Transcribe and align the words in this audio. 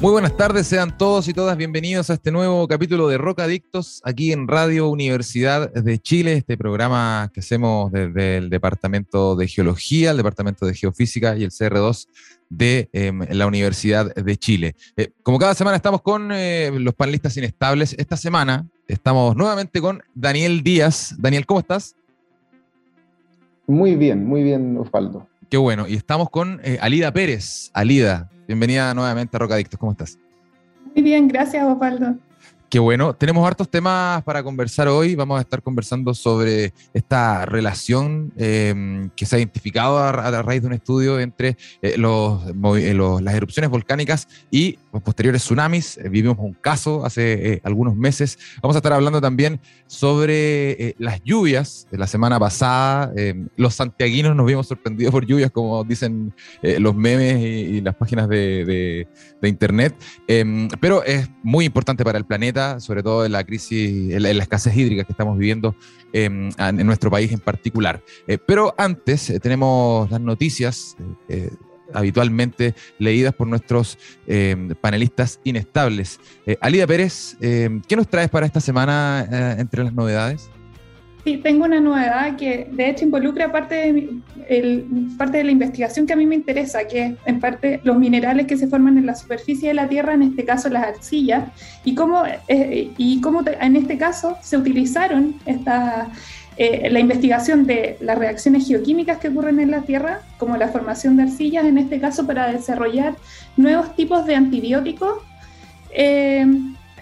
Muy 0.00 0.12
buenas 0.12 0.36
tardes, 0.36 0.66
sean 0.66 0.96
todos 0.96 1.28
y 1.28 1.32
todas 1.32 1.56
bienvenidos 1.56 2.10
a 2.10 2.14
este 2.14 2.32
nuevo 2.32 2.66
capítulo 2.66 3.08
de 3.08 3.18
Rocadictos 3.18 4.00
aquí 4.04 4.32
en 4.32 4.48
Radio 4.48 4.88
Universidad 4.88 5.72
de 5.72 5.98
Chile, 5.98 6.34
este 6.34 6.56
programa 6.56 7.30
que 7.32 7.40
hacemos 7.40 7.92
desde 7.92 8.38
el 8.38 8.50
Departamento 8.50 9.36
de 9.36 9.46
Geología, 9.46 10.10
el 10.10 10.16
Departamento 10.16 10.66
de 10.66 10.74
Geofísica 10.74 11.36
y 11.36 11.44
el 11.44 11.50
CR2 11.50 12.08
de 12.50 12.88
em, 12.92 13.20
la 13.30 13.46
Universidad 13.46 14.14
de 14.14 14.36
Chile. 14.36 14.74
Eh, 14.96 15.10
como 15.22 15.38
cada 15.38 15.54
semana 15.54 15.76
estamos 15.76 16.02
con 16.02 16.30
eh, 16.32 16.70
los 16.74 16.94
panelistas 16.94 17.36
inestables, 17.36 17.94
esta 17.98 18.16
semana 18.16 18.66
Estamos 18.92 19.34
nuevamente 19.36 19.80
con 19.80 20.02
Daniel 20.14 20.62
Díaz. 20.62 21.14
Daniel, 21.18 21.46
¿cómo 21.46 21.60
estás? 21.60 21.96
Muy 23.66 23.96
bien, 23.96 24.26
muy 24.26 24.42
bien, 24.42 24.76
Osvaldo. 24.76 25.26
Qué 25.48 25.56
bueno. 25.56 25.88
Y 25.88 25.94
estamos 25.94 26.28
con 26.28 26.60
eh, 26.62 26.78
Alida 26.78 27.10
Pérez. 27.10 27.70
Alida, 27.72 28.28
bienvenida 28.52 28.92
nuevamente 28.92 29.34
a 29.34 29.40
Rocadictos. 29.40 29.80
¿Cómo 29.80 29.92
estás? 29.92 30.18
Muy 30.94 31.02
bien, 31.02 31.26
gracias, 31.26 31.64
Osvaldo. 31.64 32.16
Qué 32.68 32.78
bueno. 32.78 33.14
Tenemos 33.14 33.46
hartos 33.46 33.68
temas 33.68 34.22
para 34.24 34.42
conversar 34.42 34.88
hoy. 34.88 35.14
Vamos 35.14 35.38
a 35.38 35.42
estar 35.42 35.62
conversando 35.62 36.14
sobre 36.14 36.72
esta 36.92 37.46
relación 37.46 38.32
em, 38.36 39.10
que 39.16 39.26
se 39.26 39.36
ha 39.36 39.38
identificado 39.38 39.98
a, 39.98 40.42
raíz 40.42 40.62
de 40.62 40.68
un 40.68 40.74
estudio 40.74 41.20
entre 41.20 41.48
eh, 41.48 41.56
eh, 41.82 41.98
los, 41.98 42.42
las 43.22 43.34
erupciones 43.34 43.70
volcánicas 43.70 44.28
y 44.50 44.78
posteriores 45.00 45.42
tsunamis. 45.42 45.96
Eh, 45.96 46.08
vivimos 46.08 46.36
un 46.38 46.52
caso 46.52 47.06
hace 47.06 47.60
algunos 47.64 47.96
meses. 47.96 48.38
Vamos 48.60 48.76
a 48.76 48.80
estar 48.80 48.92
hablando 48.92 49.20
también 49.20 49.60
sobre 49.86 50.94
las 50.98 51.22
lluvias 51.22 51.86
de 51.90 51.98
la 51.98 52.06
semana 52.06 52.38
pasada. 52.38 53.12
Em, 53.16 53.48
los 53.56 53.74
santiaguinos 53.74 54.36
nos 54.36 54.46
vimos 54.46 54.66
sorprendidos 54.66 55.12
por 55.12 55.24
lluvias, 55.24 55.50
como 55.50 55.84
dicen 55.84 56.34
los 56.62 56.94
memes 56.94 57.40
y, 57.40 57.80
las 57.80 57.94
páginas 57.94 58.28
de, 58.28 59.06
internet. 59.42 59.94
Em, 60.28 60.68
pero 60.80 61.02
es 61.04 61.28
muy 61.42 61.64
importante 61.64 62.04
para 62.04 62.18
el 62.18 62.24
planeta 62.24 62.42
sobre 62.78 63.02
todo 63.02 63.24
en 63.24 63.32
la 63.32 63.44
crisis, 63.44 64.12
en 64.12 64.22
la, 64.22 64.30
escasez 64.30 64.76
hídrica 64.76 65.04
que 65.04 65.12
estamos 65.12 65.38
viviendo 65.38 65.74
em, 66.12 66.50
en 66.58 66.86
nuestro 66.86 67.10
país 67.10 67.32
en 67.32 67.40
particular. 67.40 68.02
Eh, 68.26 68.38
pero 68.38 68.74
antes 68.76 69.30
eh, 69.30 69.40
tenemos 69.40 70.10
las 70.10 70.20
noticias 70.20 70.96
eh, 71.28 71.50
habitualmente 71.94 72.74
leídas 72.98 73.34
por 73.34 73.46
nuestros 73.46 73.98
em, 74.26 74.68
panelistas 74.80 75.40
inestables. 75.44 76.20
Alida 76.60 76.86
Pérez, 76.86 77.36
em, 77.40 77.80
¿qué 77.82 77.96
nos 77.96 78.08
traes 78.08 78.30
para 78.30 78.46
esta 78.46 78.60
semana 78.60 79.56
entre 79.58 79.84
las 79.84 79.92
novedades? 79.92 80.50
Sí, 81.24 81.36
tengo 81.36 81.66
una 81.66 81.80
novedad 81.80 82.36
que 82.36 82.68
de 82.72 82.90
hecho 82.90 83.04
involucra 83.04 83.52
parte 83.52 83.92
de, 83.92 85.44
la 85.44 85.50
investigación 85.52 86.04
que 86.04 86.14
a 86.14 86.16
mí 86.16 86.26
me 86.26 86.34
interesa, 86.34 86.88
que 86.88 87.04
es 87.04 87.12
en 87.26 87.38
parte 87.38 87.80
los 87.84 87.96
minerales 87.96 88.48
que 88.48 88.56
se 88.56 88.66
forman 88.66 88.98
en 88.98 89.06
la 89.06 89.14
superficie 89.14 89.68
de 89.68 89.74
la 89.74 89.88
Tierra, 89.88 90.14
en 90.14 90.22
este 90.22 90.44
caso 90.44 90.68
las 90.68 90.84
arcillas, 90.84 91.44
y 91.84 91.94
cómo, 91.94 92.24
eh, 92.48 92.90
y 92.98 93.20
cómo 93.20 93.42
en 93.46 93.76
este 93.76 93.98
caso 93.98 94.36
se 94.42 94.56
utilizaron 94.56 95.36
esta, 95.46 96.08
eh, 96.56 96.88
la 96.90 97.00
investigación 97.00 97.66
de 97.66 97.96
las 98.00 98.18
reacciones 98.18 98.66
geoquímicas 98.66 99.18
que 99.18 99.28
ocurren 99.28 99.60
en 99.60 99.70
la 99.70 99.82
Tierra, 99.82 100.20
como 100.38 100.56
la 100.56 100.68
formación 100.68 101.16
de 101.16 101.24
arcillas, 101.24 101.64
en 101.64 101.78
este 101.78 102.00
caso 102.00 102.26
para 102.26 102.52
desarrollar 102.52 103.14
nuevos 103.56 103.94
tipos 103.96 104.26
de 104.26 104.36
antibióticos 104.36 105.18
eh, 105.90 106.46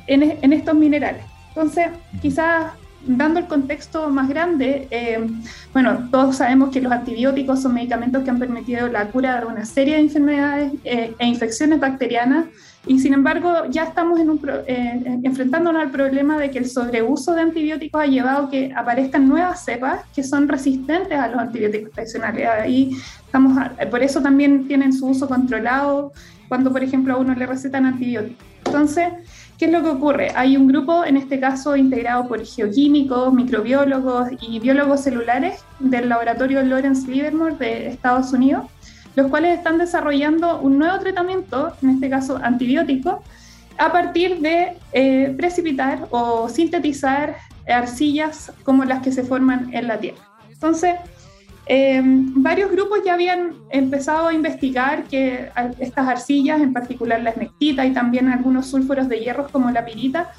en, 0.06 0.38
en 0.42 0.52
estos 0.52 0.74
minerales. 0.74 1.24
Entonces, 1.48 1.88
quizás 2.22 2.72
dando 3.06 3.40
el 3.40 3.46
contexto 3.46 4.08
más 4.10 4.28
grande, 4.28 4.86
eh, 4.90 5.26
bueno, 5.72 6.08
todos 6.10 6.36
sabemos 6.36 6.70
que 6.70 6.80
los 6.80 6.92
antibióticos 6.92 7.62
son 7.62 7.74
medicamentos 7.74 8.22
que 8.22 8.30
han 8.30 8.38
permitido 8.38 8.88
la 8.88 9.06
cura 9.08 9.40
de 9.40 9.46
una 9.46 9.64
serie 9.64 9.94
de 9.94 10.00
enfermedades 10.00 10.72
eh, 10.84 11.14
e 11.18 11.26
infecciones 11.26 11.80
bacterianas 11.80 12.46
y 12.86 12.98
sin 12.98 13.12
embargo 13.12 13.66
ya 13.68 13.84
estamos 13.84 14.18
en 14.18 14.30
un 14.30 14.40
eh, 14.66 15.20
enfrentándonos 15.22 15.82
al 15.82 15.90
problema 15.90 16.38
de 16.38 16.50
que 16.50 16.58
el 16.58 16.66
sobreuso 16.68 17.34
de 17.34 17.42
antibióticos 17.42 18.00
ha 18.00 18.06
llevado 18.06 18.46
a 18.46 18.50
que 18.50 18.72
aparezcan 18.74 19.28
nuevas 19.28 19.64
cepas 19.64 20.02
que 20.14 20.22
son 20.22 20.48
resistentes 20.48 21.18
a 21.18 21.28
los 21.28 21.38
antibióticos 21.38 21.92
tradicionales. 21.92 22.48
Ahí 22.48 22.96
estamos, 23.24 23.58
por 23.90 24.02
eso 24.02 24.22
también 24.22 24.66
tienen 24.66 24.92
su 24.92 25.06
uso 25.06 25.28
controlado 25.28 26.12
cuando, 26.48 26.72
por 26.72 26.82
ejemplo, 26.82 27.14
a 27.14 27.16
uno 27.18 27.34
le 27.34 27.46
recetan 27.46 27.84
antibióticos. 27.86 28.44
Entonces, 28.64 29.08
¿Qué 29.60 29.66
es 29.66 29.72
lo 29.72 29.82
que 29.82 29.90
ocurre? 29.90 30.32
Hay 30.36 30.56
un 30.56 30.66
grupo, 30.66 31.04
en 31.04 31.18
este 31.18 31.38
caso 31.38 31.76
integrado 31.76 32.26
por 32.26 32.42
geoquímicos, 32.46 33.30
microbiólogos 33.30 34.30
y 34.40 34.58
biólogos 34.58 35.02
celulares 35.02 35.62
del 35.80 36.08
laboratorio 36.08 36.62
Lawrence 36.62 37.06
Livermore 37.06 37.56
de 37.56 37.88
Estados 37.88 38.32
Unidos, 38.32 38.64
los 39.16 39.28
cuales 39.28 39.58
están 39.58 39.78
desarrollando 39.78 40.60
un 40.60 40.78
nuevo 40.78 40.98
tratamiento, 40.98 41.72
en 41.82 41.90
este 41.90 42.10
caso 42.10 42.38
antibiótico, 42.42 43.22
a 43.78 43.92
partir 43.92 44.40
de 44.40 44.76
eh, 44.92 45.34
precipitar 45.36 46.06
o 46.10 46.48
sintetizar 46.48 47.36
arcillas 47.68 48.52
como 48.62 48.84
las 48.84 49.02
que 49.02 49.12
se 49.12 49.22
forman 49.22 49.72
en 49.72 49.88
la 49.88 49.98
Tierra. 49.98 50.20
Entonces, 50.50 50.96
Em, 51.72 52.42
varios 52.42 52.68
grupos 52.72 52.98
ya 53.04 53.14
habían 53.14 53.52
empezado 53.70 54.26
a 54.26 54.32
investigar 54.32 55.04
que 55.04 55.50
estas 55.78 56.08
arcillas, 56.08 56.60
en 56.60 56.72
particular 56.72 57.22
la 57.22 57.30
esmectita 57.30 57.86
y 57.86 57.92
también 57.92 58.28
algunos 58.28 58.66
sulfuros 58.66 59.08
de 59.08 59.20
hierro 59.20 59.48
como 59.52 59.70
la 59.70 59.84
pirita, 59.84 60.32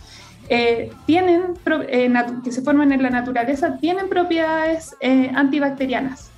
eh, 0.49 0.91
tienen, 1.05 1.53
eh, 1.87 2.13
que 2.43 2.51
se 2.51 2.61
forman 2.61 2.91
en 2.91 3.01
la 3.01 3.09
naturaleza, 3.09 3.77
tienen 3.77 4.09
propiedades 4.09 4.93
eh, 4.99 5.31
antibacterianas. 5.33 6.30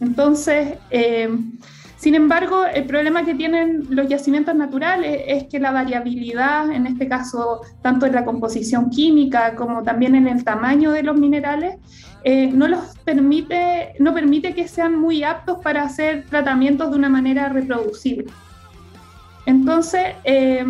Entonces, 0.00 0.78
em, 0.90 1.52
sin 1.96 2.14
embargo, 2.14 2.66
el 2.66 2.84
problema 2.84 3.24
que 3.24 3.34
tienen 3.34 3.86
los 3.88 4.08
yacimientos 4.08 4.54
naturales 4.54 5.22
es 5.26 5.44
que 5.44 5.58
la 5.58 5.72
variabilidad, 5.72 6.70
en 6.70 6.86
este 6.86 7.08
caso, 7.08 7.62
tanto 7.82 8.06
en 8.06 8.12
la 8.12 8.24
composición 8.24 8.90
química 8.90 9.54
como 9.56 9.82
también 9.82 10.14
en 10.14 10.28
el 10.28 10.44
tamaño 10.44 10.92
de 10.92 11.02
los 11.02 11.16
minerales, 11.16 11.76
eh, 12.22 12.50
no 12.52 12.68
los 12.68 12.80
permite, 13.04 13.94
no 13.98 14.12
permite 14.12 14.54
que 14.54 14.68
sean 14.68 14.98
muy 14.98 15.24
aptos 15.24 15.58
para 15.62 15.84
hacer 15.84 16.26
tratamientos 16.28 16.90
de 16.90 16.96
una 16.96 17.08
manera 17.08 17.48
reproducible. 17.48 18.26
Entonces, 19.46 20.14
eh, 20.24 20.66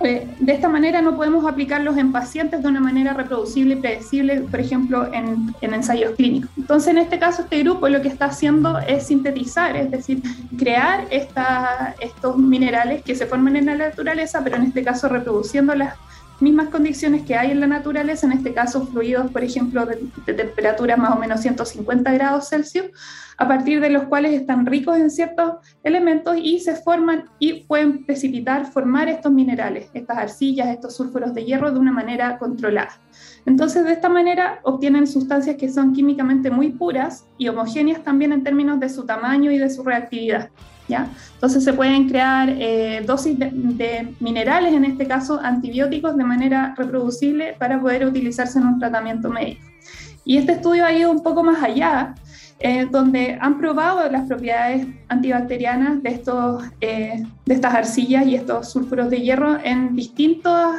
eh, 0.00 0.28
de 0.38 0.52
esta 0.52 0.68
manera 0.68 1.02
no 1.02 1.16
podemos 1.16 1.44
aplicarlos 1.44 1.96
en 1.96 2.12
pacientes 2.12 2.62
de 2.62 2.68
una 2.68 2.80
manera 2.80 3.14
reproducible 3.14 3.74
y 3.74 3.76
predecible, 3.78 4.40
por 4.42 4.60
ejemplo, 4.60 5.12
en, 5.12 5.54
ensayos 5.60 6.12
clínicos. 6.14 6.50
Entonces, 6.56 6.90
en 6.90 6.98
este 6.98 7.18
caso, 7.18 7.42
este 7.42 7.62
grupo 7.62 7.88
lo 7.88 8.00
que 8.00 8.08
está 8.08 8.26
haciendo 8.26 8.78
es 8.78 9.06
sintetizar, 9.08 9.76
es 9.76 9.90
decir, 9.90 10.22
crear 10.56 11.06
estos 11.10 12.36
minerales 12.36 13.02
que 13.02 13.16
se 13.16 13.26
forman 13.26 13.56
en 13.56 13.66
la 13.66 13.74
naturaleza, 13.74 14.40
pero 14.44 14.56
en 14.56 14.64
este 14.64 14.84
caso 14.84 15.08
reproduciendo 15.08 15.74
las 15.74 15.94
mismas 16.40 16.68
condiciones 16.68 17.22
que 17.22 17.34
hay 17.34 17.50
en 17.50 17.60
la 17.60 17.66
naturaleza, 17.66 18.26
en 18.26 18.32
este 18.32 18.54
caso 18.54 18.86
fluidos, 18.86 19.30
por 19.30 19.42
ejemplo, 19.42 19.86
de, 19.86 19.98
de 20.26 20.34
temperatura 20.34 20.96
más 20.96 21.16
o 21.16 21.18
menos 21.18 21.40
150 21.40 22.12
grados 22.12 22.48
Celsius, 22.48 22.86
a 23.38 23.46
partir 23.46 23.80
de 23.80 23.90
los 23.90 24.04
cuales 24.04 24.32
están 24.32 24.66
ricos 24.66 24.96
en 24.96 25.10
ciertos 25.10 25.54
elementos 25.84 26.36
y 26.36 26.58
se 26.58 26.74
forman 26.74 27.26
y 27.38 27.64
pueden 27.64 28.04
precipitar, 28.04 28.66
formar 28.66 29.08
estos 29.08 29.30
minerales, 29.30 29.88
estas 29.94 30.18
arcillas, 30.18 30.68
estos 30.68 30.96
sulfuros 30.96 31.32
de 31.34 31.44
hierro 31.44 31.70
de 31.70 31.78
una 31.78 31.92
manera 31.92 32.36
controlada. 32.38 33.00
Entonces, 33.46 33.84
de 33.84 33.92
esta 33.92 34.08
manera 34.08 34.60
obtienen 34.64 35.06
sustancias 35.06 35.56
que 35.56 35.68
son 35.68 35.92
químicamente 35.92 36.50
muy 36.50 36.70
puras 36.70 37.24
y 37.38 37.48
homogéneas 37.48 38.02
también 38.02 38.32
en 38.32 38.42
términos 38.42 38.80
de 38.80 38.88
su 38.88 39.06
tamaño 39.06 39.52
y 39.52 39.58
de 39.58 39.70
su 39.70 39.84
reactividad. 39.84 40.50
Entonces 41.34 41.64
se 41.64 41.72
pueden 41.72 42.08
crear 42.08 42.48
eh, 42.50 43.02
dosis 43.06 43.38
de, 43.38 44.14
minerales, 44.20 44.72
en 44.72 44.84
este 44.84 45.06
caso 45.06 45.40
antibióticos, 45.42 46.16
de 46.16 46.24
manera 46.24 46.74
reproducible 46.76 47.54
para 47.58 47.80
poder 47.80 48.06
utilizarse 48.06 48.58
en 48.58 48.66
un 48.66 48.78
tratamiento 48.78 49.28
médico. 49.28 49.62
Y 50.24 50.36
este 50.36 50.52
estudio 50.52 50.84
ha 50.84 50.92
ido 50.92 51.10
un 51.10 51.22
poco 51.22 51.42
más 51.42 51.62
allá, 51.62 52.14
eh, 52.60 52.88
donde 52.90 53.38
han 53.40 53.56
probado 53.58 54.10
las 54.10 54.26
propiedades 54.26 54.84
antibacterianas 55.08 56.02
de, 56.02 56.10
estos, 56.10 56.64
eh, 56.80 57.22
de 57.46 57.54
estas 57.54 57.72
arcillas 57.72 58.26
y 58.26 58.34
estos 58.34 58.70
sulfuros 58.72 59.10
de 59.10 59.20
hierro 59.20 59.58
en 59.62 59.94
distintos 59.94 60.74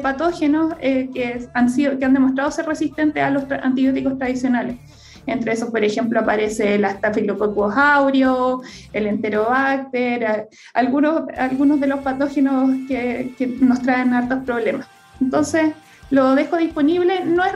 patógenos 0.00 0.74
que, 0.76 1.48
han 1.52 1.70
sido, 1.70 1.98
que 1.98 2.04
han 2.04 2.14
demostrado 2.14 2.52
ser 2.52 2.66
resistentes 2.66 3.22
a 3.22 3.30
los 3.30 3.44
antibióticos 3.50 4.16
tradicionales. 4.16 4.78
Entre 5.26 5.52
esos, 5.52 5.70
por 5.70 5.82
ejemplo, 5.82 6.20
aparece 6.20 6.74
el 6.74 6.84
Staphylococcus 6.84 7.74
aureus, 7.76 8.66
el 8.92 9.06
Enterobacter, 9.06 10.48
algunos, 10.74 11.22
algunos 11.36 11.80
de 11.80 11.86
los 11.86 12.00
patógenos 12.00 12.70
que, 12.86 13.32
que 13.38 13.46
nos 13.46 13.80
traen 13.80 14.12
hartos 14.12 14.44
problemas. 14.44 14.86
Entonces, 15.20 15.72
lo 16.10 16.34
dejo 16.34 16.56
disponible. 16.56 17.24
No 17.24 17.44
es, 17.44 17.54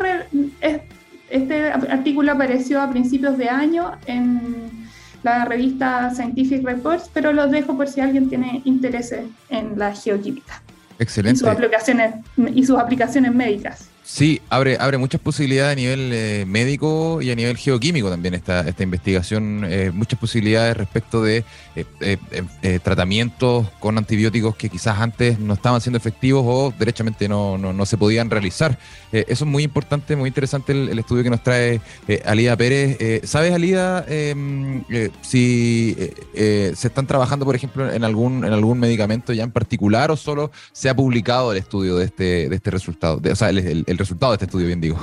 este 1.31 1.71
artículo 1.71 2.33
apareció 2.33 2.81
a 2.81 2.91
principios 2.91 3.37
de 3.37 3.49
año 3.49 3.93
en 4.07 4.89
la 5.23 5.45
revista 5.45 6.11
Scientific 6.15 6.65
Reports, 6.65 7.11
pero 7.13 7.33
lo 7.33 7.49
dejo 7.49 7.77
por 7.77 7.89
si 7.89 8.01
alguien 8.01 8.29
tiene 8.29 8.63
interés 8.65 9.15
en 9.51 9.79
la 9.79 9.95
geoquímica. 9.95 10.63
Excelente. 10.99 11.39
sus 11.39 11.49
aplicaciones, 11.49 12.15
y 12.55 12.65
sus 12.65 12.77
aplicaciones 12.77 13.33
médicas. 13.33 13.89
Sí, 14.11 14.41
abre, 14.49 14.79
abre 14.81 14.97
muchas 14.97 15.21
posibilidades 15.21 15.75
a 15.75 15.77
nivel 15.77 16.11
eh, 16.15 16.45
médico 16.47 17.21
y 17.21 17.31
a 17.31 17.35
nivel 17.35 17.59
geoquímico 17.59 18.09
también 18.09 18.33
esta, 18.33 18.67
esta 18.67 18.83
investigación, 18.83 19.67
eh, 19.69 19.91
muchas 19.93 20.19
posibilidades 20.19 20.79
respecto 20.79 21.23
de 21.23 21.45
eh, 21.77 22.81
tratamientos 22.83 23.69
con 23.79 23.99
antibióticos 23.99 24.57
que 24.57 24.71
quizás 24.71 24.99
antes 24.99 25.39
no 25.39 25.53
estaban 25.53 25.83
siendo 25.83 25.99
efectivos 25.99 26.43
o 26.47 26.73
derechamente 26.77 27.29
no, 27.29 27.59
no, 27.59 27.87
se 27.87 27.99
podían 27.99 28.31
realizar. 28.31 28.79
eso 29.13 29.45
es 29.45 29.51
muy 29.51 29.63
importante, 29.63 30.17
muy 30.17 30.29
interesante 30.29 30.73
el, 30.73 30.99
estudio 30.99 31.23
que 31.23 31.31
nos 31.31 31.43
trae 31.43 31.81
Alida 32.25 32.57
Pérez. 32.57 33.29
¿Sabes, 33.29 33.53
Alida, 33.53 34.07
em, 34.09 34.83
si 35.21 35.95
se 36.35 36.73
están 36.73 37.07
trabajando, 37.07 37.45
por 37.45 37.55
ejemplo, 37.55 37.93
en 37.93 38.03
algún, 38.03 38.45
en 38.45 38.55
algún 38.55 38.81
medicamento 38.81 39.35
ya 39.35 39.45
en 39.45 39.53
particular 39.53 40.11
o 40.11 40.17
solo 40.17 40.51
se 40.73 40.89
ha 40.89 40.97
publicado 40.97 41.53
el 41.53 41.59
estudio 41.59 41.97
de 41.97 42.07
este, 42.07 42.49
de 42.49 42.57
este 42.57 42.71
resultado? 42.71 43.21
o 43.31 43.37
sea, 43.37 43.51
el 43.51 43.98
resultado 43.99 44.33
de 44.33 44.37
este 44.37 44.45
estudio, 44.47 44.67
bien 44.67 44.81
digo. 44.81 44.99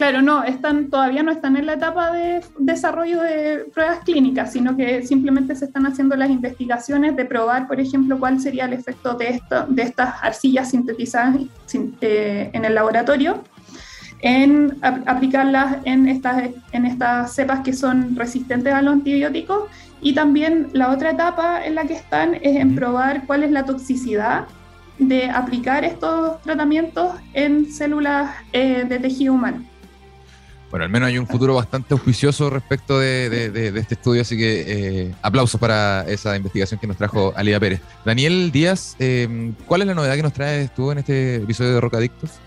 Claro, 0.00 0.22
no, 0.22 0.44
están, 0.44 0.88
todavía 0.88 1.22
no 1.22 1.30
están 1.30 1.58
en 1.58 1.66
la 1.66 1.74
etapa 1.74 2.10
de 2.10 2.40
desarrollo 2.58 3.20
de 3.20 3.66
pruebas 3.74 3.98
clínicas, 3.98 4.50
sino 4.50 4.74
que 4.74 5.02
simplemente 5.02 5.54
se 5.54 5.66
están 5.66 5.84
haciendo 5.84 6.16
las 6.16 6.30
investigaciones 6.30 7.16
de 7.16 7.26
probar, 7.26 7.68
por 7.68 7.78
ejemplo, 7.78 8.18
cuál 8.18 8.40
sería 8.40 8.64
el 8.64 8.72
efecto 8.72 9.12
de, 9.12 9.28
esto, 9.28 9.66
de 9.68 9.82
estas 9.82 10.14
arcillas 10.22 10.70
sintetizadas 10.70 11.36
eh, 12.00 12.50
en 12.50 12.64
el 12.64 12.74
laboratorio, 12.74 13.44
en 14.22 14.78
aplicarlas 14.82 15.76
en 15.84 16.08
estas, 16.08 16.44
en 16.72 16.86
estas 16.86 17.34
cepas 17.34 17.60
que 17.60 17.74
son 17.74 18.16
resistentes 18.16 18.72
a 18.72 18.80
los 18.80 18.94
antibióticos. 18.94 19.64
Y 20.00 20.14
también 20.14 20.68
la 20.72 20.92
otra 20.92 21.10
etapa 21.10 21.62
en 21.62 21.74
la 21.74 21.84
que 21.84 21.92
están 21.92 22.36
es 22.36 22.56
en 22.56 22.74
probar 22.74 23.26
cuál 23.26 23.42
es 23.42 23.50
la 23.50 23.66
toxicidad 23.66 24.46
de 25.00 25.30
aplicar 25.30 25.82
estos 25.84 26.40
tratamientos 26.42 27.14
en 27.32 27.72
células 27.72 28.32
eh, 28.52 28.84
de 28.86 28.98
tejido 28.98 29.32
humano. 29.32 29.64
Bueno, 30.70 30.84
al 30.84 30.90
menos 30.90 31.08
hay 31.08 31.18
un 31.18 31.26
futuro 31.26 31.54
bastante 31.54 31.94
auspicioso 31.94 32.48
respecto 32.48 33.00
de, 33.00 33.72
este 33.74 33.94
estudio, 33.94 34.22
así 34.22 34.36
que 34.36 34.64
eh, 35.06 35.14
aplausos 35.20 35.60
para 35.60 36.04
esa 36.06 36.36
investigación 36.36 36.78
que 36.78 36.86
nos 36.86 36.96
trajo 36.96 37.32
Alida 37.34 37.58
Pérez. 37.58 37.80
Daniel 38.04 38.52
Díaz, 38.52 38.94
eh, 39.00 39.52
¿cuál 39.66 39.80
es 39.80 39.88
la 39.88 39.94
novedad 39.94 40.14
que 40.14 40.22
nos 40.22 40.32
traes 40.32 40.72
tú 40.72 40.92
en 40.92 40.98
este 40.98 41.36
episodio 41.36 41.74
de 41.74 41.80
Rocadictos? 41.80 42.38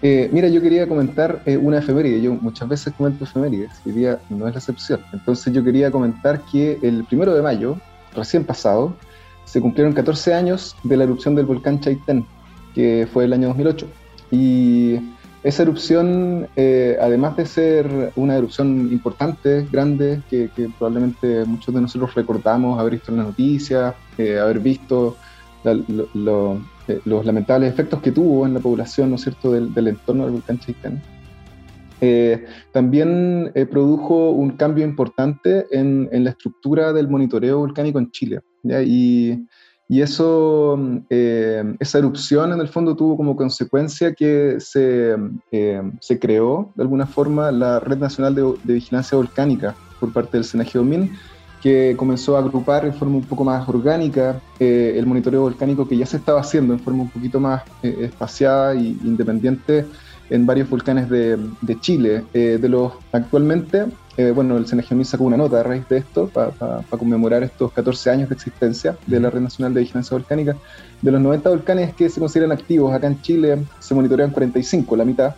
mira, 0.00 0.46
yo 0.46 0.62
quería 0.62 0.86
comentar 0.86 1.42
una 1.60 1.80
efeméride. 1.80 2.22
Yo 2.22 2.32
muchas 2.32 2.68
veces 2.68 2.94
comento 2.96 3.24
efemérides, 3.24 3.72
hoy 3.84 3.92
día 3.92 4.20
no 4.30 4.46
es 4.46 4.54
la 4.54 4.60
excepción. 4.60 5.00
Entonces 5.12 5.52
yo 5.52 5.64
quería 5.64 5.90
comentar 5.90 6.40
que 6.52 6.78
el 6.82 7.02
primero 7.04 7.34
de 7.34 7.42
mayo, 7.42 7.76
recién 8.14 8.44
pasado, 8.44 8.96
se 9.48 9.60
cumplieron 9.62 9.94
14 9.94 10.34
años 10.34 10.76
de 10.82 10.96
la 10.96 11.04
erupción 11.04 11.34
del 11.34 11.46
volcán 11.46 11.80
Chaitén, 11.80 12.26
que 12.74 13.08
fue 13.10 13.24
el 13.24 13.32
año 13.32 13.48
2008. 13.48 13.86
Y 14.30 14.96
esa 15.42 15.62
erupción, 15.62 16.48
eh, 16.54 16.98
además 17.00 17.36
de 17.36 17.46
ser 17.46 18.12
una 18.16 18.36
erupción 18.36 18.92
importante, 18.92 19.66
grande, 19.72 20.20
que, 20.28 20.50
probablemente 20.78 21.44
muchos 21.46 21.74
de 21.74 21.80
nosotros 21.80 22.14
recordamos 22.14 22.78
haber 22.78 22.94
visto 22.94 23.10
en 23.10 23.18
las 23.18 23.26
noticias, 23.28 23.94
eh, 24.18 24.38
haber 24.38 24.60
visto 24.60 25.16
eh, 25.64 27.00
los 27.04 27.24
lamentables 27.24 27.72
efectos 27.72 28.02
que 28.02 28.12
tuvo 28.12 28.46
en 28.46 28.52
la 28.52 28.60
población, 28.60 29.08
¿no 29.08 29.16
es 29.16 29.22
cierto?, 29.22 29.52
del, 29.52 29.88
entorno 29.88 30.24
del 30.24 30.32
volcán 30.32 30.58
Chaitén. 30.58 31.00
también 32.72 33.50
produjo 33.70 34.30
un 34.30 34.50
cambio 34.50 34.84
importante 34.84 35.66
en, 35.70 36.08
en, 36.12 36.24
la 36.24 36.30
estructura 36.30 36.92
del 36.92 37.08
monitoreo 37.08 37.58
volcánico 37.58 37.98
en 37.98 38.10
Chile. 38.10 38.40
Y, 38.84 39.46
eso, 39.88 40.78
eh, 41.08 41.64
esa 41.80 41.98
erupción 41.98 42.52
en 42.52 42.60
el 42.60 42.68
fondo 42.68 42.94
tuvo 42.94 43.16
como 43.16 43.34
consecuencia 43.34 44.12
que 44.12 44.56
se, 44.60 45.16
eh, 45.50 45.82
se 46.00 46.18
creó 46.18 46.72
de 46.74 46.82
alguna 46.82 47.06
forma 47.06 47.50
la 47.50 47.80
Red 47.80 47.96
Nacional 47.96 48.34
de, 48.34 48.74
Vigilancia 48.74 49.16
Volcánica 49.16 49.74
por 49.98 50.12
parte 50.12 50.36
del 50.36 50.44
SENAGEOMIN, 50.44 51.10
que 51.62 51.94
comenzó 51.96 52.36
a 52.36 52.40
agrupar 52.40 52.84
en 52.84 52.92
forma 52.92 53.16
un 53.16 53.24
poco 53.24 53.44
más 53.44 53.66
orgánica 53.66 54.40
eh, 54.60 54.94
el 54.96 55.06
monitoreo 55.06 55.40
volcánico 55.40 55.88
que 55.88 55.96
ya 55.96 56.04
se 56.04 56.18
estaba 56.18 56.40
haciendo 56.40 56.74
en 56.74 56.80
forma 56.80 57.04
un 57.04 57.10
poquito 57.10 57.40
más 57.40 57.62
espaciada 57.82 58.74
e 58.74 58.94
independiente 59.02 59.86
en 60.28 60.44
varios 60.44 60.68
volcanes 60.68 61.08
de, 61.08 61.38
de 61.62 61.80
Chile. 61.80 62.24
de 62.34 62.68
los 62.68 62.92
actualmente 63.12 63.86
eh, 64.18 64.32
bueno, 64.32 64.56
el 64.56 64.66
CNGMI 64.66 65.04
sacó 65.04 65.22
una 65.22 65.36
nota 65.36 65.60
a 65.60 65.62
raíz 65.62 65.88
de 65.88 65.98
esto 65.98 66.28
para 66.28 66.82
conmemorar 66.90 67.44
estos 67.44 67.70
14 67.70 68.10
años 68.10 68.28
de 68.28 68.34
existencia 68.34 68.96
de 69.06 69.20
la 69.20 69.30
Red 69.30 69.42
Nacional 69.42 69.72
de 69.72 69.82
Vigilancia 69.82 70.16
Volcánica. 70.16 70.56
De 71.00 71.12
los 71.12 71.20
90 71.20 71.48
volcanes 71.48 71.94
que 71.94 72.08
se 72.10 72.18
consideran 72.18 72.50
activos 72.50 72.92
acá 72.92 73.06
en 73.06 73.22
Chile, 73.22 73.64
se 73.78 73.94
monitorean 73.94 74.32
45, 74.32 74.96
la 74.96 75.04
mitad, 75.04 75.36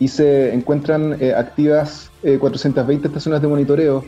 y 0.00 0.08
se 0.08 0.52
encuentran 0.52 1.16
eh, 1.20 1.32
activas 1.32 2.10
420 2.40 3.06
eh, 3.06 3.08
estaciones 3.08 3.40
de 3.40 3.46
monitoreo 3.46 4.04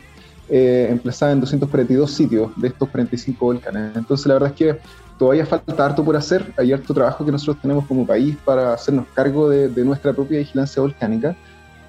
emplazadas 0.51 1.35
en 1.35 1.41
242 1.41 2.11
sitios 2.11 2.51
de 2.57 2.69
estos 2.69 2.89
45 2.89 3.45
volcanes. 3.45 3.95
Entonces, 3.95 4.27
la 4.27 4.35
verdad 4.35 4.51
es 4.51 4.57
que 4.57 4.81
todavía 5.21 5.47
falta 5.47 5.85
harto 5.85 6.05
por 6.05 6.17
hacer, 6.17 6.53
hay 6.57 6.73
harto 6.73 6.93
trabajo 6.93 7.25
que 7.25 7.31
nosotros 7.31 7.59
tenemos 7.63 7.87
como 7.87 8.05
país 8.05 8.37
para 8.45 8.73
hacernos 8.73 9.07
cargo 9.15 9.49
de, 9.49 9.69
de 9.69 9.85
nuestra 9.85 10.13
propia 10.13 10.41
vigilancia 10.41 10.83
volcánica 10.83 11.37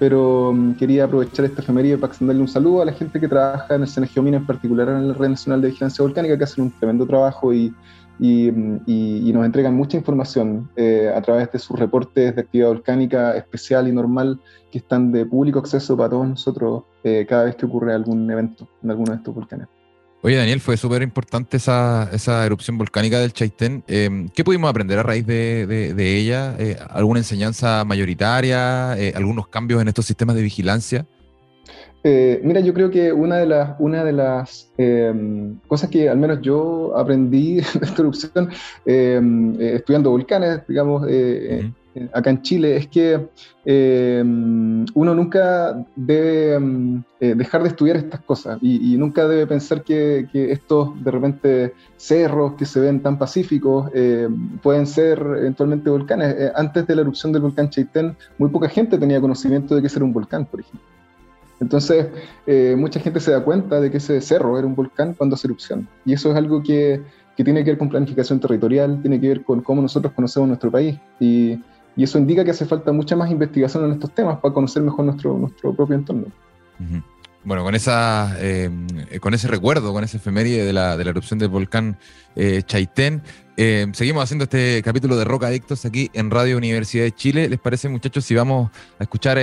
pero 0.00 0.52
mm, 0.52 0.76
quería 0.76 1.04
aprovechar 1.04 1.44
esta 1.44 1.60
efeméride 1.60 1.98
para 1.98 2.10
extenderle 2.10 2.40
un 2.40 2.48
saludo 2.48 2.80
a 2.80 2.86
la 2.86 2.92
gente 2.92 3.20
que 3.20 3.28
trabaja 3.28 3.74
en 3.74 3.82
el 3.82 3.88
CNGOMINA, 3.88 4.38
en 4.38 4.46
particular 4.46 4.88
en 4.88 5.08
la 5.08 5.14
Red 5.14 5.28
Nacional 5.28 5.60
de 5.60 5.68
Vigilancia 5.68 6.02
Volcánica, 6.02 6.38
que 6.38 6.44
hacen 6.44 6.64
un 6.64 6.70
tremendo 6.70 7.06
trabajo 7.06 7.52
y, 7.52 7.72
y, 8.18 8.50
mm, 8.50 9.32
nos 9.34 9.44
entregan 9.44 9.76
mucha 9.76 9.98
información 9.98 10.70
eh, 10.74 11.12
a 11.14 11.20
través 11.20 11.52
de 11.52 11.58
sus 11.58 11.78
reportes 11.78 12.34
de 12.34 12.40
actividad 12.40 12.68
volcánica 12.68 13.36
especial 13.36 13.88
y 13.88 13.92
normal 13.92 14.40
que 14.72 14.78
están 14.78 15.12
de 15.12 15.26
público 15.26 15.58
acceso 15.58 15.98
para 15.98 16.08
todos 16.08 16.28
nosotros 16.28 16.84
eh, 17.04 17.26
cada 17.28 17.44
vez 17.44 17.56
que 17.56 17.66
ocurre 17.66 17.92
algún 17.92 18.30
evento 18.30 18.66
en 18.82 18.90
alguno 18.90 19.12
de 19.12 19.18
estos 19.18 19.34
volcanes. 19.34 19.68
Oye, 20.22 20.36
Daniel, 20.36 20.60
fue 20.60 20.76
súper 20.76 21.00
importante 21.00 21.56
esa, 21.56 22.10
esa, 22.12 22.44
erupción 22.44 22.76
volcánica 22.76 23.18
del 23.18 23.32
Chaitén. 23.32 23.82
Em, 23.88 24.28
¿Qué 24.28 24.44
pudimos 24.44 24.68
aprender 24.68 24.98
a 24.98 25.02
raíz 25.02 25.26
de, 25.26 25.66
de, 25.66 26.16
ella? 26.16 26.56
Eh, 26.58 26.76
¿Alguna 26.90 27.20
enseñanza 27.20 27.84
mayoritaria? 27.86 28.98
Eh, 28.98 29.14
¿Algunos 29.16 29.48
cambios 29.48 29.80
en 29.80 29.88
estos 29.88 30.04
sistemas 30.04 30.36
de 30.36 30.42
vigilancia? 30.42 31.06
Eh, 32.04 32.40
mira, 32.44 32.60
yo 32.60 32.74
creo 32.74 32.90
que 32.90 33.12
una 33.12 33.36
de 33.36 33.46
las, 33.46 33.76
una 33.78 34.04
de 34.04 34.12
las 34.12 34.70
em, 34.76 35.58
cosas 35.66 35.88
que 35.88 36.08
al 36.08 36.18
menos 36.18 36.40
yo 36.42 36.96
aprendí 36.96 37.54
de 37.56 37.60
esta 37.60 38.02
erupción, 38.02 38.50
em, 38.84 39.58
estudiando 39.58 40.10
volcanes, 40.10 40.60
digamos, 40.68 41.06
eh, 41.08 41.70
acá 42.12 42.30
en 42.30 42.42
Chile 42.42 42.76
es 42.76 42.86
que 42.86 43.28
eh, 43.64 44.22
uno 44.22 45.14
nunca 45.14 45.84
debe 45.96 46.58
mm, 46.58 47.04
eh, 47.20 47.34
dejar 47.34 47.62
de 47.62 47.68
estudiar 47.68 47.96
estas 47.96 48.20
cosas 48.20 48.58
y, 48.62 48.96
nunca 48.96 49.26
debe 49.26 49.46
pensar 49.46 49.82
que, 49.82 50.28
estos 50.32 51.02
de 51.02 51.10
repente 51.10 51.74
cerros 51.96 52.54
que 52.54 52.64
se 52.64 52.80
ven 52.80 53.00
tan 53.00 53.18
pacíficos 53.18 53.90
pueden 54.62 54.86
ser 54.86 55.18
eventualmente 55.18 55.90
volcanes. 55.90 56.52
antes 56.54 56.86
de 56.86 56.94
la 56.94 57.02
erupción 57.02 57.32
del 57.32 57.42
volcán 57.42 57.70
Chaitén, 57.70 58.16
muy 58.38 58.50
poca 58.50 58.68
gente 58.68 58.98
tenía 58.98 59.20
conocimiento 59.20 59.74
de 59.74 59.82
que 59.82 59.88
era 59.94 60.04
un 60.04 60.12
volcán, 60.12 60.46
por 60.46 60.60
ejemplo. 60.60 60.80
Entonces, 61.60 62.06
mucha 62.76 63.00
gente 63.00 63.20
se 63.20 63.32
da 63.32 63.44
cuenta 63.44 63.80
de 63.80 63.90
que 63.90 63.98
ese 63.98 64.20
cerro 64.20 64.58
era 64.58 64.66
un 64.66 64.74
volcán 64.74 65.14
cuando 65.14 65.34
hace 65.34 65.46
erupción. 65.46 65.88
Y 66.04 66.14
eso 66.14 66.30
es 66.30 66.36
algo 66.36 66.62
que, 66.62 67.02
que 67.36 67.44
tiene 67.44 67.64
que 67.64 67.70
ver 67.70 67.78
con 67.78 67.88
planificación 67.88 68.40
territorial, 68.40 69.00
tiene 69.00 69.20
que 69.20 69.28
ver 69.28 69.42
con 69.44 69.60
cómo 69.62 69.82
nosotros 69.82 70.12
conocemos 70.14 70.48
nuestro 70.48 70.70
país. 70.70 70.98
Y, 71.18 71.58
y 71.96 72.04
eso 72.04 72.18
indica 72.18 72.44
que 72.44 72.50
hace 72.52 72.66
falta 72.66 72.92
mucha 72.92 73.16
más 73.16 73.30
investigación 73.30 73.84
en 73.84 73.92
estos 73.92 74.12
temas 74.12 74.38
para 74.38 74.54
conocer 74.54 74.82
mejor 74.82 75.04
nuestro, 75.04 75.36
nuestro 75.36 75.74
propio 75.74 75.96
entorno. 75.96 76.26
Bueno, 77.42 77.64
con, 77.64 77.74
esa, 77.74 78.36
eh, 78.38 78.70
con 79.20 79.32
ese 79.32 79.48
recuerdo, 79.48 79.94
con 79.94 80.04
esa 80.04 80.18
efeméride 80.18 80.64
de 80.64 80.72
la, 80.74 80.98
de 80.98 81.04
la 81.04 81.10
erupción 81.10 81.38
del 81.38 81.48
volcán 81.48 81.98
eh, 82.36 82.62
Chaitén, 82.66 83.22
eh, 83.56 83.86
seguimos 83.92 84.24
haciendo 84.24 84.44
este 84.44 84.82
capítulo 84.82 85.16
de 85.16 85.24
Roca 85.24 85.46
Adictos 85.46 85.84
aquí 85.86 86.10
en 86.12 86.30
Radio 86.30 86.58
Universidad 86.58 87.04
de 87.04 87.12
Chile. 87.12 87.48
¿Les 87.48 87.58
parece, 87.58 87.88
muchachos, 87.88 88.26
si 88.26 88.34
vamos 88.34 88.70
a 88.98 89.02
escuchar 89.02 89.38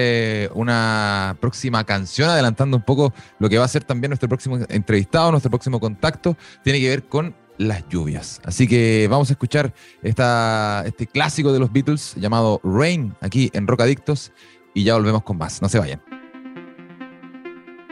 una 0.53 1.35
próxima 1.39 1.83
canción, 1.85 2.29
adelantando 2.29 2.77
un 2.77 2.83
poco 2.83 3.13
lo 3.39 3.49
que 3.49 3.57
va 3.57 3.65
a 3.65 3.67
ser 3.67 3.83
también 3.83 4.11
nuestro 4.11 4.29
próximo 4.29 4.59
entrevistado, 4.69 5.31
nuestro 5.31 5.49
próximo 5.49 5.79
contacto? 5.79 6.37
Tiene 6.63 6.79
que 6.79 6.89
ver 6.89 7.03
con 7.03 7.35
las 7.57 7.87
lluvias. 7.89 8.41
Así 8.43 8.67
que 8.67 9.07
vamos 9.09 9.29
a 9.29 9.33
escuchar 9.33 9.73
este 10.03 11.07
clásico 11.07 11.51
de 11.53 11.59
los 11.59 11.71
Beatles 11.71 12.15
llamado 12.15 12.61
Rain 12.63 13.15
aquí 13.21 13.49
en 13.53 13.67
Rock 13.67 13.81
Adictos 13.81 14.31
y 14.73 14.83
ya 14.83 14.95
volvemos 14.95 15.23
con 15.23 15.37
más. 15.37 15.61
No 15.61 15.69
se 15.69 15.79
vayan. 15.79 16.01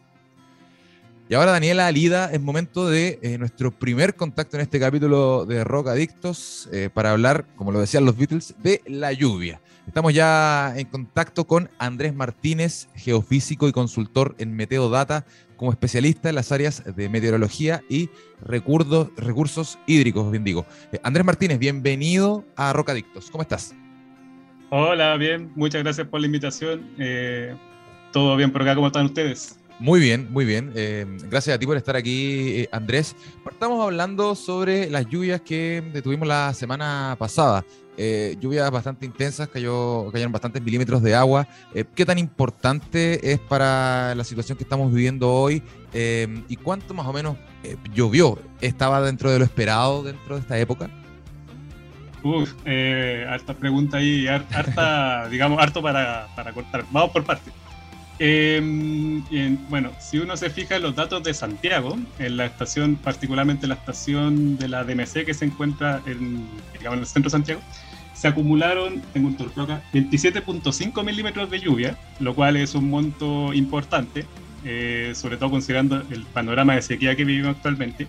Y 1.29 1.33
ahora, 1.33 1.51
Daniela 1.51 1.87
Alida, 1.87 2.31
es 2.31 2.39
momento 2.39 2.87
de 2.87 3.19
eh, 3.21 3.37
nuestro 3.37 3.71
primer 3.71 4.15
contacto 4.15 4.55
en 4.55 4.61
este 4.61 4.79
capítulo 4.79 5.45
de 5.45 5.65
Rock 5.65 5.89
Adictos 5.89 6.69
eh, 6.71 6.89
para 6.93 7.11
hablar, 7.11 7.45
como 7.57 7.73
lo 7.73 7.81
decían 7.81 8.05
los 8.05 8.15
Beatles, 8.15 8.55
de 8.63 8.81
la 8.87 9.11
lluvia. 9.11 9.59
Estamos 9.85 10.13
ya 10.13 10.73
en 10.77 10.87
contacto 10.87 11.45
con 11.45 11.69
Andrés 11.79 12.15
Martínez, 12.15 12.87
geofísico 12.95 13.67
y 13.67 13.73
consultor 13.73 14.35
en 14.37 14.55
Meteodata, 14.55 15.25
como 15.57 15.71
especialista 15.71 16.29
en 16.29 16.35
las 16.35 16.53
áreas 16.53 16.83
de 16.95 17.09
meteorología 17.09 17.81
y 17.89 18.09
recursos, 18.41 19.09
recursos 19.17 19.77
hídricos, 19.85 20.31
bien 20.31 20.45
digo. 20.45 20.65
Eh, 20.93 20.99
Andrés 21.03 21.25
Martínez, 21.25 21.59
bienvenido 21.59 22.45
a 22.55 22.71
Rock 22.71 22.91
Adictos. 22.91 23.29
¿Cómo 23.29 23.41
estás? 23.41 23.75
Hola, 24.69 25.17
bien, 25.17 25.51
muchas 25.55 25.83
gracias 25.83 26.07
por 26.07 26.21
la 26.21 26.27
invitación. 26.27 26.87
¿Todo 28.13 28.37
bien 28.37 28.49
por 28.53 28.61
acá? 28.61 28.75
¿Cómo 28.75 28.87
están 28.87 29.07
ustedes? 29.07 29.59
Muy 29.79 29.99
bien, 29.99 30.27
muy 30.31 30.43
bien. 30.43 30.71
Eh, 30.75 31.05
gracias 31.29 31.55
a 31.55 31.59
ti 31.59 31.67
por 31.67 31.77
estar 31.77 31.95
aquí, 31.95 32.61
eh, 32.61 32.69
Andrés. 32.71 33.15
Estamos 33.49 33.83
hablando 33.83 34.33
sobre 34.33 34.89
las 34.89 35.05
lluvias 35.05 35.41
que 35.41 35.83
tuvimos 36.03 36.27
la 36.27 36.53
semana 36.55 37.15
pasada. 37.19 37.63
Eh, 37.95 38.37
lluvias 38.39 38.69
bastante 38.71 39.05
intensas, 39.05 39.47
cayó, 39.49 40.11
cayeron 40.11 40.31
bastantes 40.31 40.63
milímetros 40.63 41.03
de 41.03 41.13
agua. 41.13 41.47
¿Qué 41.95 42.05
tan 42.05 42.17
importante 42.17 43.31
es 43.31 43.39
para 43.39 44.15
la 44.15 44.23
situación 44.23 44.57
que 44.57 44.63
estamos 44.63 44.91
viviendo 44.91 45.31
hoy? 45.31 45.61
¿Y 45.93 46.55
cuánto 46.57 46.93
más 46.95 47.05
o 47.05 47.13
menos 47.13 47.37
llovió? 47.93 48.39
¿Estaba 48.61 49.01
dentro 49.01 49.31
de 49.31 49.39
lo 49.39 49.45
esperado 49.45 50.01
dentro 50.03 50.35
de 50.35 50.41
esta 50.41 50.57
época? 50.57 50.89
Uf, 52.23 52.53
harta 53.29 53.53
pregunta 53.53 53.97
ahí, 53.97 54.27
harta, 54.27 55.27
digamos, 55.31 55.61
harto 55.61 55.81
para, 55.83 56.27
para 56.35 56.51
cortar. 56.51 56.83
Vamos 56.91 57.11
por 57.11 57.23
partes. 57.23 57.53
Eh, 58.19 58.59
bueno, 59.69 59.91
si 59.99 60.17
uno 60.17 60.35
se 60.37 60.49
fija 60.49 60.77
en 60.77 60.81
los 60.81 60.95
datos 60.95 61.23
de 61.23 61.33
Santiago, 61.33 61.97
en 62.19 62.37
la 62.37 62.45
estación, 62.45 62.95
particularmente 62.95 63.67
la 63.67 63.75
estación 63.75 64.57
de 64.57 64.67
la 64.67 64.83
DMC 64.83 65.25
que 65.25 65.33
se 65.33 65.45
encuentra 65.45 66.01
en, 66.05 66.47
digamos, 66.73 66.97
en 66.97 66.99
el 66.99 67.05
centro 67.05 67.29
de 67.29 67.31
Santiago, 67.31 67.61
se 68.13 68.27
acumularon, 68.27 69.01
tengo 69.13 69.27
un 69.27 69.37
27.5 69.37 71.03
milímetros 71.03 71.51
de 71.51 71.59
lluvia, 71.59 71.97
lo 72.19 72.33
cual 72.33 72.57
es 72.57 72.73
un 72.73 72.89
monto 72.89 73.53
importante, 73.53 74.25
eh, 74.65 75.11
sobre 75.13 75.37
todo 75.37 75.51
considerando 75.51 76.01
el 76.09 76.23
panorama 76.25 76.73
de 76.73 76.81
sequía 76.81 77.15
que 77.15 77.23
vivimos 77.23 77.55
actualmente. 77.55 78.07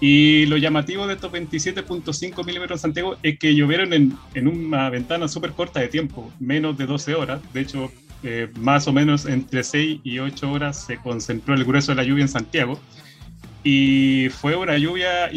Y 0.00 0.46
lo 0.46 0.56
llamativo 0.56 1.06
de 1.06 1.14
estos 1.14 1.32
27.5 1.32 2.44
milímetros 2.44 2.80
en 2.80 2.82
Santiago 2.82 3.16
es 3.22 3.38
que 3.38 3.54
llovieron 3.54 3.92
en, 3.92 4.18
en 4.34 4.48
una 4.48 4.90
ventana 4.90 5.28
súper 5.28 5.52
corta 5.52 5.78
de 5.78 5.88
tiempo, 5.88 6.30
menos 6.40 6.76
de 6.76 6.86
12 6.86 7.14
horas. 7.14 7.40
De 7.54 7.60
hecho, 7.60 7.90
eh, 8.22 8.50
más 8.58 8.88
o 8.88 8.92
menos 8.92 9.26
entre 9.26 9.62
6 9.62 10.00
y 10.02 10.18
8 10.18 10.50
horas 10.50 10.84
se 10.84 10.96
concentró 10.98 11.54
el 11.54 11.64
grueso 11.64 11.92
de 11.92 11.96
la 11.96 12.04
lluvia 12.04 12.22
en 12.22 12.28
Santiago 12.28 12.80
y 13.62 14.28
fue 14.30 14.56
una 14.56 14.78
lluvia 14.78 15.30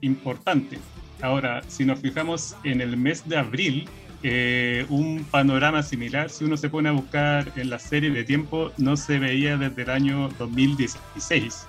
importante. 0.00 0.78
Ahora, 1.22 1.62
si 1.68 1.84
nos 1.84 2.00
fijamos 2.00 2.56
en 2.64 2.80
el 2.80 2.96
mes 2.96 3.26
de 3.28 3.36
abril, 3.36 3.88
eh, 4.22 4.84
un 4.88 5.24
panorama 5.30 5.82
similar, 5.82 6.30
si 6.30 6.44
uno 6.44 6.56
se 6.56 6.68
pone 6.68 6.88
a 6.88 6.92
buscar 6.92 7.52
en 7.56 7.70
la 7.70 7.78
serie 7.78 8.10
de 8.10 8.24
tiempo, 8.24 8.72
no 8.76 8.96
se 8.96 9.18
veía 9.18 9.56
desde 9.56 9.82
el 9.82 9.90
año 9.90 10.28
2016, 10.38 11.66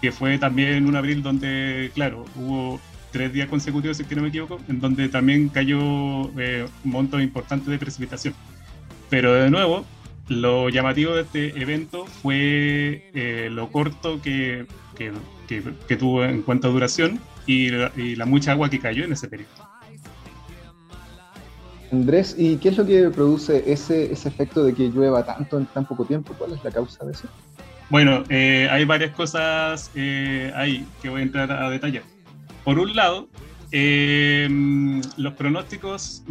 que 0.00 0.10
fue 0.12 0.38
también 0.38 0.86
un 0.86 0.96
abril 0.96 1.22
donde, 1.22 1.90
claro, 1.94 2.24
hubo 2.36 2.80
tres 3.12 3.32
días 3.32 3.48
consecutivos, 3.48 3.96
si 3.96 4.14
no 4.14 4.22
me 4.22 4.28
equivoco, 4.28 4.60
en 4.68 4.80
donde 4.80 5.08
también 5.08 5.48
cayó 5.48 6.30
eh, 6.38 6.66
un 6.84 6.90
monto 6.90 7.20
importante 7.20 7.70
de 7.70 7.78
precipitación. 7.78 8.34
Pero 9.08 9.34
de 9.34 9.50
nuevo, 9.50 9.84
lo 10.30 10.68
llamativo 10.68 11.16
de 11.16 11.22
este 11.22 11.60
evento 11.60 12.06
fue 12.06 13.10
eh, 13.14 13.48
lo 13.50 13.68
corto 13.70 14.22
que, 14.22 14.64
que, 14.96 15.96
tuvo 15.96 16.24
en 16.24 16.42
cuanto 16.42 16.68
a 16.68 16.70
duración 16.70 17.18
y 17.46 17.68
la, 17.70 18.26
mucha 18.26 18.52
agua 18.52 18.70
que 18.70 18.78
cayó 18.78 19.04
en 19.04 19.12
ese 19.12 19.26
periodo. 19.26 19.50
Andrés, 21.90 22.36
¿y 22.38 22.58
qué 22.58 22.68
es 22.68 22.78
lo 22.78 22.86
que 22.86 23.10
produce 23.10 23.64
ese, 23.72 24.12
ese 24.12 24.28
efecto 24.28 24.62
de 24.62 24.72
que 24.72 24.88
llueva 24.88 25.24
tanto 25.24 25.58
en 25.58 25.66
tan 25.66 25.84
poco 25.84 26.04
tiempo? 26.04 26.32
¿Cuál 26.38 26.52
es 26.52 26.62
la 26.62 26.70
causa 26.70 27.04
de 27.04 27.10
eso? 27.10 27.26
Bueno, 27.88 28.22
eh, 28.28 28.68
hay 28.70 28.84
varias 28.84 29.10
cosas 29.16 29.90
eh, 29.96 30.52
ahí 30.54 30.86
que 31.02 31.08
voy 31.08 31.22
a 31.22 31.24
entrar 31.24 31.50
a 31.50 31.68
detallar. 31.70 32.04
Por 32.62 32.78
un 32.78 32.94
lado, 32.94 33.28
eh, 33.72 34.48
los 35.16 35.34
pronósticos, 35.34 36.24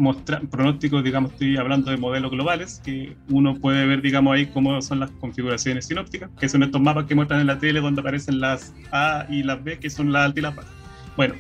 pronósticos, 0.50 1.04
digamos, 1.04 1.32
estoy 1.32 1.58
hablando 1.58 1.92
de 1.92 1.98
modelos 1.98 2.32
globales, 2.32 2.82
que 2.84 3.16
uno 3.30 3.56
puede 3.56 3.86
ver, 3.86 4.02
digamos, 4.02 4.36
ahí 4.36 4.48
cómo 4.48 4.82
son 4.82 5.00
las 5.00 5.12
configuraciones 5.12 5.88
sinópticas, 5.88 6.30
que 6.40 6.50
son 6.50 6.64
estos 6.64 6.82
mapas 6.82 7.06
que 7.06 7.16
muestran 7.16 7.42
en 7.42 7.48
la 7.48 7.60
tele 7.60 7.82
donde 7.82 8.02
aparecen 8.02 8.40
las 8.40 8.74
A 8.92 9.26
y 9.30 9.44
las 9.44 9.64
B, 9.64 9.80
que 9.80 9.90
son 9.90 10.12
las 10.12 10.26
altas 10.26 10.38
y 10.38 10.42
las 10.42 10.56
bajas. 10.56 10.74
Bueno, 11.16 11.36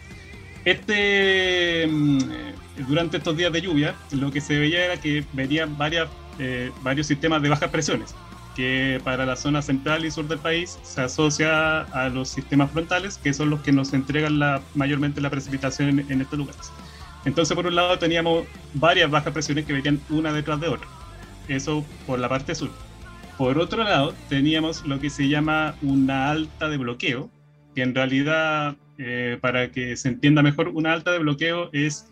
este, 0.65 1.87
mm, 1.87 2.19
durante 2.87 3.17
estos 3.17 3.35
días 3.35 3.51
de 3.51 3.61
lluvia, 3.61 3.95
lo 4.11 4.31
que 4.31 4.41
se 4.41 4.57
veía 4.57 4.85
era 4.85 4.97
que 4.97 5.23
venían 5.33 5.75
eh, 6.39 6.71
varios 6.81 7.07
sistemas 7.07 7.41
de 7.41 7.49
bajas 7.49 7.69
presiones 7.69 8.15
que 8.59 8.99
para 9.05 9.25
la 9.25 9.37
zona 9.37 9.61
central 9.61 10.03
y 10.03 10.11
sur 10.11 10.27
del 10.27 10.39
país 10.39 10.77
se 10.81 10.99
asocia 10.99 11.83
a 11.83 12.09
los 12.09 12.27
sistemas 12.27 12.69
frontales, 12.69 13.17
que 13.17 13.31
son 13.31 13.49
los 13.49 13.61
que 13.61 13.71
nos 13.71 13.93
entregan 13.93 14.37
la, 14.37 14.61
mayormente 14.75 15.21
la 15.21 15.29
precipitación 15.29 15.97
en, 15.97 16.19
estos 16.19 16.37
lugares. 16.37 16.69
Entonces, 17.23 17.55
por 17.55 17.67
un 17.67 17.75
lado, 17.75 17.97
teníamos 17.97 18.45
varias 18.73 19.09
bajas 19.09 19.31
presiones 19.31 19.65
que 19.65 19.71
venían 19.71 20.01
una 20.09 20.33
detrás 20.33 20.59
de 20.59 20.67
otra. 20.67 20.89
Eso 21.47 21.85
por 22.05 22.19
la 22.19 22.27
parte 22.27 22.53
sur. 22.53 22.69
Por 23.37 23.57
otro 23.59 23.81
lado, 23.81 24.13
teníamos 24.27 24.85
lo 24.85 24.99
que 24.99 25.09
se 25.09 25.29
llama 25.29 25.75
una 25.81 26.29
alta 26.29 26.67
de 26.67 26.75
bloqueo, 26.75 27.31
que 27.75 27.81
en 27.83 27.95
realidad, 27.95 28.75
eh, 28.97 29.37
para 29.39 29.71
que 29.71 29.95
se 29.95 30.09
entienda 30.09 30.43
mejor, 30.43 30.67
una 30.67 30.91
alta 30.91 31.13
de 31.13 31.19
bloqueo 31.19 31.69
es 31.71 32.11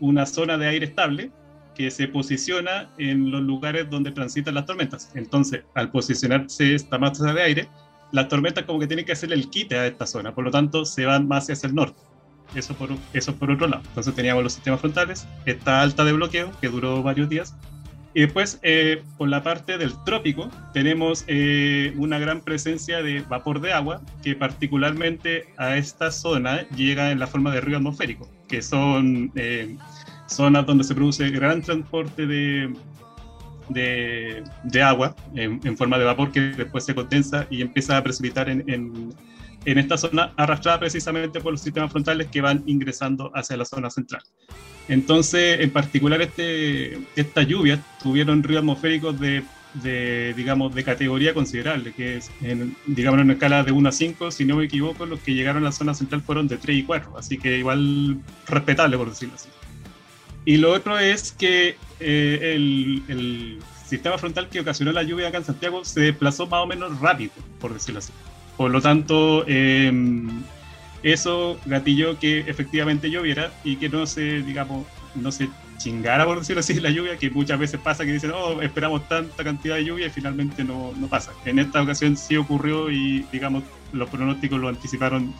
una 0.00 0.26
zona 0.26 0.58
de 0.58 0.66
aire 0.66 0.84
estable 0.84 1.30
que 1.78 1.92
se 1.92 2.08
posiciona 2.08 2.90
en 2.98 3.30
los 3.30 3.40
lugares 3.40 3.88
donde 3.88 4.10
transitan 4.10 4.54
las 4.54 4.66
tormentas. 4.66 5.12
Entonces, 5.14 5.62
al 5.74 5.92
posicionarse 5.92 6.74
esta 6.74 6.98
masa 6.98 7.32
de 7.32 7.40
aire, 7.40 7.68
las 8.10 8.28
tormentas 8.28 8.64
como 8.64 8.80
que 8.80 8.88
tienen 8.88 9.06
que 9.06 9.12
hacer 9.12 9.32
el 9.32 9.48
quite 9.48 9.78
a 9.78 9.86
esta 9.86 10.04
zona, 10.04 10.34
por 10.34 10.44
lo 10.44 10.50
tanto 10.50 10.84
se 10.84 11.06
van 11.06 11.28
más 11.28 11.48
hacia 11.48 11.68
el 11.68 11.76
norte. 11.76 12.02
Eso 12.56 12.74
por, 12.74 12.90
eso 13.12 13.36
por 13.36 13.52
otro 13.52 13.68
lado. 13.68 13.82
Entonces 13.86 14.12
teníamos 14.12 14.42
los 14.42 14.54
sistemas 14.54 14.80
frontales, 14.80 15.28
esta 15.46 15.80
alta 15.80 16.04
de 16.04 16.12
bloqueo 16.14 16.50
que 16.60 16.68
duró 16.68 17.00
varios 17.00 17.28
días. 17.28 17.54
Y 18.12 18.22
después, 18.22 18.58
eh, 18.62 19.04
por 19.16 19.28
la 19.28 19.44
parte 19.44 19.78
del 19.78 19.92
trópico, 20.04 20.50
tenemos 20.72 21.24
eh, 21.28 21.94
una 21.96 22.18
gran 22.18 22.40
presencia 22.40 23.02
de 23.02 23.20
vapor 23.20 23.60
de 23.60 23.72
agua 23.72 24.00
que 24.24 24.34
particularmente 24.34 25.46
a 25.58 25.76
esta 25.76 26.10
zona 26.10 26.68
llega 26.70 27.12
en 27.12 27.20
la 27.20 27.28
forma 27.28 27.52
de 27.52 27.60
río 27.60 27.76
atmosférico, 27.76 28.28
que 28.48 28.62
son 28.62 29.30
eh, 29.36 29.76
zonas 30.28 30.66
donde 30.66 30.84
se 30.84 30.94
produce 30.94 31.28
gran 31.30 31.62
transporte 31.62 32.26
de, 32.26 32.72
de, 33.68 34.82
agua 34.82 35.14
en, 35.34 35.76
forma 35.76 35.98
de 35.98 36.04
vapor 36.04 36.30
que 36.30 36.40
después 36.40 36.84
se 36.84 36.94
condensa 36.94 37.46
y 37.50 37.62
empieza 37.62 37.96
a 37.96 38.02
precipitar 38.02 38.48
en, 38.48 38.64
en, 38.66 39.78
esta 39.78 39.98
zona, 39.98 40.32
arrastrada 40.36 40.80
precisamente 40.80 41.40
por 41.40 41.52
los 41.52 41.60
sistemas 41.60 41.90
frontales 41.90 42.28
que 42.28 42.40
van 42.40 42.62
ingresando 42.66 43.30
hacia 43.34 43.56
la 43.56 43.64
zona 43.64 43.90
central. 43.90 44.22
Entonces, 44.88 45.60
en 45.60 45.70
particular, 45.70 46.20
este, 46.22 46.98
esta 47.14 47.42
lluvia 47.42 47.82
tuvieron 48.02 48.42
ríos 48.42 48.60
atmosféricos 48.60 49.20
de, 49.20 49.42
de, 49.74 50.32
digamos, 50.34 50.74
de 50.74 50.84
categoría 50.84 51.34
considerable, 51.34 51.92
que 51.92 52.16
es, 52.16 52.30
en, 52.40 52.74
digamos, 52.86 53.18
en 53.18 53.24
una 53.26 53.34
escala 53.34 53.62
de 53.62 53.72
1 53.72 53.88
a 53.88 53.92
5, 53.92 54.30
si 54.30 54.44
no 54.46 54.56
me 54.56 54.64
equivoco, 54.64 55.04
los 55.04 55.20
que 55.20 55.34
llegaron 55.34 55.62
a 55.62 55.66
la 55.66 55.72
zona 55.72 55.92
central 55.92 56.22
fueron 56.22 56.48
de 56.48 56.56
3 56.56 56.78
y 56.78 56.82
4, 56.84 57.18
así 57.18 57.36
que 57.36 57.58
igual 57.58 58.18
respetable, 58.46 58.96
por 58.96 59.10
decirlo 59.10 59.34
así. 59.34 59.48
Y 60.44 60.56
lo 60.56 60.72
otro 60.72 60.98
es 60.98 61.32
que 61.32 61.76
eh, 62.00 62.54
el, 62.54 63.58
sistema 63.86 64.18
frontal 64.18 64.50
que 64.50 64.60
ocasionó 64.60 64.92
la 64.92 65.02
lluvia 65.02 65.28
acá 65.28 65.38
en 65.38 65.44
Santiago 65.44 65.82
se 65.82 66.00
desplazó 66.00 66.46
más 66.46 66.62
o 66.62 66.66
menos 66.66 67.00
rápido, 67.00 67.32
por 67.58 67.72
decirlo 67.72 68.00
así. 68.00 68.12
Por 68.58 68.70
lo 68.70 68.82
tanto, 68.82 69.48
em, 69.48 70.42
eso 71.02 71.58
gatilló 71.64 72.18
que 72.18 72.40
efectivamente 72.40 73.10
lloviera 73.10 73.50
y 73.64 73.76
que 73.76 73.88
no 73.88 74.04
se, 74.06 74.42
digamos, 74.42 74.86
no 75.14 75.32
se 75.32 75.48
chingara, 75.78 76.26
por 76.26 76.38
decirlo 76.38 76.60
así, 76.60 76.74
la 76.80 76.90
lluvia, 76.90 77.16
que 77.16 77.30
muchas 77.30 77.58
veces 77.58 77.80
pasa 77.80 78.04
que 78.04 78.12
dicen, 78.12 78.32
oh, 78.34 78.60
esperamos 78.60 79.08
tanta 79.08 79.42
cantidad 79.42 79.76
de 79.76 79.86
lluvia 79.86 80.08
y 80.08 80.10
finalmente 80.10 80.64
no, 80.64 80.92
no 80.96 81.06
pasa. 81.06 81.32
En 81.46 81.58
esta 81.58 81.82
ocasión 81.82 82.16
sí 82.16 82.36
ocurrió 82.36 82.90
y, 82.90 83.24
digamos, 83.32 83.64
los 83.92 84.10
pronósticos 84.10 84.60
lo 84.60 84.68
anticiparon, 84.68 85.32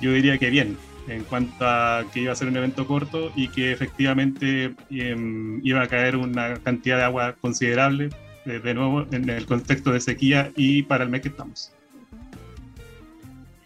yo 0.00 0.12
diría 0.12 0.38
que 0.38 0.48
bien, 0.50 0.78
en 1.08 1.24
cuanto 1.24 1.66
a 1.66 2.04
que 2.12 2.20
iba 2.20 2.32
a 2.32 2.36
ser 2.36 2.48
un 2.48 2.56
evento 2.56 2.86
corto 2.86 3.32
y 3.34 3.48
que 3.48 3.72
efectivamente 3.72 4.74
em, 4.90 5.60
iba 5.64 5.82
a 5.82 5.88
caer 5.88 6.16
una 6.16 6.54
cantidad 6.54 6.98
de 6.98 7.04
agua 7.04 7.34
considerable, 7.40 8.10
eh, 8.46 8.60
de 8.62 8.74
nuevo, 8.74 9.06
en 9.10 9.28
el 9.28 9.46
contexto 9.46 9.92
de 9.92 10.00
sequía 10.00 10.50
y 10.56 10.82
para 10.82 11.04
el 11.04 11.10
mes 11.10 11.22
que 11.22 11.28
estamos. 11.28 11.72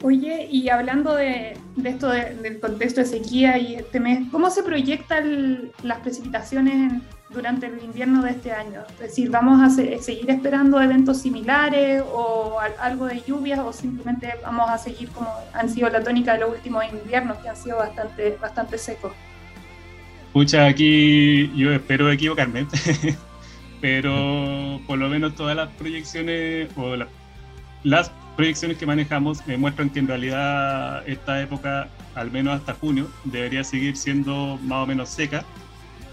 Oye, 0.03 0.47
y 0.51 0.69
hablando 0.69 1.15
de, 1.15 1.57
esto 1.83 2.09
del 2.09 2.61
contexto 2.61 3.01
de 3.01 3.07
sequía 3.07 3.59
y 3.59 3.77
este 3.77 3.99
mes, 3.99 4.29
¿cómo 4.31 4.51
se 4.51 4.63
proyectan 4.63 5.71
las 5.83 6.01
precipitaciones 6.01 7.03
durante 7.31 7.67
el 7.67 7.83
invierno 7.83 8.23
de 8.23 8.31
este 8.31 8.53
año? 8.53 8.83
Es 8.95 8.99
decir, 8.99 9.31
¿vamos 9.31 9.61
a 9.63 9.71
seguir 9.71 10.31
esperando 10.31 10.81
eventos 10.81 11.23
similares 11.23 12.03
o 12.13 12.59
algo 12.81 13.07
de 13.07 13.23
lluvias 13.27 13.59
o 13.61 13.73
simplemente 13.73 14.35
vamos 14.43 14.69
a 14.71 14.79
seguir 14.79 15.09
como 15.11 15.29
han 15.53 15.69
sido 15.69 15.89
la 15.91 16.03
tónica 16.03 16.35
de 16.35 16.41
los 16.41 16.51
últimos 16.51 16.85
inviernos 16.91 17.39
que 17.39 17.49
han 17.49 17.57
sido 17.57 17.79
bastante, 17.79 18.37
bastante 18.41 18.79
secos? 18.79 19.13
Pucha, 20.33 20.67
aquí 20.67 21.51
yo 21.57 21.73
espero 21.73 22.11
equivocarme, 22.11 22.67
pero 23.81 24.81
por 24.87 24.99
lo 24.99 25.09
menos 25.09 25.35
todas 25.35 25.57
las 25.57 25.69
proyecciones 25.77 26.69
o 26.77 26.97
las 27.85 28.11
proyecciones 28.37 28.77
que 28.77 28.85
manejamos 28.85 29.47
me 29.47 29.57
muestran 29.57 29.89
que 29.89 29.99
en 29.99 30.09
realidad 30.09 31.03
esta 31.09 31.41
época, 31.41 31.89
al 32.15 32.31
menos 32.31 32.61
hasta 32.61 32.75
junio, 32.75 33.09
debería 33.25 33.65
seguir 33.65 33.97
siendo 33.97 34.59
más 34.63 34.85
o 34.85 34.87
menos 34.87 35.09
seca, 35.09 35.45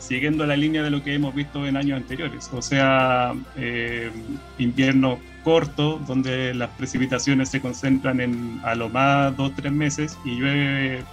siguiendo 0.04 0.46
la 0.46 0.56
línea 0.56 0.84
de 0.84 0.90
lo 0.90 1.04
que 1.04 1.14
hemos 1.14 1.34
visto 1.34 1.66
en 1.66 1.78
años 1.78 1.98
anteriores. 1.98 2.50
O 2.54 2.62
sea, 2.62 3.34
eh, 3.56 4.12
invierno 4.58 5.20
corto, 5.44 6.00
donde 6.08 6.54
las 6.54 6.70
precipitaciones 6.72 7.50
se 7.50 7.62
concentran 7.62 8.22
en 8.22 8.60
a 8.64 8.76
lo 8.76 8.90
más 8.90 9.36
dos 9.36 9.52
o 9.52 9.54
tres 9.56 9.72
meses 9.72 10.18
y 10.24 10.36
llueve 10.36 11.04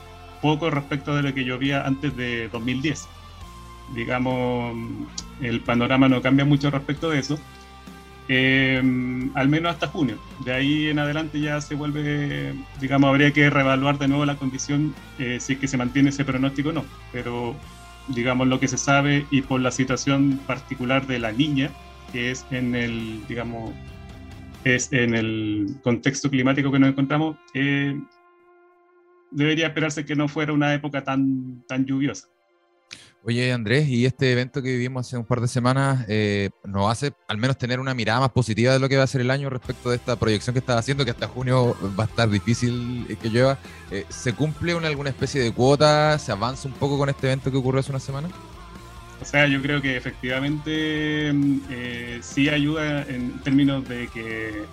poco 0.43 0.71
respecto 0.71 1.15
de 1.15 1.23
lo 1.23 1.35
que 1.35 1.45
llovía 1.45 1.87
antes 1.87 2.17
de 2.17 2.49
2010. 2.49 3.09
Digamos, 3.95 4.77
el 5.41 5.61
panorama 5.61 6.09
no 6.09 6.23
cambia 6.23 6.45
mucho 6.45 6.71
respecto 6.71 7.11
de 7.11 7.19
eso 7.21 7.39
eh, 8.33 8.81
al 9.35 9.49
menos 9.49 9.73
hasta 9.73 9.89
junio. 9.89 10.17
De 10.45 10.53
ahí 10.53 10.89
en 10.89 11.01
adelante 11.01 11.41
ya 11.41 11.61
se 11.61 11.75
vuelve, 11.75 12.55
digamos, 12.81 13.09
habría 13.09 13.33
que 13.33 13.51
reevaluar 13.51 13.99
de 13.99 14.07
nuevo 14.07 14.25
la 14.25 14.37
condición 14.37 14.95
eh, 15.19 15.39
si 15.41 15.55
es 15.55 15.59
que 15.59 15.67
se 15.67 15.77
mantiene 15.77 16.11
ese 16.11 16.25
pronóstico 16.25 16.69
o 16.69 16.73
no. 16.73 16.85
Pero, 17.11 17.57
digamos, 18.15 18.49
lo 18.49 18.61
que 18.61 18.69
se 18.69 18.79
sabe 18.79 19.27
y 19.31 19.43
por 19.43 19.61
la 19.61 19.71
situación 19.71 20.39
particular 20.47 21.07
de 21.07 21.19
la 21.19 21.33
niña, 21.33 21.71
que 22.13 22.31
es 22.31 22.45
en 22.51 22.75
el, 22.75 23.27
digamos, 23.29 23.73
es 24.65 24.93
en 24.93 25.15
el 25.15 25.77
contexto 25.83 26.31
climático 26.31 26.71
que 26.71 26.79
nos 26.79 26.91
encontramos, 26.91 27.37
eh, 27.55 27.99
debería 29.31 29.69
esperarse 29.69 30.05
que 30.05 30.17
no 30.17 30.29
fuera 30.29 30.53
una 30.53 30.75
época 30.75 31.05
tan, 31.05 31.63
tan 31.67 31.85
lluviosa. 31.87 32.29
Oye, 33.23 33.53
Andrés, 33.53 33.87
y 33.87 34.07
este 34.07 34.33
evento 34.33 34.63
que 34.63 34.71
vivimos 34.71 35.07
hace 35.07 35.19
un 35.19 35.27
par 35.27 35.43
de 35.43 35.49
semanas 35.49 36.07
eh, 36.09 36.49
nos 36.65 36.91
hace 36.91 37.13
al 37.29 37.37
menos 37.37 37.59
tener 37.59 37.79
una 37.79 37.93
mirada 37.93 38.19
más 38.19 38.31
positiva 38.31 38.73
de 38.73 38.79
lo 38.79 38.89
que 38.89 38.97
va 38.97 39.03
a 39.03 39.07
ser 39.07 39.21
el 39.21 39.31
año 39.31 39.51
respecto 39.51 39.91
de 39.91 39.97
esta 39.97 40.17
proyección 40.17 40.55
que 40.55 40.61
estás 40.61 40.79
haciendo, 40.79 41.05
que 41.05 41.11
hasta 41.11 41.29
junio 41.29 41.77
va 41.99 42.05
a 42.05 42.07
estar 42.07 42.31
difícil 42.31 43.07
eh, 43.11 43.17
que 43.21 43.29
llueva. 43.29 43.59
Eh, 43.91 44.07
¿Se 44.09 44.33
cumple 44.33 44.75
una, 44.75 44.89
alguna 44.89 45.11
especie 45.11 45.43
de 45.43 45.53
cuota? 45.53 46.19
¿Se 46.19 46.33
avanza 46.33 46.67
un 46.67 46.73
poco 46.75 46.97
con 46.97 47.11
este 47.11 47.27
evento 47.27 47.51
que 47.51 47.59
ocurrió 47.59 47.81
hace 47.81 47.93
una 47.93 48.01
semana? 48.01 48.29
O 49.21 49.25
sea, 49.27 49.47
yo 49.47 49.61
creo 49.61 49.83
que 49.83 49.99
efectivamente 49.99 51.31
mm, 51.31 51.61
sí 52.23 52.49
ayuda 52.49 53.03
en 53.03 53.39
términos 53.41 53.87
de 53.87 54.09
que 54.09 54.65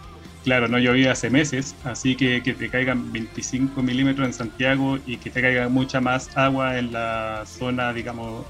claro, 0.44 0.68
no 0.68 0.80
llovía 0.80 1.12
hace 1.12 1.30
meses, 1.30 1.76
así 1.84 2.16
que 2.16 2.42
que 2.42 2.54
te 2.54 2.70
caigan 2.70 3.12
25 3.12 3.82
milímetros 3.82 4.28
en 4.28 4.34
Santiago 4.34 5.00
y 5.06 5.18
que 5.18 5.30
te 5.30 5.42
caiga 5.42 5.70
mucha 5.70 6.02
más 6.02 6.36
agua 6.38 6.78
en 6.78 6.94
la 6.94 7.44
zona, 7.46 7.94
digamos, 7.94 8.46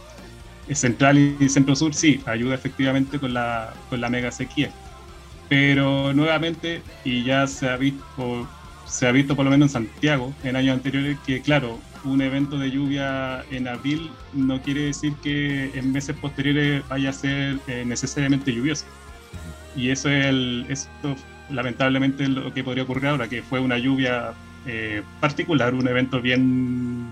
central 0.76 1.18
y 1.18 1.50
centro-sur, 1.50 1.94
sí, 1.94 2.22
ayuda 2.26 2.56
efectivamente 2.56 3.20
con 3.20 3.34
la, 3.34 3.74
con 3.90 4.02
la 4.02 4.10
mega 4.10 4.32
sequía. 4.32 4.72
Pero 5.50 6.14
nuevamente, 6.14 6.82
y 7.06 7.24
ya 7.24 7.48
se 7.48 7.70
ha 7.70 7.78
visto, 7.78 8.48
se 8.86 9.08
ha 9.08 9.12
visto 9.12 9.36
por 9.36 9.46
lo 9.46 9.52
menos 9.52 9.70
en 9.70 9.86
Santiago 9.86 10.34
en 10.44 10.56
años 10.56 10.76
anteriores, 10.76 11.18
que 11.26 11.42
claro, 11.42 11.80
un 12.04 12.22
evento 12.22 12.58
de 12.58 12.72
lluvia 12.72 13.44
en 13.52 13.68
abril 13.68 14.12
no 14.34 14.62
quiere 14.62 14.82
decir 14.82 15.14
que 15.24 15.72
en 15.74 15.92
meses 15.92 16.16
posteriores 16.18 16.88
vaya 16.88 17.10
a 17.10 17.14
ser 17.14 17.60
eh, 17.68 17.84
necesariamente 17.86 18.54
lluvioso. 18.54 18.86
Y 19.76 19.90
eso 19.90 20.10
es 20.10 20.26
el, 20.26 20.66
esto 20.70 21.16
lamentablemente 21.50 22.28
lo 22.28 22.54
que 22.54 22.64
podría 22.64 22.84
ocurrir 22.84 23.08
ahora, 23.08 23.28
que 23.28 23.42
fue 23.42 23.60
una 23.60 23.78
lluvia 23.78 24.34
eh, 24.66 25.02
particular, 25.20 25.74
un 25.74 25.88
evento 25.88 26.22
bien 26.22 27.08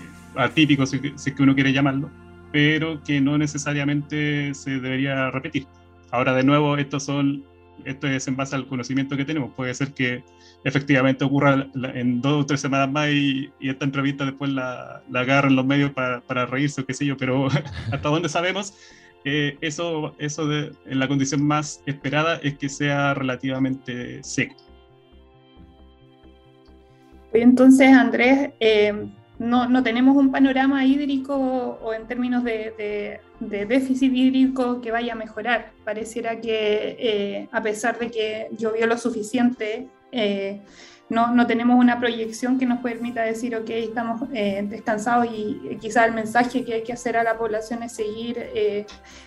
eh, 0.00 0.40
atípico, 0.40 0.86
si, 0.86 1.00
es 1.14 1.32
que 1.32 1.42
uno 1.42 1.54
quiere 1.54 1.72
llamarlo, 1.72 2.10
pero 2.50 3.02
que 3.02 3.20
no 3.20 3.38
necesariamente 3.38 4.54
se 4.54 4.72
debería 4.80 5.30
repetir. 5.30 5.66
Ahora, 6.10 6.34
de 6.34 6.44
nuevo, 6.44 6.76
estos 6.76 7.04
son, 7.04 7.44
esto 7.84 8.06
es 8.06 8.28
en 8.28 8.36
base 8.36 8.54
al 8.54 8.66
conocimiento 8.66 9.16
que 9.16 9.24
tenemos. 9.24 9.52
Puede 9.54 9.72
ser 9.72 9.94
que 9.94 10.22
efectivamente 10.64 11.24
ocurra 11.24 11.66
en 11.94 12.20
dos 12.20 12.42
o 12.42 12.46
tres 12.46 12.60
semanas 12.60 12.90
más 12.90 13.08
y, 13.08 13.50
esta 13.60 13.86
entrevista 13.86 14.26
después 14.26 14.50
la, 14.50 15.02
la 15.10 15.48
los 15.48 15.64
medios 15.64 15.92
para, 15.92 16.20
para 16.20 16.44
reírse 16.44 16.82
o 16.82 16.86
qué 16.86 16.94
sé 16.94 17.06
yo, 17.06 17.16
pero 17.16 17.48
hasta 17.92 18.08
donde 18.08 18.28
sabemos 18.28 18.74
eso, 19.24 20.14
eso 20.18 20.46
de, 20.46 20.72
en 20.86 20.98
la 20.98 21.08
condición 21.08 21.42
más 21.44 21.82
esperada 21.86 22.40
es 22.42 22.58
que 22.58 22.68
sea 22.68 23.14
relativamente 23.14 24.22
seco. 24.22 24.56
Entonces, 27.32 27.88
Andrés, 27.88 28.50
eh, 28.60 29.06
no, 29.38 29.68
no, 29.68 29.82
tenemos 29.82 30.16
un 30.16 30.30
panorama 30.30 30.84
hídrico 30.84 31.34
o 31.34 31.94
en 31.94 32.06
términos 32.06 32.44
de, 32.44 33.20
déficit 33.40 34.12
hídrico 34.12 34.80
que 34.80 34.90
vaya 34.90 35.14
a 35.14 35.16
mejorar. 35.16 35.72
Pareciera 35.84 36.40
que 36.40 36.96
eh, 36.98 37.48
a 37.50 37.62
pesar 37.62 37.98
de 37.98 38.10
que 38.10 38.48
llovió 38.56 38.86
lo 38.86 38.98
suficiente, 38.98 39.88
eh, 40.12 40.60
no, 41.12 41.34
no, 41.34 41.46
tenemos 41.46 41.78
una 41.78 42.00
proyección 42.00 42.58
que 42.58 42.66
nos 42.66 42.80
permita 42.80 43.22
decir, 43.22 43.54
ok, 43.54 43.68
estamos 43.68 44.22
eh, 44.32 44.66
descansados 44.68 45.26
y 45.26 45.60
eh, 45.68 45.78
quizás 45.80 46.08
el 46.08 46.14
mensaje 46.14 46.64
que 46.64 46.74
hay 46.74 46.82
que 46.82 46.92
hacer 46.92 47.16
a 47.16 47.22
la 47.22 47.36
población 47.36 47.82
es 47.82 47.92
seguir 47.92 48.36
eh, 48.38 48.86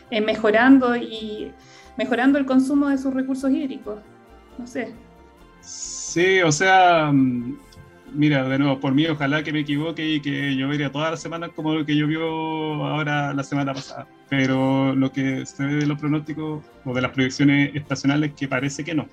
mejorando 0.10 0.96
y 0.96 1.52
mejorando 1.96 2.40
el 2.40 2.46
consumo 2.46 2.90
de 2.90 2.98
sus 2.98 3.14
recursos 3.14 3.52
hídricos. 3.52 4.00
No 4.58 4.66
sé. 4.66 4.94
Sí, 5.62 6.42
o 6.42 6.52
sea, 6.52 7.12
mm, 7.14 7.58
mira, 8.14 8.48
de 8.48 8.58
nuevo, 8.58 8.80
por 8.80 8.94
mí, 8.94 9.06
ojalá 9.06 9.44
que 9.44 9.54
me 9.54 9.60
equivoque 9.60 10.16
y 10.16 10.20
que 10.22 10.56
lloviera 10.56 10.92
todas 10.92 11.12
las 11.12 11.22
semanas 11.22 11.52
como 11.56 11.74
lo 11.74 11.86
que 11.86 11.96
llovió 11.96 12.26
ahora 12.84 13.34
la 13.34 13.44
semana 13.44 13.74
pasada. 13.74 14.08
Pero 14.28 14.96
lo 14.96 15.12
que 15.12 15.46
se 15.46 15.64
ve 15.64 15.76
de 15.76 15.86
los 15.86 16.00
pronósticos 16.00 16.64
o 16.84 16.94
de 16.94 17.02
las 17.02 17.12
proyecciones 17.12 17.76
estacionales 17.76 18.34
que 18.34 18.48
parece 18.48 18.84
que 18.84 18.96
no. 18.96 19.08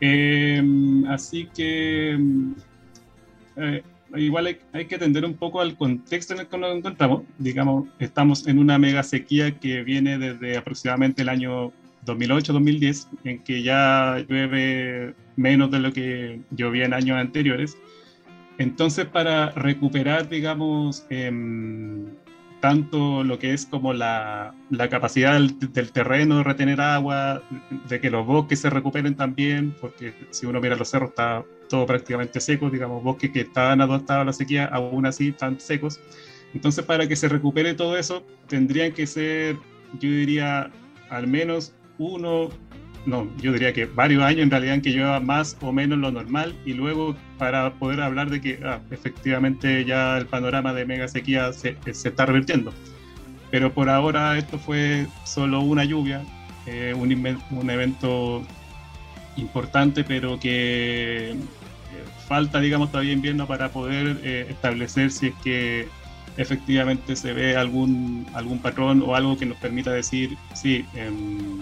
Em, 0.00 1.06
así 1.06 1.48
que 1.54 2.18
eh, 3.56 3.82
igual 4.16 4.58
hay, 4.72 4.84
que 4.86 4.94
atender 4.96 5.24
un 5.24 5.34
poco 5.34 5.60
al 5.60 5.76
contexto 5.76 6.34
en 6.34 6.40
el 6.40 6.46
que 6.46 6.58
nos 6.58 6.76
encontramos. 6.76 7.22
Digamos, 7.38 7.88
estamos 7.98 8.46
en 8.46 8.58
una 8.58 8.78
mega 8.78 9.02
sequía 9.02 9.58
que 9.58 9.82
viene 9.82 10.18
desde 10.18 10.56
aproximadamente 10.56 11.22
el 11.22 11.28
año 11.28 11.72
2008-2010, 12.06 13.08
en 13.24 13.38
que 13.42 13.62
ya 13.62 14.24
llueve 14.28 15.14
menos 15.36 15.70
de 15.70 15.78
lo 15.78 15.92
que 15.92 16.40
llovía 16.50 16.84
en 16.84 16.94
años 16.94 17.18
anteriores. 17.18 17.76
Entonces, 18.58 19.06
para 19.06 19.50
recuperar, 19.50 20.28
digamos, 20.28 21.06
em, 21.10 22.06
tanto 22.64 23.24
lo 23.24 23.38
que 23.38 23.52
es 23.52 23.66
como 23.66 23.92
la, 23.92 24.54
la 24.70 24.88
capacidad 24.88 25.34
del, 25.34 25.92
terreno 25.92 26.38
de 26.38 26.44
retener 26.44 26.80
agua, 26.80 27.42
de 27.90 28.00
que 28.00 28.08
los 28.08 28.24
bosques 28.24 28.58
se 28.58 28.70
recuperen 28.70 29.16
también, 29.16 29.76
porque 29.82 30.14
si 30.30 30.46
uno 30.46 30.62
mira 30.62 30.74
los 30.74 30.88
cerros 30.88 31.10
está 31.10 31.44
todo 31.68 31.84
prácticamente 31.84 32.40
seco, 32.40 32.70
digamos, 32.70 33.04
bosques 33.04 33.32
que 33.32 33.42
estaban 33.42 33.82
adaptados 33.82 34.22
a 34.22 34.24
la 34.24 34.32
sequía, 34.32 34.64
aún 34.64 35.04
así 35.04 35.28
están 35.28 35.60
secos. 35.60 36.00
Entonces, 36.54 36.82
para 36.86 37.06
que 37.06 37.16
se 37.16 37.28
recupere 37.28 37.74
todo 37.74 37.98
eso, 37.98 38.24
tendrían 38.48 38.92
que 38.92 39.06
ser, 39.06 39.58
yo 40.00 40.08
diría, 40.08 40.70
al 41.10 41.26
menos 41.26 41.74
uno 41.98 42.48
no, 43.06 43.28
yo 43.38 43.52
diría 43.52 43.72
que 43.72 43.84
varios 43.84 44.22
años 44.22 44.42
en 44.42 44.50
realidad 44.50 44.76
en 44.76 44.82
que 44.82 44.90
llueva 44.90 45.20
más 45.20 45.56
o 45.60 45.72
menos 45.72 45.98
lo 45.98 46.10
normal 46.10 46.54
y 46.64 46.72
luego 46.72 47.14
para 47.38 47.74
poder 47.74 48.00
hablar 48.00 48.30
de 48.30 48.40
que 48.40 48.60
ah, 48.64 48.80
efectivamente 48.90 49.84
ya 49.84 50.16
el 50.16 50.26
panorama 50.26 50.72
de 50.72 50.86
mega 50.86 51.06
sequía 51.08 51.52
se, 51.52 51.76
se, 51.92 52.08
está 52.08 52.26
revirtiendo. 52.26 52.72
Pero 53.50 53.72
por 53.72 53.88
ahora 53.90 54.38
esto 54.38 54.58
fue 54.58 55.06
solo 55.24 55.60
una 55.60 55.84
lluvia, 55.84 56.22
eh, 56.66 56.94
un, 56.96 57.70
evento 57.70 58.42
importante, 59.36 60.02
pero 60.02 60.40
que 60.40 61.36
falta, 62.26 62.60
digamos, 62.60 62.90
todavía 62.90 63.12
invierno 63.12 63.46
para 63.46 63.68
poder 63.68 64.18
eh, 64.22 64.46
establecer 64.48 65.10
si 65.10 65.26
es 65.26 65.34
que 65.42 65.88
efectivamente 66.36 67.16
se 67.16 67.32
ve 67.32 67.56
algún, 67.56 68.26
algún 68.34 68.58
patrón 68.58 69.02
o 69.06 69.14
algo 69.14 69.36
que 69.36 69.46
nos 69.46 69.58
permita 69.58 69.92
decir, 69.92 70.36
sí, 70.54 70.84
em, 70.94 71.60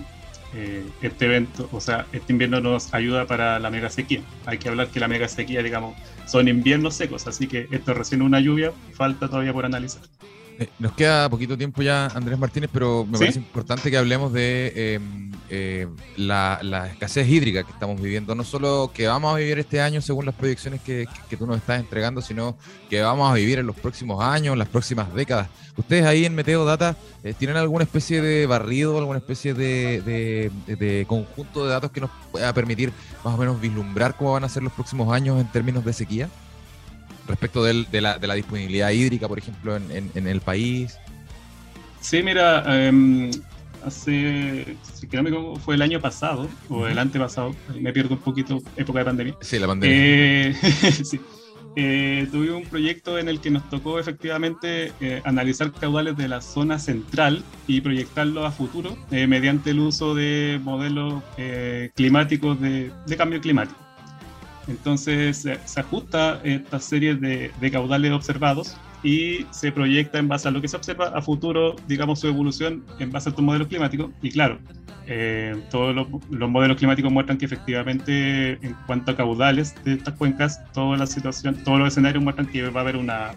eh, 0.54 0.84
este 1.00 1.26
evento, 1.26 1.68
o 1.72 1.80
sea, 1.80 2.06
este 2.12 2.32
invierno 2.32 2.60
nos 2.60 2.92
ayuda 2.92 3.26
para 3.26 3.58
la 3.58 3.70
mega 3.70 3.88
sequía. 3.90 4.22
Hay 4.46 4.58
que 4.58 4.68
hablar 4.68 4.88
que 4.88 5.00
la 5.00 5.08
mega 5.08 5.28
sequía, 5.28 5.62
digamos, 5.62 5.96
son 6.26 6.48
inviernos 6.48 6.94
secos, 6.94 7.26
así 7.26 7.46
que 7.46 7.68
esto 7.70 7.92
es 7.92 7.96
recién 7.96 8.22
una 8.22 8.40
lluvia, 8.40 8.72
falta 8.94 9.28
todavía 9.28 9.52
por 9.52 9.64
analizar. 9.64 10.02
Eh, 10.58 10.68
nos 10.78 10.92
queda 10.92 11.28
poquito 11.28 11.56
tiempo 11.56 11.82
ya, 11.82 12.06
Andrés 12.06 12.38
Martínez, 12.38 12.70
pero 12.72 13.06
me 13.06 13.18
parece 13.18 13.38
importante 13.38 13.90
que 13.90 13.96
hablemos 13.96 14.32
de 14.32 14.94
em, 14.94 15.32
eh, 15.48 15.88
la, 16.16 16.88
escasez 16.90 17.28
hídrica 17.28 17.62
que 17.64 17.72
estamos 17.72 18.00
viviendo. 18.00 18.34
No 18.34 18.44
solo 18.44 18.90
que 18.94 19.06
vamos 19.06 19.34
a 19.34 19.38
vivir 19.38 19.58
este 19.58 19.80
año 19.80 20.00
según 20.00 20.26
las 20.26 20.34
proyecciones 20.34 20.80
que, 20.80 21.06
tú 21.38 21.46
nos 21.46 21.56
estás 21.56 21.80
entregando, 21.80 22.20
sino 22.20 22.56
que 22.90 23.00
vamos 23.00 23.30
a 23.30 23.34
vivir 23.34 23.58
en 23.58 23.66
los 23.66 23.76
próximos 23.76 24.22
años, 24.22 24.56
las 24.56 24.68
próximas 24.68 25.12
décadas. 25.14 25.48
¿Ustedes 25.76 26.04
ahí 26.04 26.26
en 26.26 26.34
Meteo 26.34 26.64
Data 26.64 26.96
eh, 27.24 27.34
tienen 27.38 27.56
alguna 27.56 27.84
especie 27.84 28.20
de 28.20 28.46
barrido, 28.46 28.98
alguna 28.98 29.18
especie 29.18 29.54
de, 29.54 30.50
de 30.66 31.04
conjunto 31.08 31.64
de 31.64 31.70
datos 31.70 31.90
que 31.90 32.02
nos 32.02 32.10
pueda 32.30 32.52
permitir 32.52 32.92
más 33.24 33.34
o 33.34 33.38
menos 33.38 33.60
vislumbrar 33.60 34.16
cómo 34.16 34.32
van 34.32 34.44
a 34.44 34.48
ser 34.48 34.62
los 34.62 34.72
próximos 34.72 35.12
años 35.12 35.40
en 35.40 35.50
términos 35.50 35.84
de 35.84 35.92
sequía? 35.92 36.28
Respecto 37.26 37.62
de, 37.62 38.00
la, 38.00 38.18
de, 38.18 38.26
la, 38.26 38.34
disponibilidad 38.34 38.90
hídrica, 38.90 39.28
por 39.28 39.38
ejemplo, 39.38 39.76
en, 39.76 40.10
en, 40.14 40.26
el 40.26 40.40
país? 40.40 40.98
Sí, 42.00 42.22
mira, 42.22 42.64
em, 42.86 43.30
hace, 43.84 44.76
si 44.94 45.06
no 45.12 45.22
me 45.22 45.30
equivoco, 45.30 45.58
fue 45.60 45.74
el 45.74 45.82
año 45.82 46.00
pasado 46.00 46.48
o 46.68 46.86
el 46.86 46.98
antepasado, 46.98 47.54
me 47.78 47.92
pierdo 47.92 48.14
un 48.14 48.20
poquito, 48.20 48.60
época 48.76 49.00
de 49.00 49.04
pandemia. 49.04 49.36
Sí, 49.40 49.58
la 49.58 49.66
pandemia. 49.66 49.96
Eh, 49.96 50.54
sí. 51.04 51.20
Eh, 51.74 52.28
tuve 52.30 52.52
un 52.52 52.64
proyecto 52.64 53.18
en 53.18 53.30
el 53.30 53.40
que 53.40 53.50
nos 53.50 53.68
tocó 53.70 53.98
efectivamente 53.98 54.92
eh, 55.00 55.22
analizar 55.24 55.72
caudales 55.72 56.18
de 56.18 56.28
la 56.28 56.42
zona 56.42 56.78
central 56.78 57.42
y 57.66 57.80
proyectarlo 57.80 58.44
a 58.44 58.50
futuro 58.50 58.94
mediante 59.10 59.70
el 59.70 59.80
uso 59.80 60.14
de 60.14 60.60
modelos 60.62 61.22
climáticos 61.94 62.60
de, 62.60 62.92
de, 63.06 63.16
cambio 63.16 63.40
climático. 63.40 63.80
Entonces 64.68 65.48
se 65.64 65.80
ajusta 65.80 66.40
esta 66.44 66.78
serie 66.78 67.14
de, 67.14 67.70
caudales 67.70 68.12
observados 68.12 68.76
y 69.02 69.46
se 69.50 69.72
proyecta 69.72 70.18
en 70.18 70.28
base 70.28 70.48
a 70.48 70.50
lo 70.50 70.60
que 70.60 70.68
se 70.68 70.76
observa 70.76 71.08
a 71.08 71.20
futuro, 71.22 71.74
digamos, 71.88 72.20
su 72.20 72.28
evolución 72.28 72.84
en 73.00 73.10
base 73.10 73.28
a 73.28 73.30
estos 73.30 73.44
modelos 73.44 73.68
climáticos. 73.68 74.10
Y 74.22 74.30
claro, 74.30 74.58
eh, 75.06 75.60
todos 75.70 75.94
los, 75.94 76.50
modelos 76.50 76.76
climáticos 76.76 77.10
muestran 77.10 77.38
que 77.38 77.46
efectivamente 77.46 78.52
en 78.64 78.76
cuanto 78.86 79.10
a 79.10 79.16
caudales 79.16 79.74
de 79.84 79.94
estas 79.94 80.14
cuencas, 80.14 80.60
toda 80.72 80.96
la 80.96 81.06
situación, 81.06 81.56
todos 81.64 81.78
los 81.78 81.88
escenarios 81.88 82.22
muestran 82.22 82.46
que 82.46 82.68
va 82.68 82.80
a 82.80 82.82
haber 82.82 82.96
una, 82.96 83.32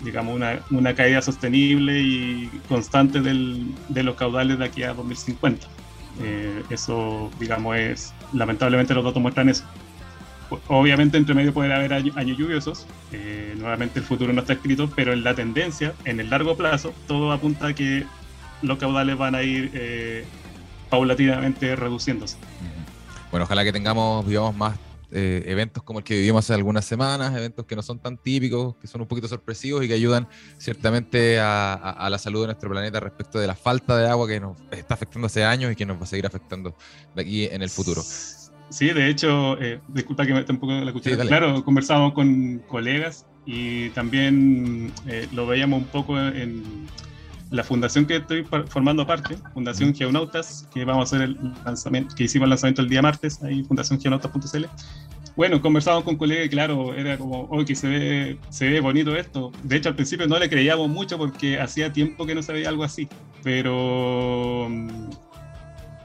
digamos, 0.00 0.34
una, 0.34 0.60
una 0.70 0.94
caída 0.94 1.20
sostenible 1.20 2.00
y 2.00 2.50
constante 2.68 3.20
del, 3.20 3.66
de 3.90 4.02
los 4.02 4.14
caudales 4.16 4.58
de 4.58 4.64
aquí 4.64 4.82
a 4.82 4.94
2050. 4.94 5.66
Eh, 6.22 6.62
eso, 6.70 7.30
digamos, 7.38 7.76
es, 7.76 8.14
lamentablemente 8.32 8.94
los 8.94 9.04
datos 9.04 9.20
muestran 9.20 9.48
eso. 9.48 9.64
Obviamente 10.68 11.16
entre 11.16 11.34
medio 11.34 11.52
puede 11.52 11.72
haber 11.72 11.92
años, 11.92 12.36
lluviosos, 12.36 12.86
eh, 13.12 13.54
nuevamente 13.56 14.00
el 14.00 14.04
futuro 14.04 14.32
no 14.32 14.40
está 14.40 14.54
escrito, 14.54 14.90
pero 14.94 15.12
en 15.12 15.22
la 15.22 15.34
tendencia, 15.34 15.94
en 16.04 16.20
el 16.20 16.30
largo 16.30 16.56
plazo, 16.56 16.92
todo 17.06 17.32
apunta 17.32 17.68
a 17.68 17.74
que 17.74 18.04
los 18.62 18.78
caudales 18.78 19.16
van 19.16 19.34
a 19.34 19.42
ir 19.42 19.70
eh, 19.74 20.24
paulatinamente 20.88 21.76
reduciéndose. 21.76 22.36
Bueno, 23.30 23.44
ojalá 23.44 23.64
que 23.64 23.72
tengamos, 23.72 24.26
digamos, 24.26 24.56
más 24.56 24.76
eh, 25.12 25.42
eventos 25.46 25.82
como 25.82 25.98
el 25.98 26.04
que 26.04 26.14
vivimos 26.14 26.44
hace 26.44 26.54
algunas 26.54 26.84
semanas, 26.84 27.34
eventos 27.36 27.66
que 27.66 27.74
no 27.74 27.82
son 27.82 27.98
tan 27.98 28.16
típicos, 28.16 28.76
que 28.76 28.86
son 28.86 29.00
un 29.00 29.08
poquito 29.08 29.26
sorpresivos 29.26 29.84
y 29.84 29.88
que 29.88 29.94
ayudan 29.94 30.28
ciertamente 30.56 31.40
a, 31.40 32.06
la 32.08 32.18
salud 32.18 32.42
de 32.42 32.46
nuestro 32.48 32.70
planeta 32.70 33.00
respecto 33.00 33.40
de 33.40 33.48
la 33.48 33.56
falta 33.56 33.96
de 33.96 34.08
agua 34.08 34.28
que 34.28 34.38
nos 34.38 34.56
está 34.70 34.94
afectando 34.94 35.26
hace 35.26 35.44
años 35.44 35.72
y 35.72 35.76
que 35.76 35.84
nos 35.84 35.98
va 35.98 36.04
a 36.04 36.06
seguir 36.06 36.26
afectando 36.26 36.76
de 37.14 37.22
aquí 37.22 37.44
en 37.46 37.62
el 37.62 37.70
futuro. 37.70 38.02
Sí, 38.70 38.90
de 38.90 39.08
hecho, 39.08 39.60
eh, 39.60 39.80
disculpa 39.88 40.24
que 40.24 40.32
me 40.32 40.44
tampoco 40.44 40.72
la 40.72 40.86
escuché. 40.86 41.16
claro, 41.18 41.64
conversamos 41.64 42.12
con 42.12 42.60
colegas 42.68 43.26
y 43.44 43.90
también 43.90 44.92
eh, 45.06 45.28
lo 45.32 45.46
veíamos 45.46 45.82
un 45.82 45.88
poco 45.88 46.18
en 46.18 46.86
la 47.50 47.64
fundación 47.64 48.06
que 48.06 48.16
estoy 48.16 48.46
formando 48.68 49.06
parte, 49.06 49.36
Fundación 49.52 49.92
Geonautas, 49.92 50.68
que 50.72 50.84
vamos 50.84 51.12
a 51.12 51.16
hacer 51.16 51.28
el 51.28 51.52
lanzamiento, 51.64 52.14
que 52.14 52.24
hicimos 52.24 52.46
el 52.46 52.50
lanzamiento 52.50 52.82
el 52.82 52.88
día 52.88 53.02
martes, 53.02 53.42
ahí 53.42 53.64
fundaciongeonautas.cl. 53.64 54.66
Bueno, 55.36 55.60
conversamos 55.60 56.04
con 56.04 56.16
colegas 56.16 56.46
y 56.46 56.48
claro, 56.48 56.94
era 56.94 57.18
como, 57.18 57.48
hoy 57.50 57.64
que 57.64 57.74
se 57.74 57.88
ve, 57.88 58.38
se 58.50 58.68
ve 58.68 58.80
bonito 58.80 59.16
esto. 59.16 59.50
De 59.64 59.76
hecho, 59.76 59.88
al 59.88 59.96
principio 59.96 60.28
no 60.28 60.38
le 60.38 60.48
creíamos 60.48 60.88
mucho 60.88 61.18
porque 61.18 61.58
hacía 61.58 61.92
tiempo 61.92 62.24
que 62.24 62.34
no 62.36 62.42
se 62.42 62.52
veía 62.52 62.68
algo 62.68 62.84
así, 62.84 63.08
pero 63.42 64.68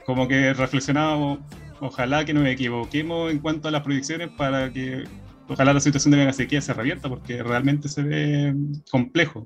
como 0.06 0.28
que 0.28 0.54
reflexionábamos, 0.54 1.40
ojalá 1.88 2.26
que 2.26 2.34
nos 2.34 2.48
equivoquemos 2.48 3.32
en 3.32 3.40
cuanto 3.40 3.68
a 3.68 3.72
las 3.72 3.84
proyecciones 3.84 4.30
para 4.38 4.72
que 4.72 5.04
ojalá 5.48 5.74
la 5.74 5.80
situación 5.80 6.12
de 6.12 6.18
mega 6.18 6.34
sequía 6.34 6.62
se 6.62 6.74
revierta 6.74 7.10
porque 7.10 7.44
realmente 7.44 7.90
se 7.90 8.04
ve 8.04 8.56
complejo. 8.90 9.46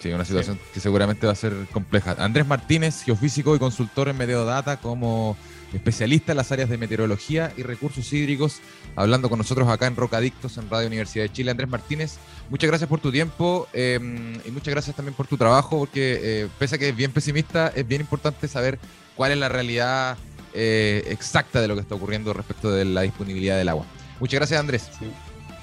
Sí, 0.00 0.10
una 0.10 0.24
situación 0.24 0.58
que 0.72 0.78
seguramente 0.78 1.26
va 1.26 1.32
a 1.32 1.36
ser 1.36 1.52
compleja. 1.72 2.14
Andrés 2.18 2.46
Martínez, 2.46 3.02
geofísico 3.02 3.56
y 3.56 3.58
consultor 3.58 4.08
en 4.08 4.16
Meteodata 4.16 4.76
como 4.76 5.36
especialista 5.72 6.32
en 6.32 6.36
las 6.36 6.52
áreas 6.52 6.70
de 6.70 6.78
meteorología 6.78 7.52
y 7.56 7.62
recursos 7.62 8.12
hídricos, 8.12 8.60
hablando 8.96 9.28
con 9.28 9.38
nosotros 9.38 9.68
acá 9.68 9.86
en 9.86 9.96
Rocadictos 9.96 10.56
en 10.56 10.70
Radio 10.70 10.86
Universidad 10.86 11.24
de 11.24 11.32
Chile. 11.32 11.50
Andrés 11.50 11.68
Martínez, 11.68 12.14
muchas 12.48 12.68
gracias 12.68 12.88
por 12.88 13.00
tu 13.00 13.10
tiempo 13.10 13.68
em, 13.72 14.34
y 14.46 14.50
muchas 14.50 14.72
gracias 14.72 14.94
también 14.94 15.14
por 15.14 15.26
tu 15.26 15.36
trabajo, 15.36 15.78
porque 15.78 16.20
eh, 16.22 16.48
pese 16.58 16.76
a 16.76 16.78
que 16.78 16.90
es 16.90 16.96
bien 16.96 17.12
pesimista, 17.12 17.68
es 17.74 17.86
bien 17.86 18.00
importante 18.00 18.46
saber 18.48 18.78
cuál 19.16 19.32
es 19.32 19.38
la 19.38 19.48
realidad 19.48 20.16
eh, 20.60 21.04
exacta 21.06 21.60
de 21.60 21.68
lo 21.68 21.76
que 21.76 21.82
está 21.82 21.94
ocurriendo 21.94 22.32
respecto 22.32 22.72
de 22.72 22.84
la 22.84 23.02
disponibilidad 23.02 23.56
del 23.56 23.68
agua. 23.68 23.86
Muchas 24.18 24.40
gracias, 24.40 24.58
Andrés. 24.58 24.90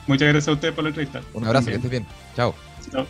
Muchas 0.08 0.29
gracias 0.29 0.47
a 0.47 0.51
usted 0.53 0.73
por 0.73 0.86
la 0.86 0.89
entrevista. 0.91 1.21
Un 1.34 1.45
abrazo, 1.45 1.67
que 1.67 1.75
estés 1.75 1.91
bien. 1.91 2.05
Chao. 2.34 2.55
Chao. 2.91 3.05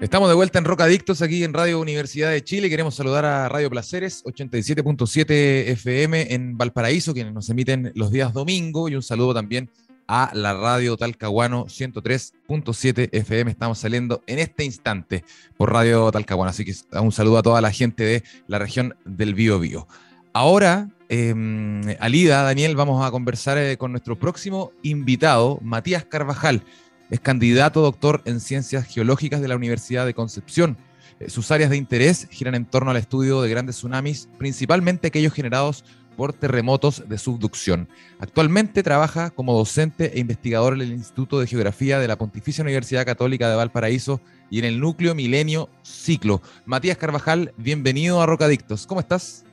Estamos 0.00 0.28
de 0.28 0.34
vuelta 0.34 0.58
en 0.58 0.64
Rocadictos 0.64 1.22
aquí 1.22 1.44
en 1.44 1.54
Radio 1.54 1.78
Universidad 1.78 2.32
de 2.32 2.42
Chile. 2.42 2.68
Queremos 2.68 2.96
saludar 2.96 3.24
a 3.24 3.48
Radio 3.48 3.70
Placeres 3.70 4.24
87.7 4.24 5.30
FM 5.68 6.34
en 6.34 6.58
Valparaíso, 6.58 7.14
quienes 7.14 7.32
nos 7.32 7.48
emiten 7.48 7.92
los 7.94 8.10
días 8.10 8.32
domingo, 8.32 8.88
y 8.88 8.96
un 8.96 9.02
saludo 9.02 9.34
también 9.34 9.70
a 10.14 10.30
la 10.34 10.52
radio 10.52 10.98
Talcahuano 10.98 11.64
103.7 11.64 13.08
FM. 13.12 13.50
Estamos 13.50 13.78
saliendo 13.78 14.22
en 14.26 14.40
este 14.40 14.62
instante 14.62 15.24
por 15.56 15.72
Radio 15.72 16.12
Talcahuano. 16.12 16.50
Así 16.50 16.66
que 16.66 16.74
un 17.00 17.12
saludo 17.12 17.38
a 17.38 17.42
toda 17.42 17.62
la 17.62 17.72
gente 17.72 18.04
de 18.04 18.22
la 18.46 18.58
región 18.58 18.94
del 19.06 19.32
Bío 19.34 19.58
Bío. 19.58 19.88
Ahora, 20.34 20.90
eh, 21.08 21.96
Alida, 21.98 22.42
Daniel, 22.42 22.76
vamos 22.76 23.02
a 23.02 23.10
conversar 23.10 23.56
eh, 23.56 23.78
con 23.78 23.92
nuestro 23.92 24.18
próximo 24.18 24.72
invitado, 24.82 25.58
Matías 25.62 26.04
Carvajal. 26.04 26.62
Es 27.08 27.20
candidato 27.20 27.80
doctor 27.80 28.20
en 28.26 28.40
ciencias 28.40 28.86
geológicas 28.86 29.40
de 29.40 29.48
la 29.48 29.56
Universidad 29.56 30.04
de 30.04 30.12
Concepción. 30.12 30.76
Eh, 31.20 31.30
sus 31.30 31.50
áreas 31.50 31.70
de 31.70 31.78
interés 31.78 32.28
giran 32.30 32.54
en 32.54 32.66
torno 32.66 32.90
al 32.90 32.98
estudio 32.98 33.40
de 33.40 33.48
grandes 33.48 33.76
tsunamis, 33.76 34.28
principalmente 34.36 35.08
aquellos 35.08 35.32
generados 35.32 35.86
por 36.01 36.01
terremotos 36.38 37.08
de 37.08 37.18
subducción. 37.18 37.88
Actualmente 38.20 38.82
trabaja 38.82 39.30
como 39.30 39.56
docente 39.56 40.12
e 40.14 40.20
investigador 40.20 40.74
en 40.74 40.82
el 40.82 40.92
Instituto 40.92 41.40
de 41.40 41.46
Geografía 41.46 41.98
de 41.98 42.06
la 42.06 42.16
Pontificia 42.16 42.62
Universidad 42.62 43.04
Católica 43.04 43.48
de 43.48 43.56
Valparaíso 43.56 44.20
y 44.50 44.60
en 44.60 44.64
el 44.66 44.78
núcleo 44.78 45.14
Milenio 45.14 45.68
Ciclo. 45.82 46.40
Matías 46.64 46.96
Carvajal, 46.96 47.52
bienvenido 47.56 48.22
a 48.22 48.26
Rocadictos. 48.26 48.86
¿Cómo 48.86 49.00
estás? 49.00 49.44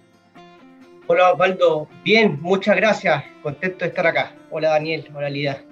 Hola 1.08 1.34
Osvaldo, 1.34 1.88
bien, 2.04 2.38
muchas 2.42 2.76
gracias. 2.76 3.24
Contento 3.42 3.80
de 3.80 3.88
estar 3.88 4.06
acá. 4.06 4.36
Hola 4.52 4.70
Daniel, 4.70 5.10
hola 5.16 5.30
Lida. 5.30 5.64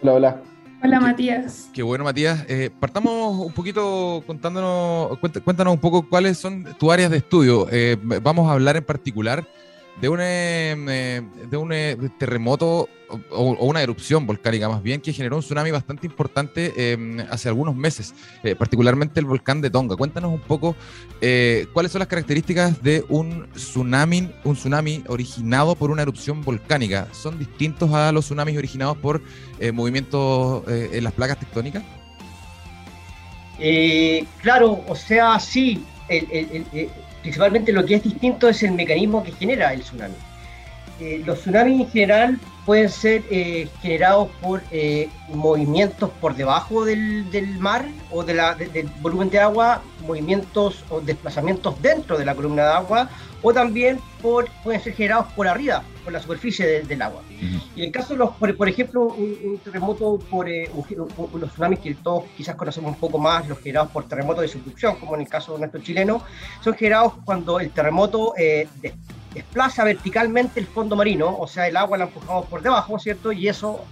Hola, 0.00 0.12
hola. 0.14 0.42
Hola 0.84 0.98
Matías. 0.98 1.68
Qué 1.74 1.82
bueno 1.82 2.04
Matías. 2.04 2.44
Eh, 2.48 2.70
partamos 2.80 3.46
un 3.46 3.52
poquito 3.52 4.22
contándonos, 4.26 5.18
cuéntanos 5.44 5.74
un 5.74 5.80
poco 5.80 6.08
cuáles 6.08 6.38
son 6.38 6.64
tus 6.78 6.90
áreas 6.90 7.10
de 7.10 7.18
estudio. 7.18 7.68
Eh, 7.70 7.96
vamos 8.00 8.48
a 8.48 8.52
hablar 8.52 8.76
en 8.76 8.84
particular 8.84 9.46
de 10.00 10.08
un, 10.08 10.20
em, 10.20 10.88
eh, 10.88 11.22
de 11.50 11.56
un 11.56 11.72
eh, 11.72 11.96
terremoto 12.18 12.88
o, 13.30 13.66
una 13.66 13.82
erupción 13.82 14.26
volcánica 14.26 14.68
más 14.68 14.82
bien 14.82 15.00
que 15.00 15.12
generó 15.12 15.36
un 15.36 15.42
tsunami 15.42 15.70
bastante 15.70 16.06
importante 16.06 16.92
em, 16.92 17.20
hace 17.30 17.48
algunos 17.48 17.76
meses, 17.76 18.14
eh, 18.42 18.54
particularmente 18.54 19.20
el 19.20 19.26
volcán 19.26 19.60
de 19.60 19.70
Tonga. 19.70 19.96
Cuéntanos 19.96 20.32
un 20.32 20.40
poco 20.40 20.74
cuáles 21.72 21.92
son 21.92 22.00
las 22.00 22.08
características 22.08 22.82
de 22.82 23.04
un 23.08 23.48
tsunami, 23.52 24.32
un 24.44 24.54
tsunami 24.54 25.04
originado 25.08 25.76
por 25.76 25.90
una 25.90 26.02
erupción 26.02 26.42
volcánica. 26.42 27.06
¿Son 27.12 27.38
distintos 27.38 27.92
a 27.92 28.10
los 28.12 28.24
tsunamis 28.24 28.56
originados 28.56 28.96
por 28.96 29.22
movimientos 29.72 30.64
en 30.68 31.04
las 31.04 31.12
placas 31.12 31.38
tectónicas? 31.38 31.84
claro, 34.40 34.82
o 34.88 34.96
sea, 34.96 35.38
sí. 35.38 35.84
El, 36.08 36.90
principalmente 37.22 37.72
lo 37.72 37.84
que 37.86 37.94
es 37.94 38.02
distinto 38.02 38.48
es 38.48 38.62
el 38.62 38.72
mecanismo 38.72 39.22
que 39.22 39.32
genera 39.32 39.72
el 39.72 39.80
tsunami. 39.80 40.14
Eh, 41.00 41.22
los 41.24 41.40
tsunamis 41.40 41.80
en 41.80 41.90
general 41.90 42.40
pueden 42.66 42.88
ser 42.88 43.24
eh, 43.30 43.68
generados 43.80 44.28
por 44.40 44.62
eh, 44.70 45.08
movimientos 45.28 46.10
por 46.20 46.36
debajo 46.36 46.84
del, 46.84 47.26
mar 47.58 47.86
o 48.10 48.22
de 48.22 48.34
la, 48.34 48.54
del 48.54 48.88
volumen 49.00 49.30
de 49.30 49.40
agua, 49.40 49.82
movimientos 50.06 50.84
o 50.90 51.00
desplazamientos 51.00 51.80
dentro 51.80 52.18
de 52.18 52.24
la 52.24 52.34
columna 52.34 52.62
de 52.62 52.72
agua, 52.72 53.10
o 53.42 53.52
también 53.52 54.00
por, 54.20 54.48
pueden 54.62 54.80
ser 54.80 54.94
generados 54.94 55.32
por 55.32 55.48
arriba, 55.48 55.82
por 56.04 56.12
la 56.12 56.20
superficie 56.20 56.82
del 56.82 57.02
agua. 57.02 57.22
Y 57.74 57.80
en 57.80 57.86
el 57.86 57.92
caso 57.92 58.14
de 58.14 58.18
los, 58.18 58.30
por, 58.30 58.68
ejemplo, 58.68 59.04
un, 59.04 59.58
terremoto 59.62 60.18
por 60.30 60.48
eh, 60.48 60.70
los 61.34 61.52
tsunamis 61.52 61.80
que 61.80 61.94
todos 61.94 62.24
quizás 62.36 62.54
conocemos 62.54 62.92
un 62.92 63.00
poco 63.00 63.18
más, 63.18 63.48
los 63.48 63.58
generados 63.58 63.90
por 63.90 64.06
terremotos 64.08 64.42
de 64.42 64.48
subducción, 64.48 64.96
como 64.96 65.14
en 65.16 65.22
el 65.22 65.28
caso 65.28 65.54
de 65.54 65.60
nuestro 65.60 65.80
chileno, 65.80 66.22
son 66.62 66.74
generados 66.74 67.14
cuando 67.24 67.58
el 67.60 67.70
terremoto 67.70 68.34
desplaza 69.34 69.84
verticalmente 69.84 70.60
el 70.60 70.66
fondo 70.66 70.94
marino, 70.94 71.36
o 71.36 71.46
sea, 71.46 71.66
el 71.66 71.76
agua 71.76 71.98
la 71.98 72.04
empujamos 72.04 72.46
por 72.46 72.62
debajo, 72.62 72.98
¿cierto? 72.98 73.32
Y 73.32 73.48
eso, 73.48 73.84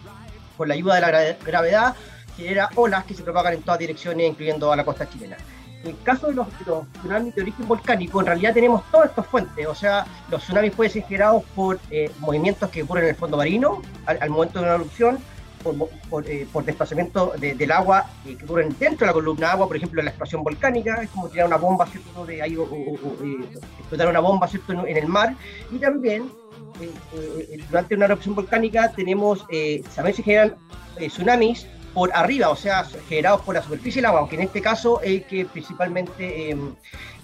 con 0.56 0.68
la 0.68 0.74
ayuda 0.74 0.94
de 0.96 1.00
la 1.00 1.36
gravedad, 1.44 1.96
genera 2.36 2.70
olas 2.76 3.04
que 3.04 3.14
se 3.14 3.22
propagan 3.22 3.54
en 3.54 3.62
todas 3.62 3.80
direcciones, 3.80 4.28
incluyendo 4.28 4.72
a 4.72 4.76
la 4.76 4.84
costa 4.84 5.08
chilena. 5.08 5.36
En 5.82 5.90
el 5.90 6.02
caso 6.02 6.26
de 6.26 6.34
los, 6.34 6.46
tsunamis 6.48 7.34
de 7.34 7.42
origen 7.42 7.66
volcánico, 7.66 8.20
en 8.20 8.26
realidad 8.26 8.52
tenemos 8.52 8.82
todas 8.90 9.10
estas 9.10 9.26
fuentes, 9.26 9.66
o 9.66 9.74
sea, 9.74 10.06
los 10.30 10.42
tsunamis 10.42 10.72
pueden 10.72 10.92
ser 10.92 11.04
generados 11.04 11.42
por 11.54 11.80
eh, 11.90 12.10
movimientos 12.18 12.68
que 12.68 12.82
ocurren 12.82 13.04
en 13.04 13.10
el 13.10 13.16
fondo 13.16 13.38
marino 13.38 13.80
al 14.04 14.30
momento 14.30 14.58
de 14.58 14.64
una 14.66 14.74
erupción, 14.74 15.18
por, 16.10 16.26
eh, 16.26 16.46
desplazamiento 16.64 17.34
del 17.38 17.70
agua 17.70 18.06
eh, 18.26 18.34
que 18.34 18.44
ocurren 18.44 18.74
dentro 18.78 19.00
de 19.00 19.06
la 19.06 19.12
columna 19.12 19.46
de 19.46 19.52
agua, 19.52 19.66
por 19.66 19.76
ejemplo, 19.76 20.02
la 20.02 20.10
explosión 20.10 20.42
volcánica, 20.42 21.02
es 21.02 21.10
como 21.10 21.28
tirar 21.28 21.46
una 21.46 21.56
bomba, 21.56 21.86
¿cierto? 21.86 22.24
De 22.24 22.40
ahí, 22.40 22.56
explotar 23.78 24.08
una 24.08 24.20
bomba, 24.20 24.48
¿cierto? 24.48 24.86
En, 24.86 24.96
el 24.96 25.06
mar. 25.06 25.34
Y 25.70 25.78
también, 25.78 26.30
durante 27.68 27.94
una 27.94 28.06
erupción 28.06 28.34
volcánica, 28.34 28.90
tenemos, 28.92 29.46
también 29.94 30.16
se 30.16 30.22
generan 30.22 30.56
tsunamis 30.96 31.66
por 31.94 32.10
arriba, 32.14 32.50
o 32.50 32.56
sea, 32.56 32.84
generados 33.08 33.42
por 33.42 33.54
la 33.54 33.62
superficie 33.62 34.00
del 34.00 34.06
agua, 34.06 34.20
aunque 34.20 34.36
en 34.36 34.42
este 34.42 34.60
caso 34.60 35.00
el 35.02 35.24
que 35.24 35.44
principalmente 35.44 36.56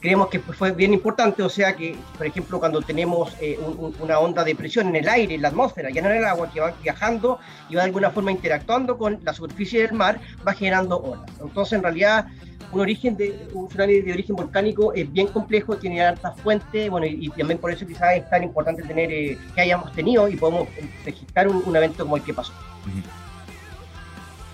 creemos 0.01 0.29
que 0.29 0.39
fue 0.39 0.73
bien 0.73 0.93
importante, 0.93 1.43
o 1.43 1.49
sea 1.49 1.75
que, 1.75 1.97
por 2.17 2.27
ejemplo, 2.27 2.59
cuando 2.59 2.81
tenemos 2.83 3.35
eh, 3.41 3.59
una 4.01 4.19
onda 4.19 4.45
de 4.45 4.55
presión 4.55 4.89
en 4.89 4.97
el 4.97 5.09
aire, 5.09 5.35
en 5.35 5.43
la 5.43 5.49
atmósfera, 5.49 5.91
ya 5.91 6.03
no 6.03 6.11
en 6.11 6.19
el 6.19 6.25
agua, 6.25 6.51
que 6.53 6.61
va 6.61 6.73
viajando 6.83 7.39
y 7.69 7.75
va 7.75 7.83
de 7.83 7.87
alguna 7.87 8.11
forma 8.11 8.31
interactuando 8.31 8.99
con 8.99 9.19
la 9.25 9.33
superficie 9.33 9.83
del 9.83 9.93
mar, 9.93 10.21
va 10.47 10.53
generando 10.53 10.99
olas. 10.99 11.31
Entonces, 11.41 11.73
en 11.73 11.83
realidad, 11.83 12.27
un 12.73 12.81
origen 12.81 13.17
de 13.17 13.49
un 13.53 13.69
tsunami 13.69 14.01
de 14.01 14.13
origen 14.13 14.37
volcánico 14.37 14.93
es 14.93 15.11
bien 15.13 15.29
complejo, 15.29 15.77
tiene 15.77 16.05
altas 16.05 16.39
fuentes, 16.41 16.91
bueno, 16.91 17.07
y, 17.07 17.29
también 17.31 17.59
por 17.59 17.71
eso 17.71 17.87
quizás 17.87 18.17
es 18.17 18.29
tan 18.29 18.43
importante 18.43 18.83
tener 18.83 19.11
eh, 19.11 19.39
que 19.55 19.61
hayamos 19.61 19.93
tenido 19.93 20.29
y 20.29 20.37
podemos 20.37 20.69
registrar 21.05 21.49
un, 21.49 21.77
evento 21.77 22.05
como 22.05 22.17
el 22.17 22.23
que 22.23 22.35
pasó. 22.35 22.53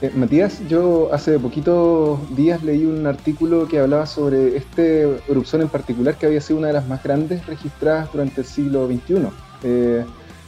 Eh, 0.03 0.11
Matías, 0.17 0.61
yo 0.69 1.11
hace 1.13 1.39
poquitos 1.39 2.19
días 2.35 2.61
leí 2.65 2.85
un 2.85 3.07
artículo 3.07 3.69
que 3.69 3.79
hablaba 3.79 4.05
sobre 4.05 4.57
esta 4.57 4.83
erupción 4.83 5.63
en 5.63 5.69
particular 5.69 6.19
que 6.19 6.27
había 6.27 6.41
sido 6.41 6.59
una 6.59 6.67
de 6.67 6.73
las 6.73 6.89
más 6.89 7.05
grandes 7.05 7.47
registradas 7.47 8.11
durante 8.11 8.41
el 8.41 8.47
siglo 8.49 8.89
XXI. 8.89 9.29
Eh, 9.63 10.05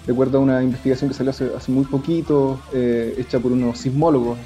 recuerdo 0.09 0.40
una 0.40 0.61
investigación 0.61 1.09
que 1.09 1.14
salió 1.14 1.31
hace, 1.31 1.71
muy 1.71 1.85
poquito, 1.85 2.61
eh, 2.73 3.14
hecha 3.17 3.38
por 3.38 3.53
unos 3.53 3.79
sismólogos, 3.79 4.38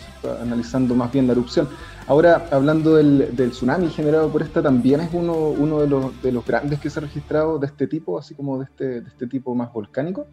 analizando 0.43 0.95
más 0.95 1.11
bien 1.11 1.27
la 1.27 1.33
erupción. 1.33 1.71
Ahora, 2.07 2.47
hablando 2.51 2.97
del, 2.97 3.35
tsunami 3.35 3.89
generado 3.89 4.31
por 4.31 4.43
esta, 4.43 4.63
también 4.63 5.01
es 5.01 5.09
uno, 5.15 5.55
de, 5.81 5.89
los, 5.89 6.23
de, 6.23 6.33
los, 6.33 6.45
grandes 6.45 6.81
que 6.81 6.91
se 6.91 6.99
ha 6.99 7.03
registrado 7.03 7.59
de 7.59 7.67
este 7.67 7.87
tipo, 7.87 8.19
así 8.19 8.35
como 8.35 8.59
de 8.59 8.65
este, 8.65 9.01
de 9.01 9.09
este 9.09 9.27
tipo 9.27 9.55
más 9.55 9.73
volcánico. 9.73 10.27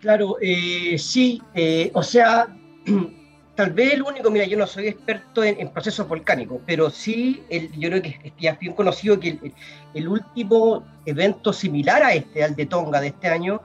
Claro, 0.00 0.36
sí, 0.98 1.40
o 1.94 2.02
sea, 2.02 2.46
tal 3.60 3.72
vez 3.72 3.92
el 3.92 4.02
único, 4.02 4.30
mira, 4.30 4.46
yo 4.46 4.56
no 4.56 4.66
soy 4.66 4.88
experto 4.88 5.44
en, 5.44 5.68
procesos 5.68 6.08
volcánicos, 6.08 6.62
pero 6.64 6.88
sí, 6.88 7.42
el, 7.50 7.70
yo 7.72 7.90
creo 7.90 8.00
que 8.00 8.32
es 8.40 8.58
bien 8.58 8.72
conocido 8.72 9.20
que 9.20 9.38
el, 9.92 10.08
último 10.08 10.82
evento 11.04 11.52
similar 11.52 12.02
a 12.02 12.14
este, 12.14 12.42
al 12.42 12.56
de 12.56 12.64
Tonga 12.64 13.02
de 13.02 13.08
este 13.08 13.28
año, 13.28 13.60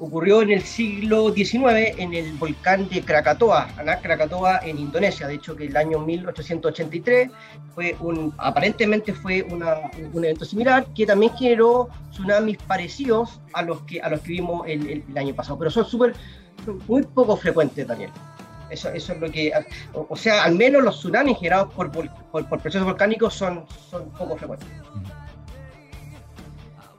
ocurrió 0.00 0.42
en 0.42 0.50
el 0.50 0.62
siglo 0.62 1.32
XIX 1.32 1.94
en 1.96 2.12
el 2.12 2.32
volcán 2.32 2.88
de 2.88 3.02
Krakatoa, 3.02 3.68
Anak 3.78 4.02
Krakatoa 4.02 4.58
en 4.64 4.78
Indonesia. 4.78 5.28
De 5.28 5.34
hecho, 5.34 5.54
que 5.54 5.66
el 5.66 5.76
año 5.76 6.00
1883 6.00 7.30
fue 7.72 7.96
un, 8.00 8.34
aparentemente 8.38 9.14
fue 9.14 9.44
un 9.44 9.62
evento 10.24 10.44
similar 10.44 10.88
que 10.92 11.06
también 11.06 11.32
generó 11.36 11.88
tsunamis 12.10 12.58
parecidos 12.66 13.40
a 13.52 13.62
los 13.62 13.80
que, 13.82 14.00
a 14.00 14.08
los 14.08 14.20
que 14.22 14.32
vimos 14.32 14.66
el, 14.66 15.04
el 15.08 15.18
año 15.18 15.36
pasado, 15.36 15.56
pero 15.56 15.70
son 15.70 15.84
súper, 15.84 16.14
muy 16.88 17.04
poco 17.04 17.36
frecuentes, 17.36 17.86
Daniel. 17.86 18.10
Eso, 18.70 18.88
eso 18.90 19.12
es 19.12 19.20
lo 19.20 19.30
que. 19.30 19.52
O, 19.92 20.16
sea, 20.16 20.44
al 20.44 20.54
menos 20.54 20.82
los 20.82 20.98
tsunamis 20.98 21.38
generados 21.38 21.72
por, 21.74 21.90
por, 21.90 22.46
procesos 22.60 22.84
volcánicos 22.84 23.34
son, 23.34 23.64
son 23.90 24.10
poco 24.10 24.36
frecuentes. 24.36 24.68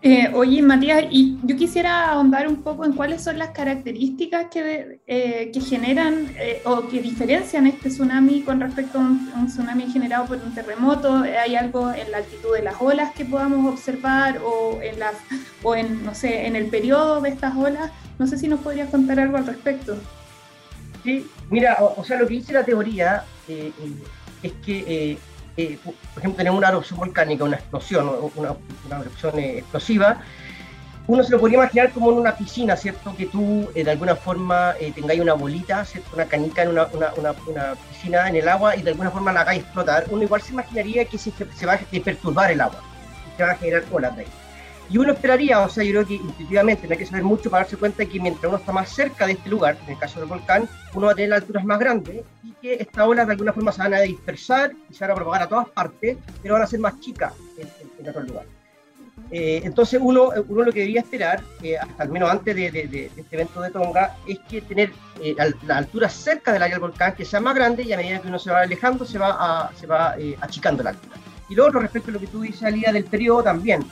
Eh, 0.03 0.31
oye, 0.33 0.61
Matías, 0.61 1.05
y 1.09 1.37
yo 1.43 1.57
quisiera 1.57 2.11
ahondar 2.11 2.47
un 2.47 2.61
poco 2.61 2.85
en 2.85 2.93
cuáles 2.93 3.23
son 3.23 3.39
las 3.39 3.49
características 3.49 4.45
que, 4.51 5.01
eh, 5.07 5.49
que 5.51 5.59
generan 5.59 6.33
eh, 6.37 6.61
o 6.65 6.87
que 6.87 7.01
diferencian 7.01 7.65
este 7.65 7.89
tsunami 7.89 8.41
con 8.43 8.61
respecto 8.61 8.99
a 8.99 9.01
un, 9.01 9.47
tsunami 9.47 9.91
generado 9.91 10.27
por 10.27 10.37
un 10.37 10.53
terremoto. 10.53 11.23
¿Hay 11.43 11.55
algo 11.55 11.91
en 11.91 12.11
la 12.11 12.17
altitud 12.17 12.53
de 12.55 12.61
las 12.61 12.75
olas 12.79 13.11
que 13.13 13.25
podamos 13.25 13.73
observar 13.73 14.39
o 14.45 14.79
en, 14.83 14.99
las, 14.99 15.15
o 15.63 15.75
en, 15.75 16.05
no 16.05 16.13
sé, 16.13 16.45
en 16.45 16.55
el 16.55 16.67
periodo 16.67 17.19
de 17.19 17.29
estas 17.29 17.55
olas? 17.55 17.91
No 18.19 18.27
sé 18.27 18.37
si 18.37 18.47
nos 18.47 18.59
podrías 18.59 18.89
contar 18.89 19.19
algo 19.19 19.37
al 19.37 19.47
respecto. 19.47 19.97
Sí, 21.03 21.29
mira, 21.49 21.77
o, 21.79 22.03
sea, 22.03 22.17
lo 22.17 22.27
que 22.27 22.35
dice 22.35 22.53
la 22.53 22.63
teoría 22.63 23.23
eh, 23.47 23.71
eh, 23.79 23.91
es 24.43 24.51
que, 24.65 25.17
eh, 25.55 25.77
por 25.83 25.93
ejemplo, 26.17 26.37
tenemos 26.37 26.57
una 26.57 26.69
erupción 26.69 26.99
volcánica, 26.99 27.43
una 27.43 27.57
explosión, 27.57 28.09
una, 28.35 28.55
erupción 29.01 29.39
explosiva, 29.39 30.21
uno 31.07 31.23
se 31.23 31.31
lo 31.31 31.39
podría 31.39 31.59
imaginar 31.59 31.91
como 31.91 32.11
en 32.11 32.17
una 32.17 32.35
piscina, 32.35 32.75
¿cierto? 32.75 33.15
Que 33.15 33.27
tú 33.27 33.69
de 33.73 33.89
alguna 33.89 34.15
forma 34.15 34.75
tengáis 34.93 35.21
una 35.21 35.33
bolita, 35.33 35.85
¿cierto? 35.85 36.09
Una 36.13 36.25
canica 36.25 36.63
en 36.63 36.69
una, 36.69 36.87
piscina 37.89 38.27
en 38.27 38.35
el 38.35 38.49
agua 38.49 38.75
y 38.75 38.81
de 38.81 38.91
alguna 38.91 39.09
forma 39.09 39.31
la 39.31 39.41
hagáis 39.41 39.61
explotar. 39.61 40.05
Uno 40.09 40.23
igual 40.23 40.41
se 40.41 40.51
imaginaría 40.51 41.05
que 41.05 41.17
se, 41.17 41.31
va 41.65 41.75
a 41.75 41.79
perturbar 42.03 42.51
el 42.51 42.59
agua 42.59 42.83
se 43.37 43.43
va 43.43 43.51
a 43.51 43.55
generar 43.55 43.83
olas 43.91 44.15
de 44.15 44.23
ahí. 44.23 44.27
Y 44.89 44.97
uno 44.97 45.11
esperaría, 45.11 45.59
o 45.59 45.69
sea, 45.69 45.83
yo 45.83 45.91
creo 45.91 46.07
que 46.07 46.13
intuitivamente 46.15 46.87
no 46.87 46.93
hay 46.93 46.97
que 46.97 47.05
saber 47.05 47.23
mucho 47.23 47.49
para 47.49 47.63
darse 47.63 47.75
cuenta 47.75 47.99
de 47.99 48.07
que 48.07 48.19
mientras 48.19 48.45
uno 48.45 48.57
está 48.57 48.71
más 48.71 48.89
cerca 48.89 49.25
de 49.25 49.33
este 49.33 49.49
lugar, 49.49 49.77
en 49.85 49.93
el 49.93 49.99
caso 49.99 50.19
del 50.19 50.29
volcán, 50.29 50.67
uno 50.93 51.07
va 51.07 51.11
a 51.11 51.15
tener 51.15 51.33
alturas 51.33 51.65
más 51.65 51.77
grandes 51.77 52.23
y 52.43 52.53
que 52.53 52.75
estas 52.75 53.05
olas 53.05 53.27
de 53.27 53.33
alguna 53.33 53.51
forma 53.51 53.71
se 53.73 53.81
van 53.81 53.93
a 53.93 53.99
dispersar 53.99 54.71
y 54.89 54.93
se 54.93 55.03
van 55.03 55.11
a 55.11 55.15
propagar 55.15 55.43
a 55.43 55.47
todas 55.47 55.69
partes, 55.69 56.17
pero 56.41 56.53
van 56.53 56.63
a 56.63 56.67
ser 56.67 56.79
más 56.79 56.99
chicas 57.01 57.33
en, 57.57 57.67
en, 57.99 58.09
otros 58.09 58.27
lugares. 58.27 58.49
Eh, 59.29 59.61
entonces 59.65 59.99
uno, 60.01 60.29
uno 60.47 60.63
lo 60.63 60.71
que 60.71 60.79
debería 60.79 61.01
esperar, 61.01 61.43
eh, 61.61 61.77
hasta 61.77 62.03
al 62.03 62.09
menos 62.09 62.29
antes 62.29 62.55
de, 62.55 62.71
de, 62.71 63.11
este 63.17 63.35
evento 63.35 63.59
de 63.59 63.71
Tonga, 63.71 64.15
es 64.25 64.39
que 64.47 64.61
tener 64.61 64.93
eh, 65.21 65.35
la, 65.65 65.77
altura 65.77 66.07
cerca 66.07 66.53
del 66.53 66.63
área 66.63 66.75
del 66.75 66.81
volcán 66.81 67.13
que 67.13 67.25
sea 67.25 67.41
más 67.41 67.55
grande 67.55 67.83
y 67.83 67.91
a 67.91 67.97
medida 67.97 68.21
que 68.21 68.29
uno 68.29 68.39
se 68.39 68.51
va 68.51 68.61
alejando 68.61 69.03
se 69.03 69.17
va, 69.17 69.65
a, 69.65 69.71
se 69.75 69.85
va 69.85 70.15
achicando 70.39 70.81
la 70.81 70.91
altura. 70.91 71.17
Y 71.49 71.55
lo 71.55 71.65
otro 71.65 71.81
respecto 71.81 72.09
a 72.09 72.13
lo 72.13 72.19
que 72.19 72.27
tú 72.27 72.41
dices, 72.41 72.63
Alía, 72.63 72.93
del 72.93 73.05
periodo 73.05 73.43
también 73.43 73.85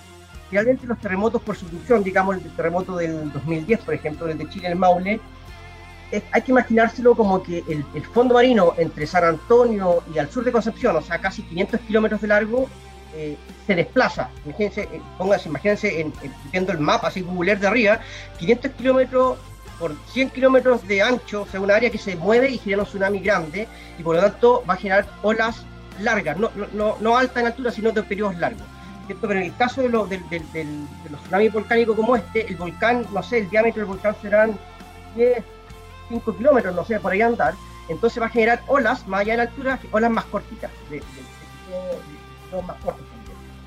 realmente 0.55 0.87
los 0.87 0.99
terremotos 0.99 1.41
por 1.41 1.55
subducción, 1.55 2.03
digamos 2.03 2.37
el 2.37 2.55
terremoto 2.55 2.95
del 2.95 3.31
2010, 3.31 3.81
por 3.81 3.93
ejemplo, 3.93 4.27
el 4.27 4.37
de 4.37 4.49
Chile, 4.49 4.69
el 4.69 4.75
Maule, 4.75 5.19
hay 6.31 6.41
que 6.41 6.51
imaginárselo 6.51 7.15
como 7.15 7.41
que 7.43 7.63
el, 7.67 8.03
fondo 8.13 8.35
marino 8.35 8.73
entre 8.77 9.05
San 9.07 9.23
Antonio 9.23 10.03
y 10.13 10.19
al 10.19 10.29
sur 10.29 10.43
de 10.43 10.51
Concepción, 10.51 10.95
o 10.95 11.01
sea, 11.01 11.19
casi 11.19 11.41
500 11.43 11.79
kilómetros 11.81 12.21
de 12.21 12.27
largo, 12.27 12.69
eh, 13.15 13.37
se 13.65 13.75
desplaza. 13.75 14.29
Imagínense, 14.45 14.83
eh, 14.83 15.01
pónganse, 15.17 15.49
imagínense 15.49 16.01
en, 16.01 16.13
viendo 16.51 16.71
el 16.71 16.79
mapa 16.79 17.07
así 17.07 17.21
Google 17.21 17.55
de 17.55 17.67
arriba, 17.67 17.99
500 18.39 18.71
kilómetros 18.71 19.37
por 19.79 19.93
100 20.13 20.29
kilómetros 20.29 20.87
de 20.87 21.01
ancho, 21.01 21.41
o 21.41 21.47
sea, 21.47 21.59
un 21.59 21.71
área 21.71 21.89
que 21.89 21.97
se 21.97 22.15
mueve 22.15 22.49
y 22.49 22.57
genera 22.57 22.83
un 22.83 22.87
tsunami 22.87 23.19
grande, 23.19 23.67
y 23.99 24.03
por 24.03 24.15
lo 24.15 24.21
tanto 24.21 24.63
va 24.69 24.75
a 24.75 24.77
generar 24.77 25.05
olas 25.21 25.65
largas, 25.99 26.37
no, 26.37 26.51
no, 26.73 26.97
no 26.99 27.17
altas 27.17 27.37
en 27.37 27.47
altura, 27.47 27.71
sino 27.71 27.91
de 27.91 28.03
periodos 28.03 28.37
largos. 28.37 28.74
Pero 29.07 29.33
en 29.33 29.43
el 29.43 29.55
caso 29.55 29.81
de, 29.81 29.89
los 29.89 30.09
tsunamis 30.09 31.53
volcánicos 31.53 31.95
como 31.95 32.15
este, 32.15 32.47
el 32.47 32.55
volcán, 32.55 33.05
no 33.13 33.21
sé, 33.21 33.39
el 33.39 33.49
diámetro 33.49 33.81
del 33.81 33.87
volcán 33.87 34.15
serán 34.21 34.57
10, 35.15 35.43
5 36.09 36.37
kilómetros, 36.37 36.75
no 36.75 36.83
sé, 36.83 36.99
por 36.99 37.11
ahí 37.11 37.21
andar. 37.21 37.53
Entonces 37.87 38.21
va 38.21 38.27
a 38.27 38.29
generar 38.29 38.61
olas 38.67 39.07
más 39.07 39.21
allá 39.21 39.33
de 39.33 39.37
la 39.37 39.43
altura, 39.43 39.79
olas 39.91 40.11
más 40.11 40.25
cortitas, 40.25 40.71
de, 40.89 41.03
más 42.65 42.77
cortas 42.77 43.03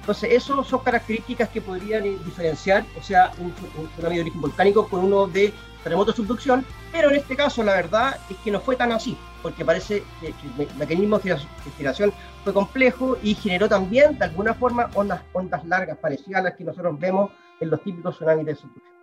Entonces, 0.00 0.32
eso 0.32 0.64
son 0.64 0.80
características 0.80 1.48
que 1.50 1.60
podrían 1.60 2.02
diferenciar, 2.24 2.84
o 2.98 3.02
sea, 3.02 3.32
un, 3.38 3.52
tsunami 3.92 4.16
de 4.16 4.22
origen 4.22 4.40
volcánico 4.40 4.88
con 4.88 5.04
uno 5.04 5.26
de 5.26 5.52
terremoto 5.82 6.12
de 6.12 6.16
subducción, 6.16 6.64
pero 6.92 7.10
en 7.10 7.16
este 7.16 7.36
caso 7.36 7.62
la 7.62 7.74
verdad 7.74 8.16
es 8.28 8.36
que 8.38 8.50
no 8.50 8.60
fue 8.60 8.76
tan 8.76 8.92
así, 8.92 9.16
porque 9.42 9.64
parece 9.64 10.02
que 10.20 10.28
el 10.28 10.68
mecanismo 10.76 11.18
de 11.18 11.36
generación 11.76 12.12
fue 12.44 12.52
complejo 12.52 13.16
y 13.22 13.34
generó 13.34 13.68
también 13.68 14.18
de 14.18 14.24
alguna 14.24 14.54
forma 14.54 14.90
ondas, 14.94 15.22
ondas 15.32 15.64
largas 15.64 15.98
parecidas 15.98 16.40
a 16.40 16.44
las 16.44 16.54
que 16.54 16.64
nosotros 16.64 16.98
vemos 16.98 17.30
en 17.60 17.70
los 17.70 17.82
típicos 17.82 18.16
tsunamis 18.16 18.46
de 18.46 18.54
subducción. 18.54 18.98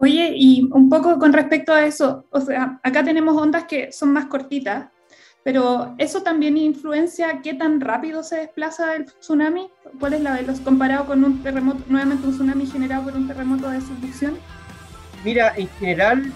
Oye, 0.00 0.32
y 0.36 0.68
un 0.72 0.88
poco 0.88 1.18
con 1.18 1.32
respecto 1.32 1.72
a 1.72 1.84
eso, 1.84 2.24
o 2.30 2.40
sea, 2.40 2.78
acá 2.84 3.02
tenemos 3.02 3.36
ondas 3.36 3.64
que 3.64 3.90
son 3.90 4.12
más 4.12 4.26
cortitas, 4.26 4.90
pero 5.42 5.94
eso 5.98 6.22
también 6.22 6.56
influencia 6.56 7.40
qué 7.42 7.54
tan 7.54 7.80
rápido 7.80 8.22
se 8.22 8.36
desplaza 8.36 8.94
el 8.94 9.06
tsunami. 9.06 9.70
¿Cuál 9.98 10.14
es 10.14 10.20
la 10.20 10.34
velocidad 10.34 10.64
comparado 10.64 11.06
con 11.06 11.24
un 11.24 11.42
terremoto, 11.42 11.82
nuevamente 11.88 12.26
un 12.26 12.34
tsunami 12.34 12.66
generado 12.66 13.04
por 13.04 13.16
un 13.16 13.26
terremoto 13.26 13.70
de 13.70 13.80
subducción? 13.80 14.38
Mira, 15.24 15.52
en 15.56 15.68
general 15.80 16.32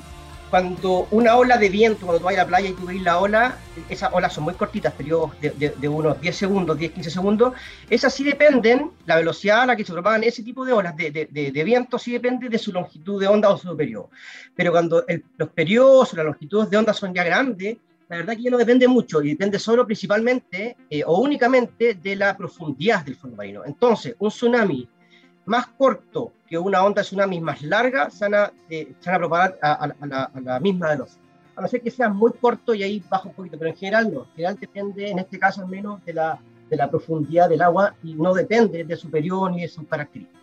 cuando 0.52 1.08
una 1.12 1.34
ola 1.36 1.56
de 1.56 1.70
viento, 1.70 2.04
cuando 2.04 2.18
tú 2.18 2.26
vas 2.26 2.34
a 2.34 2.42
la 2.42 2.46
playa 2.46 2.68
y 2.68 2.74
tú 2.74 2.84
ves 2.84 3.00
la 3.00 3.18
ola, 3.18 3.56
esas 3.88 4.12
olas 4.12 4.34
son 4.34 4.44
muy 4.44 4.52
cortitas, 4.52 4.92
periodos 4.92 5.30
de, 5.40 5.88
unos 5.88 6.20
10 6.20 6.36
segundos, 6.36 6.76
10, 6.76 6.92
15 6.92 7.10
segundos, 7.10 7.54
esas 7.88 8.12
sí 8.12 8.22
dependen, 8.22 8.90
la 9.06 9.16
velocidad 9.16 9.62
a 9.62 9.66
la 9.66 9.76
que 9.76 9.82
se 9.82 9.94
propagan 9.94 10.24
ese 10.24 10.42
tipo 10.42 10.66
de 10.66 10.74
olas 10.74 10.94
de, 10.94 11.62
viento 11.64 11.98
sí 11.98 12.12
depende 12.12 12.50
de 12.50 12.58
su 12.58 12.70
longitud 12.70 13.18
de 13.18 13.28
onda 13.28 13.48
o 13.48 13.56
su 13.56 13.74
periodo. 13.74 14.10
Pero 14.54 14.72
cuando 14.72 15.06
los 15.38 15.48
periodos 15.48 16.12
o 16.12 16.16
las 16.16 16.26
longitudes 16.26 16.68
de 16.68 16.76
onda 16.76 16.92
son 16.92 17.14
ya 17.14 17.24
grandes, 17.24 17.78
la 18.10 18.18
verdad 18.18 18.36
que 18.36 18.42
ya 18.42 18.50
no 18.50 18.58
depende 18.58 18.86
mucho 18.86 19.22
y 19.22 19.30
depende 19.30 19.58
solo 19.58 19.86
principalmente 19.86 20.76
eh, 20.90 21.02
o 21.06 21.18
únicamente 21.18 21.94
de 21.94 22.14
la 22.14 22.36
profundidad 22.36 23.06
del 23.06 23.16
fondo 23.16 23.38
marino. 23.38 23.62
Entonces, 23.64 24.16
un 24.18 24.28
tsunami 24.28 24.86
más 25.44 25.66
corto 25.66 26.32
que 26.48 26.58
una 26.58 26.84
onda 26.84 27.02
tsunami 27.02 27.40
más 27.40 27.62
larga 27.62 28.10
se 28.10 28.24
van 28.24 28.34
a, 28.34 28.52
eh, 28.68 28.92
propagar 29.04 29.58
a, 29.62 29.90
la, 30.42 30.60
misma 30.60 30.90
velocidad. 30.90 31.22
A 31.56 31.62
no 31.62 31.68
ser 31.68 31.82
que 31.82 31.90
sea 31.90 32.08
muy 32.08 32.32
corto 32.32 32.74
y 32.74 32.82
ahí 32.82 33.02
baja 33.08 33.28
un 33.28 33.34
poquito, 33.34 33.58
pero 33.58 33.70
en 33.70 33.76
general 33.76 34.12
no. 34.12 34.20
En 34.22 34.30
general 34.34 34.58
depende, 34.58 35.10
en 35.10 35.18
este 35.18 35.38
caso 35.38 35.62
al 35.62 35.68
menos, 35.68 36.04
de 36.04 36.14
la, 36.14 36.38
de 36.70 36.76
la 36.76 36.88
profundidad 36.88 37.48
del 37.48 37.62
agua 37.62 37.94
y 38.02 38.14
no 38.14 38.32
depende 38.32 38.84
de 38.84 38.96
su 38.96 39.10
periodo 39.10 39.50
ni 39.50 39.62
de 39.62 39.68
sus 39.68 39.86
características. 39.86 40.42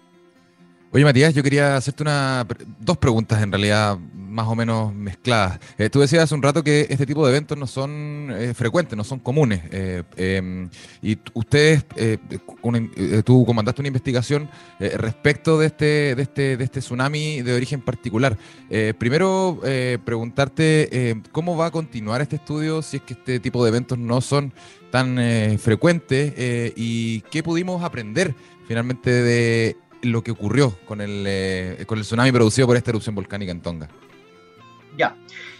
Oye, 0.91 1.03
Matías, 1.03 1.35
yo 1.35 1.43
quería 1.43 1.75
hacerte 1.75 2.01
una, 2.01 2.45
dos 2.79 2.97
preguntas 2.97 3.41
en 3.43 3.51
realidad 3.51 3.97
más 4.29 4.47
o 4.47 4.55
menos 4.55 4.93
mezcladas. 4.93 5.59
Eh, 5.77 5.89
tú 5.89 5.99
decías 5.99 6.23
hace 6.23 6.35
un 6.35 6.41
rato 6.41 6.63
que 6.63 6.87
este 6.89 7.05
tipo 7.05 7.25
de 7.25 7.31
eventos 7.31 7.57
no 7.57 7.67
son 7.67 8.29
eh, 8.31 8.53
frecuentes, 8.53 8.95
no 8.97 9.03
son 9.03 9.19
comunes. 9.19 9.61
Eh, 9.71 10.03
em, 10.15 10.69
y 11.01 11.17
ustedes, 11.33 11.85
tú 13.25 13.45
comandaste 13.45 13.81
una 13.81 13.87
investigación 13.87 14.49
respecto 14.79 15.57
de 15.57 15.67
este, 15.67 16.15
de, 16.15 16.21
este, 16.21 16.57
de 16.57 16.63
este 16.63 16.79
tsunami 16.79 17.41
de 17.41 17.53
origen 17.53 17.81
particular. 17.81 18.37
primero, 18.97 19.59
preguntarte 20.05 21.21
cómo 21.31 21.57
va 21.57 21.67
a 21.67 21.71
continuar 21.71 22.21
este 22.21 22.37
estudio 22.37 22.81
si 22.81 22.97
es 22.97 23.03
que 23.03 23.13
este 23.13 23.39
tipo 23.39 23.63
de 23.63 23.69
eventos 23.69 23.97
no 23.97 24.21
son 24.21 24.53
tan 24.91 25.17
frecuentes 25.59 26.33
y 26.75 27.21
qué 27.31 27.43
pudimos 27.43 27.83
aprender 27.83 28.35
finalmente 28.67 29.11
de 29.11 29.77
lo 30.01 30.23
que 30.23 30.31
ocurrió 30.31 30.77
con 30.85 31.01
el, 31.01 31.25
eh, 31.27 31.83
con 31.85 31.97
el 31.97 32.03
tsunami 32.03 32.31
producido 32.31 32.67
por 32.67 32.77
esta 32.77 32.91
erupción 32.91 33.15
volcánica 33.15 33.51
en 33.51 33.61
Tonga. 33.61 33.89
Ya, 34.99 35.15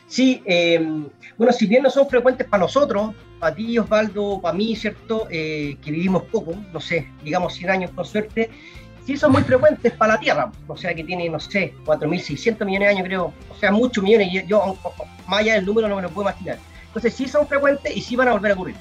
sí, 0.06 0.44
em, 0.44 1.08
bueno, 1.38 1.54
si 1.54 1.66
bien 1.66 1.84
no 1.84 1.90
son 1.90 2.10
frecuentes 2.10 2.46
para 2.46 2.64
nosotros, 2.64 3.16
para 3.40 3.56
ti, 3.56 3.80
Osvaldo, 3.80 4.42
para 4.42 4.54
mí, 4.54 4.76
¿cierto? 4.76 5.28
Eh, 5.32 5.78
que 5.82 5.92
vivimos 5.92 6.24
poco, 6.24 6.56
no 6.74 6.82
sé, 6.82 7.08
digamos 7.24 7.54
100 7.54 7.70
años 7.70 7.92
con 7.92 8.04
suerte, 8.04 8.50
sí 9.06 9.16
son 9.16 9.32
muy 9.32 9.44
frecuentes 9.44 9.94
para 9.94 10.16
la 10.16 10.20
Tierra, 10.20 10.52
o 10.68 10.76
sea 10.76 10.94
que 10.94 11.06
tiene, 11.06 11.30
no 11.30 11.40
sé, 11.40 11.74
4.600 11.86 12.66
millones 12.66 12.88
de 12.90 12.94
años, 12.96 13.08
creo, 13.08 13.34
o 13.50 13.56
sea, 13.58 13.72
muchos 13.72 14.04
millones, 14.04 14.28
yo, 14.34 14.42
yo 14.42 14.78
más 15.26 15.40
allá 15.40 15.54
del 15.54 15.66
número 15.66 15.88
no 15.88 15.96
me 15.96 16.02
lo 16.02 16.10
puedo 16.10 16.30
imaginar. 16.30 16.58
Entonces 16.88 17.14
sí 17.14 17.26
son 17.26 17.48
frecuentes 17.48 17.96
y 17.96 18.02
sí 18.02 18.18
van 18.18 18.28
a 18.28 18.34
volver 18.34 18.52
a 18.52 18.56
ocurrir 18.56 18.76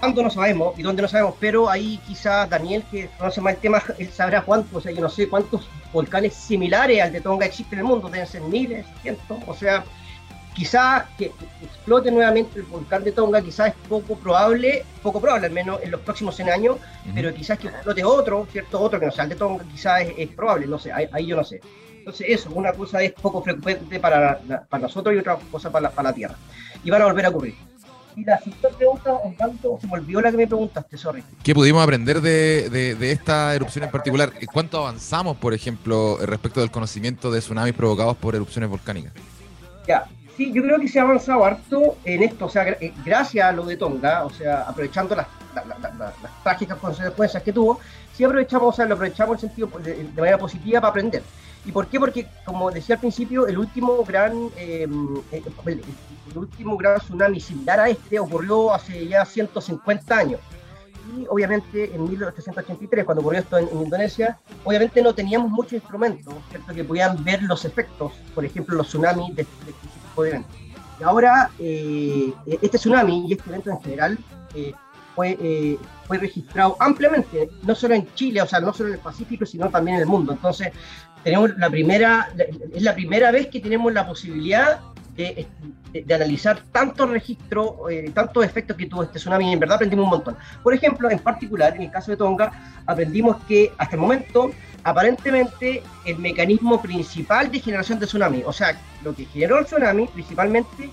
cuándo 0.00 0.22
no 0.22 0.30
sabemos 0.30 0.78
y 0.78 0.82
dónde 0.82 1.02
no 1.02 1.08
sabemos, 1.08 1.34
pero 1.38 1.70
ahí 1.70 2.00
quizás 2.06 2.48
Daniel, 2.48 2.82
que 2.90 3.08
conoce 3.18 3.40
más 3.40 3.54
el 3.54 3.60
tema, 3.60 3.82
él 3.98 4.10
sabrá 4.10 4.42
cuántos, 4.42 4.74
o 4.74 4.80
sea, 4.80 4.92
yo 4.92 5.00
no 5.00 5.08
sé 5.08 5.28
cuántos 5.28 5.68
volcanes 5.92 6.34
similares 6.34 7.02
al 7.02 7.12
de 7.12 7.20
Tonga 7.20 7.46
existen 7.46 7.78
en 7.78 7.84
el 7.84 7.84
mundo, 7.84 8.08
deben 8.08 8.26
ser 8.26 8.40
miles, 8.42 8.86
cientos, 9.02 9.38
o 9.46 9.54
sea, 9.54 9.84
quizás 10.54 11.04
que 11.16 11.32
explote 11.62 12.10
nuevamente 12.10 12.58
el 12.58 12.66
volcán 12.66 13.04
de 13.04 13.12
Tonga, 13.12 13.40
quizás 13.40 13.68
es 13.68 13.74
poco 13.88 14.16
probable, 14.16 14.84
poco 15.02 15.20
probable 15.20 15.46
al 15.46 15.52
menos 15.52 15.80
en 15.82 15.90
los 15.90 16.00
próximos 16.00 16.34
100 16.36 16.50
años, 16.50 16.76
pero 17.14 17.32
quizás 17.32 17.58
que 17.58 17.68
explote 17.68 18.04
otro, 18.04 18.46
¿cierto? 18.50 18.80
Otro 18.80 18.98
que 18.98 19.06
no 19.06 19.12
sea 19.12 19.24
el 19.24 19.30
de 19.30 19.36
Tonga, 19.36 19.64
quizás 19.70 20.02
es, 20.16 20.28
probable, 20.30 20.66
no 20.66 20.78
sé, 20.78 20.92
ahí, 20.92 21.26
yo 21.26 21.36
no 21.36 21.44
sé. 21.44 21.60
Entonces 21.98 22.26
eso, 22.30 22.50
una 22.54 22.72
cosa 22.72 23.02
es 23.02 23.12
poco 23.12 23.42
frecuente 23.42 24.00
para, 24.00 24.40
para 24.68 24.82
nosotros 24.82 25.14
y 25.14 25.18
otra 25.18 25.38
cosa 25.50 25.70
para 25.70 25.90
para 25.90 26.08
la 26.08 26.14
Tierra. 26.14 26.34
Y 26.82 26.90
van 26.90 27.02
a 27.02 27.04
volver 27.04 27.26
a 27.26 27.28
ocurrir. 27.28 27.54
Y 28.16 28.24
la 28.24 28.38
siguiente 28.38 28.68
pregunta, 28.76 29.18
tanto 29.38 29.78
se 29.80 29.86
me 29.86 29.94
olvidó 29.94 30.20
la 30.20 30.30
que 30.30 30.36
me 30.36 30.46
preguntaste, 30.46 30.96
sorry. 30.96 31.22
¿Qué 31.42 31.54
pudimos 31.54 31.82
aprender 31.82 32.20
de, 32.20 32.68
de, 32.70 33.12
esta 33.12 33.54
erupción 33.54 33.84
en 33.84 33.90
particular? 33.90 34.32
¿Cuánto 34.52 34.78
avanzamos, 34.78 35.36
por 35.36 35.54
ejemplo, 35.54 36.18
respecto 36.22 36.60
del 36.60 36.70
conocimiento 36.70 37.30
de 37.30 37.40
tsunamis 37.40 37.74
provocados 37.74 38.16
por 38.16 38.34
erupciones 38.34 38.68
volcánicas? 38.68 39.12
Ya, 39.86 40.04
sí, 40.36 40.52
yo 40.52 40.62
creo 40.62 40.80
que 40.80 40.88
se 40.88 40.98
ha 40.98 41.02
avanzado 41.02 41.44
harto 41.44 41.96
en 42.04 42.22
esto, 42.22 42.46
o 42.46 42.50
sea, 42.50 42.68
eh, 42.68 42.92
gracias 43.04 43.46
a 43.46 43.52
lo 43.52 43.64
de 43.64 43.76
Tonga, 43.76 44.24
o 44.24 44.30
sea, 44.30 44.62
aprovechando 44.62 45.14
las, 45.14 45.26
las 45.54 46.42
trágicas 46.42 46.78
consecuencias 46.78 47.42
que 47.42 47.52
tuvo, 47.52 47.80
sí 48.12 48.24
aprovechamos, 48.24 48.74
o 48.74 48.76
sea, 48.76 48.86
lo 48.86 48.94
aprovechamos 48.94 49.42
en 49.42 49.48
sentido 49.48 49.70
de, 49.78 49.94
de 49.94 50.20
manera 50.20 50.38
positiva 50.38 50.80
para 50.80 50.90
aprender. 50.90 51.22
¿Y 51.64 51.72
por 51.72 51.86
qué? 51.88 52.00
Porque, 52.00 52.26
como 52.44 52.70
decía 52.70 52.94
al 52.94 53.00
principio, 53.00 53.46
el 53.46 53.58
último 53.58 54.02
gran, 54.04 54.48
eh, 54.56 54.88
el, 55.32 55.82
último 56.34 56.76
gran 56.76 56.98
tsunami 56.98 57.38
similar 57.38 57.80
a 57.80 57.88
este 57.88 58.18
ocurrió 58.18 58.72
hace 58.72 59.06
ya 59.06 59.24
150 59.24 60.16
años. 60.16 60.40
Y 61.16 61.26
obviamente 61.28 61.94
en 61.94 62.08
1883, 62.08 63.04
cuando 63.04 63.20
ocurrió 63.20 63.40
esto 63.40 63.58
en, 63.58 63.68
Indonesia, 63.72 64.38
obviamente 64.64 65.02
no 65.02 65.14
teníamos 65.14 65.50
muchos 65.50 65.74
instrumentos 65.74 66.32
¿cierto? 66.48 66.72
que 66.72 66.84
pudieran 66.84 67.22
ver 67.22 67.42
los 67.42 67.64
efectos, 67.64 68.12
por 68.34 68.44
ejemplo, 68.44 68.76
los 68.76 68.88
tsunamis 68.88 69.34
de, 69.34 69.42
este 69.42 69.72
tipo 70.08 70.22
de 70.22 70.30
eventos. 70.30 70.56
Y 70.98 71.02
ahora, 71.02 71.50
eh, 71.58 72.32
este 72.46 72.78
tsunami 72.78 73.26
y 73.28 73.32
este 73.32 73.50
evento 73.50 73.70
en 73.70 73.80
general 73.80 74.18
eh, 74.54 74.72
fue, 75.14 75.78
fue 76.06 76.18
registrado 76.18 76.76
ampliamente, 76.78 77.50
no 77.62 77.74
solo 77.74 77.94
en 77.94 78.06
Chile, 78.14 78.40
o 78.40 78.46
sea, 78.46 78.60
no 78.60 78.72
solo 78.72 78.90
en 78.90 78.94
el 78.94 79.00
Pacífico, 79.00 79.44
sino 79.44 79.68
también 79.68 79.96
en 79.96 80.02
el 80.02 80.08
mundo. 80.08 80.32
Entonces, 80.32 80.72
tenemos 81.22 81.56
la 81.56 81.70
primera, 81.70 82.30
es 82.74 82.82
la 82.82 82.94
primera 82.94 83.30
vez 83.30 83.48
que 83.48 83.60
tenemos 83.60 83.92
la 83.92 84.06
posibilidad 84.06 84.80
de, 85.16 85.46
analizar 86.14 86.62
tantos 86.72 87.10
registros, 87.10 87.72
eh, 87.90 88.10
tantos 88.14 88.44
efectos 88.44 88.76
que 88.76 88.86
tuvo 88.86 89.02
este 89.02 89.18
tsunami 89.18 89.50
y 89.50 89.52
en 89.52 89.60
verdad 89.60 89.76
aprendimos 89.76 90.04
un 90.04 90.10
montón. 90.10 90.36
Por 90.62 90.72
ejemplo, 90.72 91.10
en 91.10 91.18
particular, 91.18 91.74
en 91.76 91.82
el 91.82 91.90
caso 91.90 92.10
de 92.10 92.16
Tonga, 92.16 92.52
aprendimos 92.86 93.36
que 93.44 93.72
hasta 93.76 93.96
el 93.96 94.00
momento, 94.00 94.50
aparentemente, 94.84 95.82
el 96.06 96.18
mecanismo 96.18 96.80
principal 96.80 97.50
de 97.50 97.60
generación 97.60 97.98
de 97.98 98.06
tsunami, 98.06 98.42
o 98.46 98.52
sea, 98.52 98.80
lo 99.02 99.14
que 99.14 99.24
generó 99.26 99.58
el 99.58 99.66
tsunami 99.66 100.06
principalmente 100.06 100.90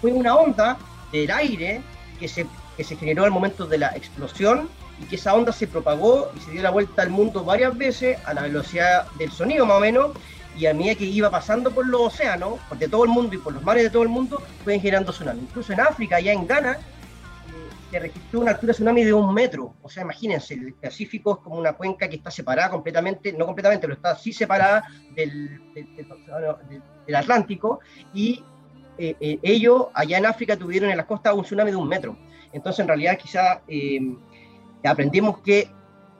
fue 0.00 0.12
una 0.12 0.34
onda 0.34 0.76
del 1.12 1.30
aire 1.30 1.80
que 2.18 2.28
se, 2.28 2.46
que 2.76 2.84
se 2.84 2.96
generó 2.96 3.24
al 3.24 3.30
momento 3.30 3.66
de 3.66 3.78
la 3.78 3.88
explosión 3.96 4.68
y 5.00 5.04
que 5.04 5.16
esa 5.16 5.34
onda 5.34 5.52
se 5.52 5.66
propagó 5.66 6.30
y 6.36 6.40
se 6.40 6.50
dio 6.52 6.62
la 6.62 6.70
vuelta 6.70 7.02
al 7.02 7.10
mundo 7.10 7.44
varias 7.44 7.76
veces 7.76 8.18
a 8.24 8.34
la 8.34 8.42
velocidad 8.42 9.06
del 9.18 9.30
sonido 9.32 9.66
más 9.66 9.78
o 9.78 9.80
menos 9.80 10.12
y 10.56 10.66
a 10.66 10.74
medida 10.74 10.94
que 10.94 11.04
iba 11.04 11.30
pasando 11.30 11.70
por 11.70 11.86
los 11.86 12.00
océanos, 12.00 12.60
por 12.68 12.78
de 12.78 12.88
todo 12.88 13.04
el 13.04 13.10
mundo 13.10 13.34
y 13.34 13.38
por 13.38 13.52
los 13.52 13.62
mares 13.62 13.84
de 13.84 13.90
todo 13.90 14.02
el 14.02 14.08
mundo, 14.08 14.42
fue 14.64 14.78
generando 14.78 15.12
tsunamis. 15.12 15.44
Incluso 15.44 15.72
en 15.72 15.80
África, 15.80 16.20
ya 16.20 16.32
en 16.32 16.46
Ghana, 16.46 16.72
eh, 16.72 16.78
se 17.90 17.98
registró 17.98 18.40
una 18.40 18.50
altura 18.50 18.68
de 18.68 18.74
tsunami 18.74 19.04
de 19.04 19.12
un 19.14 19.32
metro. 19.32 19.74
O 19.82 19.88
sea, 19.88 20.02
imagínense, 20.02 20.54
el 20.54 20.74
Pacífico 20.74 21.38
es 21.38 21.44
como 21.44 21.56
una 21.56 21.72
cuenca 21.72 22.08
que 22.08 22.16
está 22.16 22.30
separada 22.30 22.70
completamente, 22.70 23.32
no 23.32 23.46
completamente, 23.46 23.86
pero 23.86 23.94
está 23.94 24.10
así 24.10 24.32
separada 24.32 24.84
del, 25.14 25.60
del, 25.74 27.14
Atlántico 27.14 27.80
y 28.14 28.42
eh, 28.98 29.16
eh, 29.20 29.38
ellos 29.42 29.86
allá 29.94 30.18
en 30.18 30.26
África 30.26 30.56
tuvieron 30.56 30.90
en 30.90 30.96
las 30.96 31.06
costas 31.06 31.34
un 31.34 31.44
tsunami 31.44 31.70
de 31.70 31.76
un 31.76 31.88
metro. 31.88 32.16
Entonces, 32.52 32.80
en 32.80 32.88
realidad, 32.88 33.16
quizá 33.16 33.62
aprendimos 34.88 35.38
que 35.38 35.70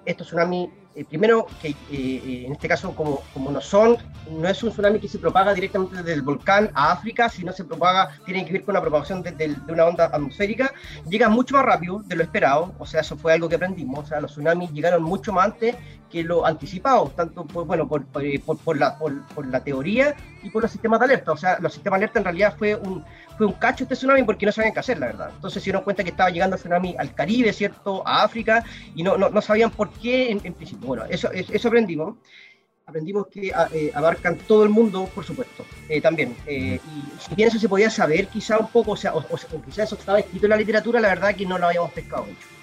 estos 0.04 0.26
tsunamis, 0.26 0.68
eh, 0.94 1.04
primero, 1.04 1.46
que 1.60 1.68
eh, 1.68 1.74
eh, 1.90 2.44
en 2.46 2.52
este 2.52 2.68
caso, 2.68 2.94
como, 2.94 3.22
como 3.32 3.50
no 3.50 3.60
son, 3.60 3.96
no 4.30 4.48
es 4.48 4.62
un 4.62 4.70
tsunami 4.70 4.98
que 5.00 5.08
se 5.08 5.18
propaga 5.18 5.54
directamente 5.54 5.96
desde 5.96 6.12
el 6.12 6.22
volcán 6.22 6.70
a 6.74 6.92
África, 6.92 7.28
sino 7.28 7.52
se 7.52 7.64
propaga, 7.64 8.10
tiene 8.24 8.44
que 8.44 8.52
ver 8.52 8.64
con 8.64 8.74
la 8.74 8.80
propagación 8.80 9.22
de, 9.22 9.32
de, 9.32 9.56
una 9.72 9.86
onda 9.86 10.06
atmosférica, 10.06 10.72
llega 11.08 11.28
mucho 11.28 11.54
más 11.54 11.64
rápido 11.64 12.00
de 12.00 12.16
lo 12.16 12.22
esperado, 12.22 12.74
o 12.78 12.86
sea, 12.86 13.00
eso 13.00 13.16
fue 13.16 13.32
algo 13.32 13.48
que 13.48 13.54
aprendimos, 13.54 14.00
o 14.00 14.06
sea, 14.06 14.20
los 14.20 14.32
tsunamis 14.32 14.70
llegaron 14.72 15.02
mucho 15.02 15.32
más 15.32 15.46
antes 15.46 15.76
que 16.12 16.22
lo 16.22 16.44
anticipado, 16.44 17.10
tanto 17.16 17.46
por, 17.46 17.66
bueno, 17.66 17.88
por, 17.88 18.04
por, 18.04 18.58
por 18.58 18.76
la, 18.76 18.98
por, 18.98 19.46
la 19.46 19.64
teoría 19.64 20.14
y 20.42 20.50
por 20.50 20.62
los 20.62 20.70
sistemas 20.70 21.00
de 21.00 21.06
alerta, 21.06 21.32
o 21.32 21.36
sea, 21.36 21.58
los 21.58 21.72
sistemas 21.72 21.98
de 21.98 22.04
alerta 22.04 22.18
en 22.18 22.24
realidad 22.26 22.54
fue 22.58 22.76
un, 22.76 23.02
fue 23.38 23.46
un 23.46 23.54
cacho 23.54 23.84
este 23.84 23.96
tsunami 23.96 24.22
porque 24.22 24.44
no 24.44 24.52
sabían 24.52 24.74
qué 24.74 24.80
hacer, 24.80 24.98
la 24.98 25.06
verdad. 25.06 25.30
Entonces 25.34 25.62
se 25.62 25.68
dieron 25.68 25.82
cuenta 25.82 26.04
que 26.04 26.10
estaba 26.10 26.28
llegando 26.28 26.56
el 26.56 26.60
tsunami 26.60 26.94
al 26.98 27.14
Caribe, 27.14 27.52
¿cierto? 27.52 28.06
A 28.06 28.22
África, 28.24 28.62
y 28.94 29.02
no, 29.02 29.16
no, 29.16 29.30
no 29.30 29.40
sabían 29.40 29.70
por 29.70 29.90
qué 29.90 30.30
en, 30.30 30.40
principio. 30.52 30.86
Bueno, 30.86 31.04
eso, 31.08 31.30
eso 31.32 31.68
aprendimos. 31.68 32.16
Aprendimos 32.84 33.28
que 33.28 33.52
eh, 33.72 33.92
abarcan 33.94 34.36
todo 34.36 34.64
el 34.64 34.68
mundo, 34.68 35.08
por 35.14 35.24
supuesto, 35.24 35.64
eh, 35.88 36.00
también. 36.00 36.36
Eh, 36.46 36.78
y 36.84 37.20
si 37.20 37.34
bien 37.34 37.48
eso 37.48 37.58
se 37.58 37.68
podía 37.68 37.88
saber 37.88 38.26
quizá 38.26 38.58
un 38.58 38.68
poco, 38.68 38.92
o 38.92 38.96
sea, 38.96 39.14
o, 39.14 39.24
quizá 39.64 39.84
eso 39.84 39.94
estaba 39.94 40.18
escrito 40.18 40.46
en 40.46 40.50
la 40.50 40.56
literatura, 40.56 41.00
la 41.00 41.08
verdad 41.08 41.34
que 41.34 41.46
no 41.46 41.58
lo 41.58 41.68
habíamos 41.68 41.92
pescado 41.92 42.24
mucho. 42.24 42.61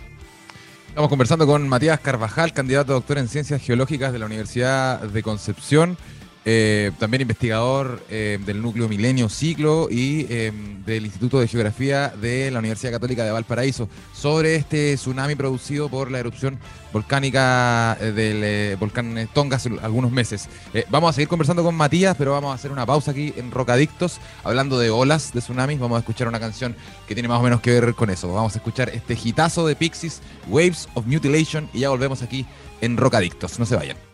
Estamos 0.89 1.09
conversando 1.09 1.45
con 1.45 1.69
Matías 1.69 1.99
Carvajal, 1.99 2.51
candidato 2.51 2.91
a 2.91 2.95
doctor 2.95 3.19
en 3.19 3.29
Ciencias 3.29 3.61
Geológicas 3.61 4.11
de 4.11 4.19
la 4.19 4.25
Universidad 4.25 4.99
de 4.99 5.23
Concepción. 5.23 5.97
Eh, 6.45 6.91
también 6.97 7.21
investigador 7.21 8.01
eh, 8.09 8.39
del 8.45 8.61
núcleo 8.61 8.87
Milenio 8.87 9.27
Ciclo 9.27 9.89
y 9.91 10.25
eh, 10.29 10.53
del 10.85 11.05
Instituto 11.05 11.39
de 11.39 11.47
Geografía 11.47 12.09
de 12.09 12.49
la 12.49 12.59
Universidad 12.59 12.93
Católica 12.93 13.25
de 13.25 13.31
Valparaíso, 13.31 13.89
sobre 14.13 14.55
este 14.55 14.95
tsunami 14.95 15.35
producido 15.35 15.89
por 15.89 16.09
la 16.09 16.19
erupción 16.19 16.57
volcánica 16.93 17.97
del 17.99 18.75
volcán 18.77 19.29
Tonga 19.33 19.57
hace 19.57 19.69
algunos 19.83 20.11
meses. 20.11 20.49
vamos 20.89 21.11
a 21.11 21.13
seguir 21.13 21.27
conversando 21.27 21.63
con 21.63 21.75
Matías, 21.75 22.15
pero 22.17 22.31
vamos 22.31 22.51
a 22.51 22.55
hacer 22.55 22.71
una 22.71 22.85
pausa 22.85 23.11
aquí 23.11 23.33
en 23.37 23.51
Rocadictos, 23.51 24.19
hablando 24.43 24.79
de 24.79 24.89
olas 24.89 25.31
de 25.33 25.41
tsunamis. 25.41 25.79
Vamos 25.79 25.97
a 25.97 25.99
escuchar 25.99 26.27
una 26.27 26.39
canción 26.39 26.75
que 27.07 27.13
tiene 27.13 27.27
más 27.27 27.39
o 27.39 27.43
menos 27.43 27.61
que 27.61 27.79
ver 27.79 27.93
con 27.93 28.09
eso. 28.09 28.33
Vamos 28.33 28.55
a 28.55 28.57
escuchar 28.57 28.89
este 28.89 29.15
gitazo 29.15 29.67
de 29.67 29.75
Pixies, 29.75 30.21
Waves 30.47 30.89
of 30.95 31.05
Mutilation, 31.05 31.69
y 31.73 31.81
ya 31.81 31.89
volvemos 31.89 32.23
aquí 32.23 32.45
en 32.81 32.97
Rocadictos. 32.97 33.59
No 33.59 33.65
se 33.65 33.75
vayan. 33.75 34.08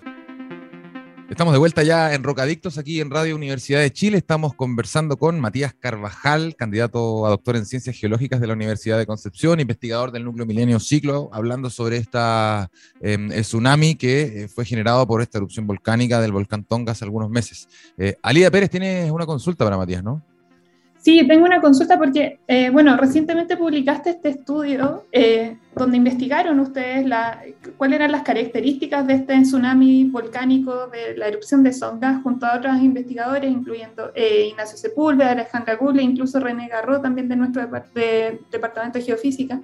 Estamos 1.28 1.53
de 1.53 1.59
vuelta 1.59 1.82
ya 1.82 2.13
en 2.13 2.23
Rocadictos, 2.23 2.78
aquí 2.78 3.01
en 3.01 3.09
Radio 3.09 3.36
Universidad 3.36 3.80
de 3.80 3.91
Chile. 3.91 4.19
Estamos 4.19 4.53
conversando 4.53 5.17
con 5.17 5.39
Matías 5.39 5.73
Carvajal, 5.73 6.55
candidato 6.55 7.26
a 7.26 7.30
doctor 7.32 7.55
en 7.55 7.65
Ciencias 7.65 7.97
Geológicas 7.97 8.39
de 8.39 8.45
la 8.45 8.53
Universidad 8.53 8.99
de 8.99 9.07
Concepción, 9.07 9.59
investigador 9.59 10.11
del 10.11 10.23
Núcleo 10.23 10.45
Milenio 10.45 10.80
Ciclo, 10.80 11.32
hablando 11.34 11.71
sobre 11.71 11.97
esta 11.97 12.69
em, 13.01 13.30
tsunami 13.41 13.95
que 13.95 14.43
eh, 14.43 14.47
fue 14.47 14.65
generado 14.65 15.07
por 15.07 15.23
esta 15.23 15.39
erupción 15.39 15.65
volcánica 15.65 16.21
del 16.21 16.32
volcán 16.32 16.63
Tonga 16.63 16.91
hace 16.91 17.05
algunos 17.05 17.32
meses. 17.32 17.67
Eh, 17.97 18.15
Alida 18.21 18.51
Pérez, 18.51 18.69
tienes 18.69 19.09
una 19.09 19.26
consulta 19.26 19.65
para 19.65 19.78
Matías, 19.78 20.03
¿no? 20.03 20.21
Sí, 21.06 21.24
tengo 21.28 21.45
una 21.45 21.62
consulta 21.62 21.99
porque, 21.99 22.39
eh, 22.47 22.72
bueno, 22.72 22.97
recientemente 22.97 23.58
publicaste 23.58 24.10
este 24.10 24.30
estudio 24.30 25.06
eh, 25.12 25.56
donde 25.76 25.97
investigaron 25.97 26.60
ustedes 26.60 27.06
la, 27.06 27.43
cuáles 27.78 27.97
eran 27.97 28.12
las 28.12 28.24
características 28.24 29.06
de 29.06 29.14
este 29.14 29.39
tsunami 29.41 30.06
volcánico 30.06 30.88
de 30.88 31.16
la 31.16 31.28
erupción 31.28 31.62
de 31.62 31.74
Songas 31.74 32.24
junto 32.24 32.47
a 32.47 32.58
otros 32.58 32.82
investigadores, 32.82 33.51
incluyendo 33.51 34.12
eh, 34.16 34.47
Ignacio 34.49 34.80
Sepúlveda, 34.80 35.34
Alejandra 35.34 35.76
Gule, 35.76 36.01
incluso 36.01 36.39
René 36.39 36.70
Garro, 36.70 36.99
también 36.99 37.30
de 37.30 37.36
nuestro 37.36 37.62
Departamento 37.62 38.97
de 38.97 39.06
Geofísica, 39.06 39.62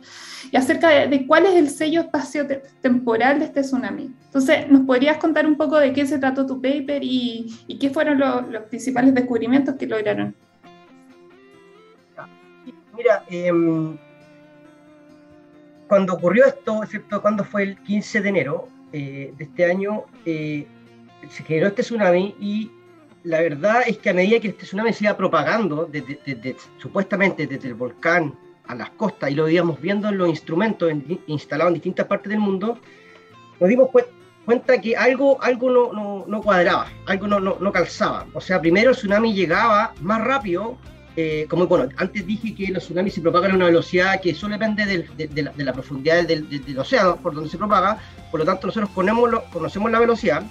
y 0.51 0.55
acerca 0.55 0.89
de, 1.07 1.25
cuál 1.25 1.47
es 1.47 1.55
el 1.55 1.71
sello 1.71 2.01
espacio-temporal 2.01 3.39
de 3.39 3.45
este 3.45 3.61
tsunami. 3.61 4.11
Entonces, 4.25 4.69
¿nos 4.69 4.81
podrías 4.81 5.17
contar 5.17 5.47
un 5.47 5.57
poco 5.57 5.79
de 5.79 5.91
qué 5.91 6.05
se 6.05 6.19
trató 6.19 6.45
tu 6.45 6.61
paper 6.61 7.03
y, 7.03 7.47
qué 7.79 7.89
fueron 7.89 8.19
los 8.19 8.61
principales 8.69 9.15
descubrimientos 9.15 9.73
que 9.73 9.87
lograron? 9.87 10.35
Mira, 13.01 13.23
em, 13.31 13.97
cuando 15.87 16.13
ocurrió 16.13 16.45
esto, 16.45 16.81
¿cierto? 16.87 17.19
Cuando 17.19 17.43
fue 17.43 17.63
el 17.63 17.77
15 17.79 18.21
de 18.21 18.29
enero 18.29 18.69
eh, 18.93 19.33
de 19.35 19.43
este 19.43 19.65
año, 19.65 20.03
eh, 20.23 20.67
se 21.27 21.43
generó 21.43 21.69
este 21.69 21.81
tsunami 21.81 22.35
y 22.39 22.69
la 23.23 23.41
verdad 23.41 23.81
es 23.87 23.97
que 23.97 24.11
a 24.11 24.13
medida 24.13 24.39
que 24.39 24.49
este 24.49 24.65
tsunami 24.65 24.93
se 24.93 25.05
iba 25.05 25.17
propagando, 25.17 25.89
supuestamente 26.77 27.47
desde 27.47 27.69
el 27.69 27.73
volcán 27.73 28.37
a 28.67 28.75
las 28.75 28.91
costas, 28.91 29.31
y 29.31 29.33
lo 29.33 29.49
íbamos 29.49 29.81
viendo 29.81 30.07
en 30.09 30.19
los 30.19 30.29
instrumentos 30.29 30.93
instalados 31.25 31.71
en 31.71 31.73
distintas 31.73 32.05
partes 32.05 32.29
del 32.29 32.39
mundo, 32.39 32.77
nos 33.59 33.67
dimos 33.67 33.89
cuenta 34.45 34.79
que 34.79 34.95
algo, 34.95 35.41
algo 35.41 35.71
no, 35.71 36.25
no, 36.27 36.41
cuadraba, 36.43 36.87
algo 37.07 37.25
no, 37.25 37.39
no, 37.39 37.71
calzaba. 37.71 38.27
O 38.35 38.41
sea, 38.41 38.61
primero 38.61 38.91
el 38.91 38.95
tsunami 38.95 39.33
llegaba 39.33 39.95
más 40.01 40.23
rápido 40.23 40.77
eh, 41.17 41.45
como 41.49 41.67
bueno, 41.67 41.89
antes 41.97 42.25
dije 42.25 42.55
que 42.55 42.71
los 42.71 42.83
tsunamis 42.83 43.13
se 43.13 43.21
propagan 43.21 43.51
a 43.51 43.55
una 43.55 43.65
velocidad 43.65 44.21
que 44.21 44.33
solo 44.33 44.53
depende 44.57 44.85
de, 44.85 45.63
la, 45.63 45.73
profundidad 45.73 46.23
del, 46.25 46.77
océano 46.77 47.17
por 47.17 47.33
donde 47.33 47.49
se 47.49 47.57
propaga, 47.57 47.97
por 48.29 48.39
lo 48.39 48.45
tanto 48.45 48.67
nosotros 48.67 48.89
conocemos 49.51 49.91
la 49.91 49.99
velocidad, 49.99 50.43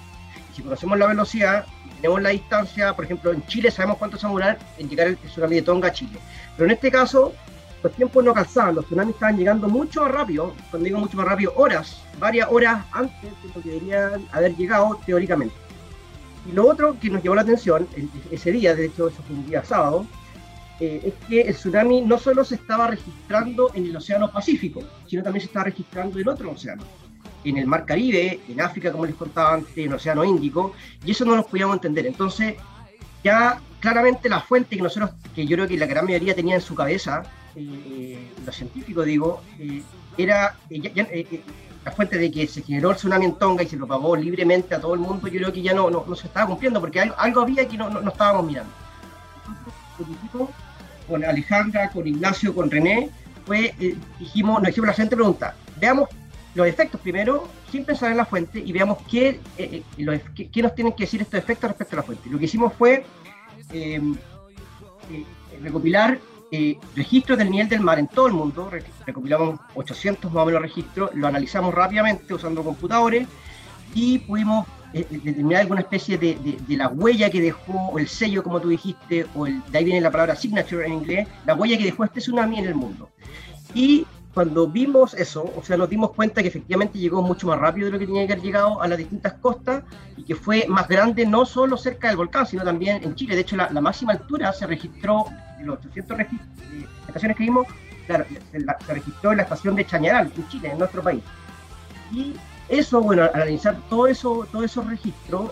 y 0.51 0.55
si 0.55 0.61
conocemos 0.61 0.99
la 0.99 1.07
velocidad, 1.07 1.65
tenemos 1.95 2.21
la 2.21 2.29
distancia, 2.29 2.93
por 2.95 3.05
ejemplo 3.05 3.31
en 3.31 3.43
Chile 3.47 3.71
sabemos 3.71 3.97
cuánto 3.97 4.17
se 4.17 4.23
va 4.23 4.29
a 4.29 4.33
demorar 4.33 4.59
en 4.77 4.89
llegar 4.89 5.07
el 5.07 5.17
tsunami 5.17 5.55
de 5.55 5.61
Tonga 5.63 5.87
a 5.87 5.91
Chile, 5.91 6.19
pero 6.55 6.65
en 6.65 6.71
este 6.71 6.91
caso 6.91 7.33
los 7.81 7.93
tiempos 7.93 8.23
no 8.23 8.31
calzaban, 8.31 8.75
los 8.75 8.85
tsunamis 8.85 9.15
estaban 9.15 9.37
llegando 9.37 9.67
mucho 9.67 10.03
más 10.03 10.11
rápido, 10.11 10.53
cuando 10.69 10.85
digo 10.85 10.99
mucho 10.99 11.17
más 11.17 11.25
rápido, 11.25 11.53
horas, 11.55 12.03
varias 12.19 12.47
horas 12.51 12.85
antes 12.91 13.31
de 13.41 13.47
lo 13.55 13.61
que 13.63 13.69
deberían 13.69 14.27
haber 14.31 14.55
llegado 14.55 14.99
teóricamente. 15.07 15.55
Y 16.47 16.53
lo 16.53 16.67
otro 16.67 16.95
que 16.99 17.09
nos 17.09 17.23
llevó 17.23 17.33
la 17.33 17.41
atención, 17.41 17.87
ese 18.29 18.51
día, 18.51 18.75
de 18.75 18.85
hecho 18.85 19.07
eso 19.07 19.23
fue 19.23 19.35
un 19.35 19.47
día 19.47 19.63
sábado, 19.63 20.05
eh, 20.81 20.99
es 21.05 21.27
que 21.27 21.41
el 21.41 21.53
tsunami 21.53 22.01
no 22.01 22.17
solo 22.17 22.43
se 22.43 22.55
estaba 22.55 22.87
registrando 22.87 23.69
en 23.75 23.85
el 23.85 23.95
Océano 23.95 24.31
Pacífico, 24.31 24.81
sino 25.05 25.21
también 25.21 25.41
se 25.41 25.45
estaba 25.45 25.65
registrando 25.65 26.17
en 26.17 26.27
otro 26.27 26.49
océano, 26.49 26.81
en 27.43 27.57
el 27.57 27.67
Mar 27.67 27.85
Caribe, 27.85 28.39
en 28.49 28.59
África, 28.59 28.91
como 28.91 29.05
les 29.05 29.13
contaba 29.13 29.53
antes, 29.53 29.77
en 29.77 29.89
el 29.89 29.93
Océano 29.93 30.23
Índico, 30.23 30.73
y 31.05 31.11
eso 31.11 31.23
no 31.23 31.35
nos 31.35 31.45
podíamos 31.45 31.75
entender. 31.75 32.07
Entonces, 32.07 32.55
ya 33.23 33.61
claramente 33.79 34.27
la 34.27 34.41
fuente 34.41 34.75
que 34.75 34.81
nosotros, 34.81 35.11
que 35.35 35.45
yo 35.45 35.55
creo 35.55 35.67
que 35.67 35.77
la 35.77 35.85
gran 35.85 36.05
mayoría 36.05 36.33
tenía 36.33 36.55
en 36.55 36.61
su 36.61 36.73
cabeza, 36.73 37.21
eh, 37.55 38.31
los 38.43 38.55
científicos 38.55 39.05
digo, 39.05 39.43
eh, 39.59 39.83
era 40.17 40.57
la 41.85 41.91
fuente 41.91 42.17
de 42.17 42.31
que 42.31 42.47
se 42.47 42.63
generó 42.63 42.89
el 42.89 42.95
tsunami 42.95 43.25
en 43.25 43.35
Tonga 43.35 43.61
y 43.61 43.67
se 43.67 43.77
propagó 43.77 44.15
libremente 44.15 44.73
a 44.73 44.81
todo 44.81 44.95
el 44.95 44.99
mundo, 44.99 45.27
yo 45.27 45.37
creo 45.37 45.53
que 45.53 45.61
ya 45.61 45.75
no, 45.75 45.91
no, 45.91 46.15
se 46.15 46.25
estaba 46.25 46.47
cumpliendo, 46.47 46.79
porque 46.79 47.01
algo, 47.01 47.41
había 47.41 47.67
que 47.67 47.77
no, 47.77 47.87
no, 47.87 48.09
estábamos 48.09 48.47
mirando. 48.47 48.73
Entonces, 49.99 50.55
con 51.11 51.25
Alejandra, 51.25 51.89
con 51.89 52.07
Ignacio, 52.07 52.55
con 52.55 52.71
René, 52.71 53.09
fue, 53.45 53.75
eh, 53.79 53.95
dijimos, 54.17 54.61
nos 54.61 54.69
hicimos 54.69 54.87
la 54.87 54.93
siguiente 54.93 55.17
pregunta. 55.17 55.55
Veamos 55.77 56.07
los 56.55 56.65
efectos 56.65 57.01
primero, 57.01 57.49
sin 57.69 57.83
pensar 57.83 58.11
en 58.11 58.17
la 58.17 58.25
fuente, 58.25 58.59
y 58.65 58.71
veamos 58.71 58.99
qué, 59.09 59.41
eh, 59.57 59.83
eh, 59.97 60.21
qué, 60.51 60.61
nos 60.61 60.73
tienen 60.73 60.93
que 60.93 61.03
decir 61.03 61.21
estos 61.21 61.37
efectos 61.37 61.69
respecto 61.69 61.95
a 61.95 61.97
la 61.97 62.03
fuente. 62.03 62.29
Lo 62.29 62.39
que 62.39 62.45
hicimos 62.45 62.73
fue 62.73 63.03
em, 63.73 64.15
recopilar 65.61 66.17
registros 66.95 67.37
del 67.37 67.49
nivel 67.49 67.69
del 67.69 67.79
mar 67.79 67.97
en 67.99 68.07
todo 68.07 68.27
el 68.27 68.33
mundo, 68.33 68.69
recopilamos 69.05 69.59
800 69.73 70.31
más 70.31 70.43
o 70.43 70.45
menos 70.45 70.61
registros, 70.61 71.09
lo 71.13 71.27
analizamos 71.27 71.73
rápidamente 71.73 72.33
usando 72.33 72.61
computadores 72.61 73.25
y 73.93 74.19
pudimos 74.19 74.67
eh, 74.93 75.07
determinar 75.09 75.61
alguna 75.61 75.81
especie 75.81 76.17
de, 76.17 76.35
de, 76.67 76.77
la 76.77 76.89
huella 76.89 77.29
que 77.29 77.41
dejó, 77.41 77.73
o 77.91 77.99
el 77.99 78.07
sello, 78.07 78.43
como 78.43 78.59
tú 78.59 78.69
dijiste, 78.69 79.25
o 79.35 79.47
el, 79.47 79.61
de 79.71 79.77
ahí 79.77 79.85
viene 79.85 80.01
la 80.01 80.11
palabra 80.11 80.35
signature 80.35 80.85
en 80.85 80.93
inglés, 80.93 81.27
la 81.45 81.55
huella 81.55 81.77
que 81.77 81.85
dejó 81.85 82.03
este 82.03 82.19
tsunami 82.19 82.59
en 82.59 82.65
el 82.65 82.75
mundo. 82.75 83.09
Y 83.73 84.05
cuando 84.33 84.67
vimos 84.67 85.13
eso, 85.13 85.51
o 85.55 85.63
sea, 85.63 85.77
nos 85.77 85.89
dimos 85.89 86.11
cuenta 86.11 86.41
que 86.41 86.47
efectivamente 86.47 86.99
llegó 86.99 87.21
mucho 87.21 87.47
más 87.47 87.59
rápido 87.59 87.87
de 87.87 87.93
lo 87.93 87.99
que 87.99 88.05
tenía 88.05 88.25
que 88.25 88.33
haber 88.33 88.43
llegado 88.43 88.81
a 88.81 88.87
las 88.87 88.97
distintas 88.97 89.33
costas 89.33 89.83
y 90.15 90.23
que 90.23 90.35
fue 90.35 90.65
más 90.67 90.87
grande 90.87 91.25
no 91.25 91.45
solo 91.45 91.77
cerca 91.77 92.07
del 92.07 92.17
volcán, 92.17 92.45
sino 92.45 92.63
también 92.63 93.03
en 93.03 93.15
Chile. 93.15 93.35
De 93.35 93.41
hecho, 93.41 93.57
la, 93.57 93.69
máxima 93.81 94.13
altura 94.13 94.53
se 94.53 94.67
registró, 94.67 95.25
de 95.57 95.65
los 95.65 95.79
800 95.79 96.19
eh, 96.19 96.27
estaciones 97.07 97.37
que 97.37 97.43
vimos, 97.43 97.67
se 98.07 98.93
registró 98.93 99.31
en 99.31 99.37
la 99.37 99.43
estación 99.43 99.75
de 99.75 99.85
Chañaral, 99.85 100.31
en 100.35 100.47
Chile, 100.47 100.71
en 100.71 100.79
nuestro 100.79 101.01
país. 101.01 101.23
Y 102.11 102.35
eso, 102.69 103.01
bueno, 103.01 103.23
al 103.23 103.31
analizar 103.33 103.77
todo 103.89 104.07
eso, 104.07 104.47
todos 104.51 104.65
esos 104.65 104.87
registros 104.87 105.51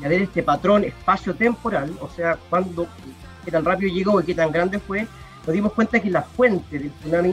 y 0.00 0.04
a 0.04 0.08
ver 0.08 0.22
este 0.22 0.42
patrón 0.42 0.84
espacio-temporal, 0.84 1.96
o 2.00 2.08
sea, 2.08 2.38
cuándo, 2.50 2.86
qué 3.44 3.50
tan 3.50 3.64
rápido 3.64 3.92
llegó 3.94 4.20
y 4.20 4.24
qué 4.24 4.34
tan 4.34 4.52
grande 4.52 4.78
fue, 4.78 5.06
nos 5.46 5.54
dimos 5.54 5.72
cuenta 5.72 6.00
que 6.00 6.10
la 6.10 6.22
fuente 6.22 6.78
del 6.78 6.90
tsunami 6.92 7.32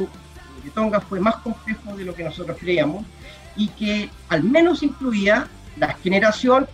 de 0.64 0.70
Tonga 0.74 1.02
fue 1.02 1.20
más 1.20 1.36
complejo 1.38 1.96
de 1.98 2.06
lo 2.06 2.16
que 2.16 2.24
nosotros 2.24 2.58
creíamos 2.60 3.04
y 3.56 3.68
que 3.70 4.10
al 4.30 4.44
menos 4.44 4.84
incluía 4.84 5.48
la 5.78 5.90
generación 5.96 6.68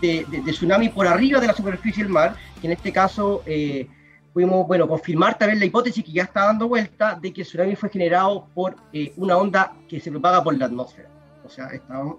de, 0.00 0.26
tsunami 0.46 0.88
por 0.88 1.06
arriba 1.06 1.40
de 1.40 1.46
la 1.46 1.54
superficie 1.54 2.02
del 2.02 2.12
mar, 2.12 2.34
que 2.60 2.66
en 2.66 2.72
este 2.72 2.92
caso 2.92 3.42
eh, 3.46 3.86
pudimos 4.32 4.66
bueno, 4.66 4.88
confirmar 4.88 5.38
también 5.38 5.60
la 5.60 5.66
hipótesis 5.66 6.04
que 6.04 6.12
ya 6.12 6.24
está 6.24 6.46
dando 6.46 6.66
vuelta 6.66 7.18
de 7.20 7.32
que 7.32 7.42
el 7.42 7.46
tsunami 7.46 7.76
fue 7.76 7.88
generado 7.88 8.48
por 8.54 8.74
eh, 8.92 9.12
una 9.16 9.36
onda 9.36 9.72
que 9.88 10.00
se 10.00 10.10
propaga 10.10 10.42
por 10.42 10.58
la 10.58 10.66
atmósfera. 10.66 11.08
O 11.44 11.50
sea, 11.50 11.66
estábamos, 11.68 12.16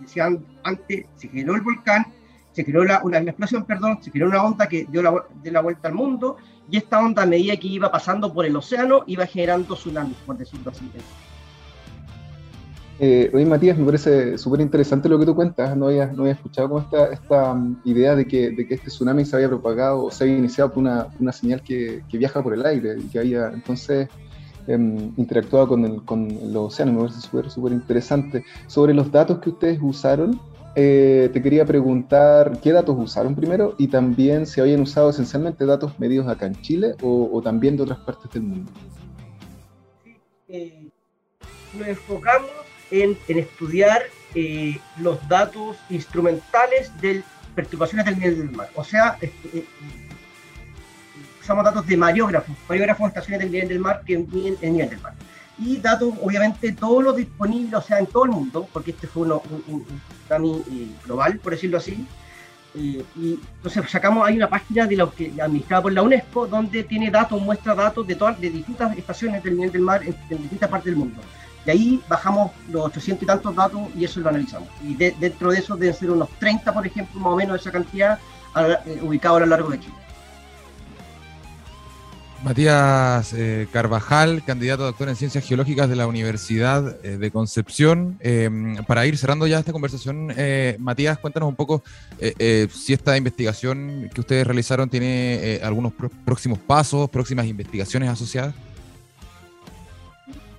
decían 0.00 0.44
antes, 0.62 1.06
se 1.16 1.28
generó 1.28 1.54
el 1.54 1.62
volcán, 1.62 2.06
se 2.52 2.64
creó 2.64 2.82
una, 3.02 3.18
explosión, 3.18 3.64
perdón, 3.64 3.98
se 4.02 4.10
creó 4.10 4.28
una 4.28 4.42
onda 4.42 4.68
que 4.68 4.86
dio 4.90 5.02
la, 5.02 5.24
la 5.42 5.60
vuelta 5.60 5.88
al 5.88 5.94
mundo, 5.94 6.36
y 6.70 6.76
esta 6.76 7.00
onda, 7.00 7.22
a 7.22 7.26
medida 7.26 7.56
que 7.56 7.68
iba 7.68 7.90
pasando 7.90 8.32
por 8.32 8.46
el 8.46 8.56
océano, 8.56 9.02
iba 9.06 9.26
generando 9.26 9.74
tsunamis, 9.74 10.16
por 10.24 10.36
decirlo 10.38 10.70
así. 10.70 10.90
Eh, 13.00 13.28
oye, 13.34 13.44
Matías, 13.44 13.76
me 13.76 13.84
parece 13.84 14.38
súper 14.38 14.60
interesante 14.60 15.08
lo 15.08 15.18
que 15.18 15.26
tú 15.26 15.34
cuentas. 15.34 15.76
No 15.76 15.88
había, 15.88 16.06
no 16.06 16.22
había 16.22 16.34
escuchado 16.34 16.68
como 16.68 16.80
esta, 16.80 17.06
esta 17.12 17.52
um, 17.52 17.76
idea 17.84 18.14
de 18.14 18.24
que, 18.24 18.50
de 18.50 18.66
que 18.66 18.74
este 18.74 18.86
tsunami 18.86 19.24
se 19.24 19.34
había 19.36 19.48
propagado 19.48 20.04
o 20.04 20.10
se 20.10 20.24
había 20.24 20.38
iniciado 20.38 20.72
por 20.72 20.78
una, 20.78 21.08
una 21.18 21.32
señal 21.32 21.60
que, 21.62 22.04
que, 22.08 22.18
viaja 22.18 22.42
por 22.42 22.54
el 22.54 22.64
aire 22.64 22.96
y 22.98 23.08
que 23.08 23.18
había 23.18 23.48
entonces 23.48 24.08
Em, 24.66 25.12
interactuado 25.18 25.68
con, 25.68 25.84
el, 25.84 26.02
con 26.04 26.26
los 26.52 26.72
océanos, 26.72 26.94
me 26.94 27.00
parece 27.02 27.20
súper 27.20 27.50
súper 27.50 27.72
interesante. 27.72 28.44
Sobre 28.66 28.94
los 28.94 29.12
datos 29.12 29.38
que 29.40 29.50
ustedes 29.50 29.78
usaron, 29.82 30.40
eh, 30.74 31.28
te 31.32 31.42
quería 31.42 31.66
preguntar 31.66 32.58
qué 32.62 32.72
datos 32.72 32.96
usaron 32.98 33.34
primero 33.34 33.74
y 33.78 33.88
también 33.88 34.46
si 34.46 34.60
habían 34.60 34.80
usado 34.80 35.10
esencialmente 35.10 35.66
datos 35.66 35.98
medidos 36.00 36.28
acá 36.28 36.46
en 36.46 36.60
Chile 36.62 36.94
o, 37.02 37.40
también 37.42 37.76
de 37.76 37.82
otras 37.82 37.98
partes 38.00 38.30
del 38.32 38.42
mundo. 38.42 38.72
Eh, 40.48 40.88
nos 41.78 41.86
enfocamos 41.86 42.50
en, 42.90 43.18
estudiar 43.28 44.02
eh, 44.34 44.78
los 44.98 45.18
datos 45.28 45.76
instrumentales 45.90 46.90
del 47.02 47.22
perturbaciones 47.54 48.06
del 48.06 48.18
nivel 48.18 48.38
del 48.38 48.50
mar. 48.50 48.68
O 48.74 48.84
sea, 48.84 49.16
este, 49.20 49.58
eh, 49.58 49.64
usamos 51.44 51.64
datos 51.64 51.86
de 51.86 51.96
mariógrafos, 51.96 52.56
mariógrafos 52.68 53.08
estaciones 53.08 53.40
del 53.40 53.52
nivel 53.52 53.68
del 53.68 53.78
mar 53.78 54.02
que 54.04 54.16
miden 54.18 54.56
el 54.62 54.72
nivel 54.72 54.90
del 54.90 55.00
mar. 55.00 55.12
Y 55.58 55.76
datos, 55.76 56.14
obviamente, 56.20 56.72
todos 56.72 57.04
los 57.04 57.14
disponibles, 57.16 57.74
o 57.74 57.82
sea, 57.82 57.98
en 57.98 58.06
todo 58.06 58.24
el 58.24 58.30
mundo, 58.30 58.66
porque 58.72 58.90
este 58.90 59.06
fue 59.06 59.22
uno, 59.24 59.42
un, 59.68 59.84
un, 59.84 60.64
eh, 60.72 60.88
global, 61.04 61.38
por 61.38 61.52
decirlo 61.52 61.76
así. 61.76 62.06
Eh, 62.74 63.04
y 63.14 63.38
entonces 63.56 63.88
sacamos, 63.88 64.26
hay 64.26 64.36
una 64.36 64.48
página 64.48 64.86
de 64.86 64.96
la, 64.96 65.08
que, 65.10 65.32
administrada 65.40 65.82
por 65.82 65.92
la 65.92 66.02
UNESCO 66.02 66.46
donde 66.48 66.82
tiene 66.82 67.10
datos, 67.10 67.40
muestra 67.40 67.74
datos 67.74 68.04
de, 68.04 68.16
todas, 68.16 68.40
de 68.40 68.50
distintas 68.50 68.96
estaciones 68.96 69.44
del 69.44 69.54
nivel 69.56 69.70
del 69.70 69.82
mar 69.82 70.02
en, 70.02 70.16
distintas 70.42 70.68
partes 70.68 70.86
del 70.86 70.96
mundo. 70.96 71.20
De 71.64 71.72
ahí 71.72 72.02
bajamos 72.08 72.50
los 72.70 72.86
800 72.86 73.22
y 73.22 73.26
tantos 73.26 73.54
datos 73.54 73.82
y 73.94 74.04
eso 74.04 74.18
lo 74.20 74.30
analizamos. 74.30 74.68
Y 74.82 74.94
dentro 74.94 75.52
de 75.52 75.58
eso 75.58 75.76
deben 75.76 75.94
ser 75.94 76.10
unos 76.10 76.28
30, 76.40 76.72
por 76.74 76.86
ejemplo, 76.86 77.20
más 77.20 77.32
o 77.32 77.36
menos 77.36 77.60
esa 77.60 77.70
cantidad, 77.70 78.18
eh, 78.56 78.98
ubicados 79.02 79.36
a 79.36 79.40
lo 79.40 79.46
largo 79.46 79.70
de 79.70 79.80
Chile. 79.80 80.03
Matías 82.44 83.32
eh, 83.32 83.66
Carvajal, 83.72 84.44
candidato 84.44 84.82
a 84.82 84.86
doctor 84.86 85.08
en 85.08 85.16
Ciencias 85.16 85.46
Geológicas 85.46 85.88
de 85.88 85.96
la 85.96 86.06
Universidad 86.06 86.98
eh, 87.02 87.16
de 87.16 87.30
Concepción. 87.30 88.18
Em, 88.20 88.76
para 88.84 89.06
ir 89.06 89.16
cerrando 89.16 89.46
ya 89.46 89.58
esta 89.58 89.72
conversación, 89.72 90.30
eh, 90.36 90.76
Matías, 90.78 91.16
cuéntanos 91.18 91.48
un 91.48 91.56
poco 91.56 91.82
si 92.20 92.92
esta 92.92 93.16
investigación 93.16 94.10
que 94.12 94.20
ustedes 94.20 94.46
realizaron 94.46 94.90
tiene 94.90 95.58
algunos 95.62 95.94
próximos 96.24 96.58
pasos, 96.58 97.08
próximas 97.08 97.46
investigaciones 97.46 98.10
asociadas. 98.10 98.54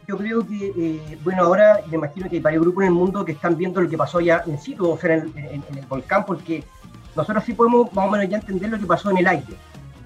Yo 0.08 0.18
creo 0.18 0.46
que, 0.46 1.18
bueno, 1.24 1.44
ahora 1.44 1.82
me 1.90 1.98
imagino 1.98 2.28
que 2.28 2.38
hay 2.38 2.42
varios 2.42 2.64
grupos 2.64 2.84
en 2.84 2.88
el 2.88 2.96
mundo 2.96 3.24
que 3.24 3.34
están 3.34 3.56
viendo 3.58 3.80
lo 3.80 3.88
que 3.88 3.98
pasó 3.98 4.20
ya 4.20 4.44
en 4.48 4.60
situ, 4.60 4.90
o 4.90 4.98
sea, 4.98 5.16
en 5.16 5.64
el 5.76 5.86
volcán, 5.88 6.26
porque 6.26 6.64
nosotros 7.16 7.44
sí 7.46 7.54
podemos 7.54 7.94
más 7.94 8.08
o 8.08 8.12
menos 8.12 8.28
ya 8.28 8.38
entender 8.38 8.72
lo 8.72 8.80
que 8.80 8.86
pasó 8.88 9.12
en 9.12 9.18
el 9.18 9.28
aire 9.28 9.56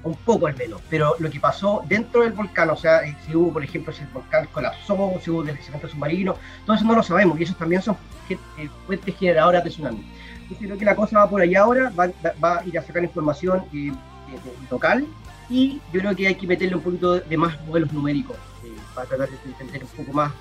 un 0.04 0.16
poco 0.16 0.48
al 0.48 0.56
menos, 0.56 0.82
pero 0.90 1.16
lo 1.20 1.30
que 1.30 1.40
pasó 1.40 1.84
dentro 1.88 2.24
del 2.24 2.34
volcán, 2.34 2.70
o 2.70 2.76
sea, 2.76 3.04
eh, 3.04 3.16
si 3.26 3.36
hubo, 3.36 3.54
por 3.54 3.64
ejemplo, 3.64 3.92
si 3.92 4.02
el 4.02 4.08
volcán 4.08 4.48
colapsó, 4.52 5.14
si 5.22 5.30
hubo 5.30 5.44
deslizamiento 5.44 5.90
submarino, 5.90 6.36
todo 6.66 6.76
eso 6.76 6.86
no 6.86 6.96
lo 6.96 7.04
sabemos 7.04 7.40
y 7.40 7.44
esos 7.44 7.58
también 7.58 7.82
son 7.82 7.98
eh, 8.30 8.38
fuentes 8.86 9.16
generadoras 9.18 9.64
de 9.64 9.70
tsunami. 9.70 10.06
Yo 10.50 10.58
creo 10.58 10.78
que 10.78 10.86
la 10.86 10.96
cosa 10.96 11.20
va 11.20 11.30
por 11.30 11.42
allá 11.42 11.62
ahora, 11.62 11.92
va, 11.92 12.58
a 12.58 12.66
ir 12.66 12.78
a 12.80 12.82
sacar 12.82 13.04
información 13.04 13.66
eh, 13.74 13.92
local 14.72 15.06
y 15.50 15.82
yo 15.92 16.00
creo 16.00 16.16
que 16.16 16.28
hay 16.28 16.36
que 16.36 16.48
meterle 16.48 16.76
un 16.76 16.82
poquito 16.82 17.20
de 17.20 17.38
más 17.38 17.60
modelos 17.68 17.92
numéricos 17.92 18.38
para 18.96 19.08
tratar 19.08 19.30
de 19.30 19.52
entender 19.52 19.84
un 19.84 19.90
poco 19.90 20.14
más 20.14 20.32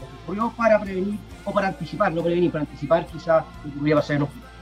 lo 0.00 0.06
que 0.06 0.22
ocurrió 0.22 0.52
para 0.56 0.80
prevenir 0.80 1.18
o 1.44 1.52
para 1.52 1.68
anticipar, 1.68 2.12
no 2.12 2.22
prevenir, 2.22 2.50
para 2.50 2.62
anticipar 2.62 3.06
quizás 3.06 3.44
lo 3.64 3.70
que 3.70 3.78
podría 3.78 3.96
pasar 3.96 4.16
en 4.16 4.22
un 4.22 4.28
futuro. 4.28 4.53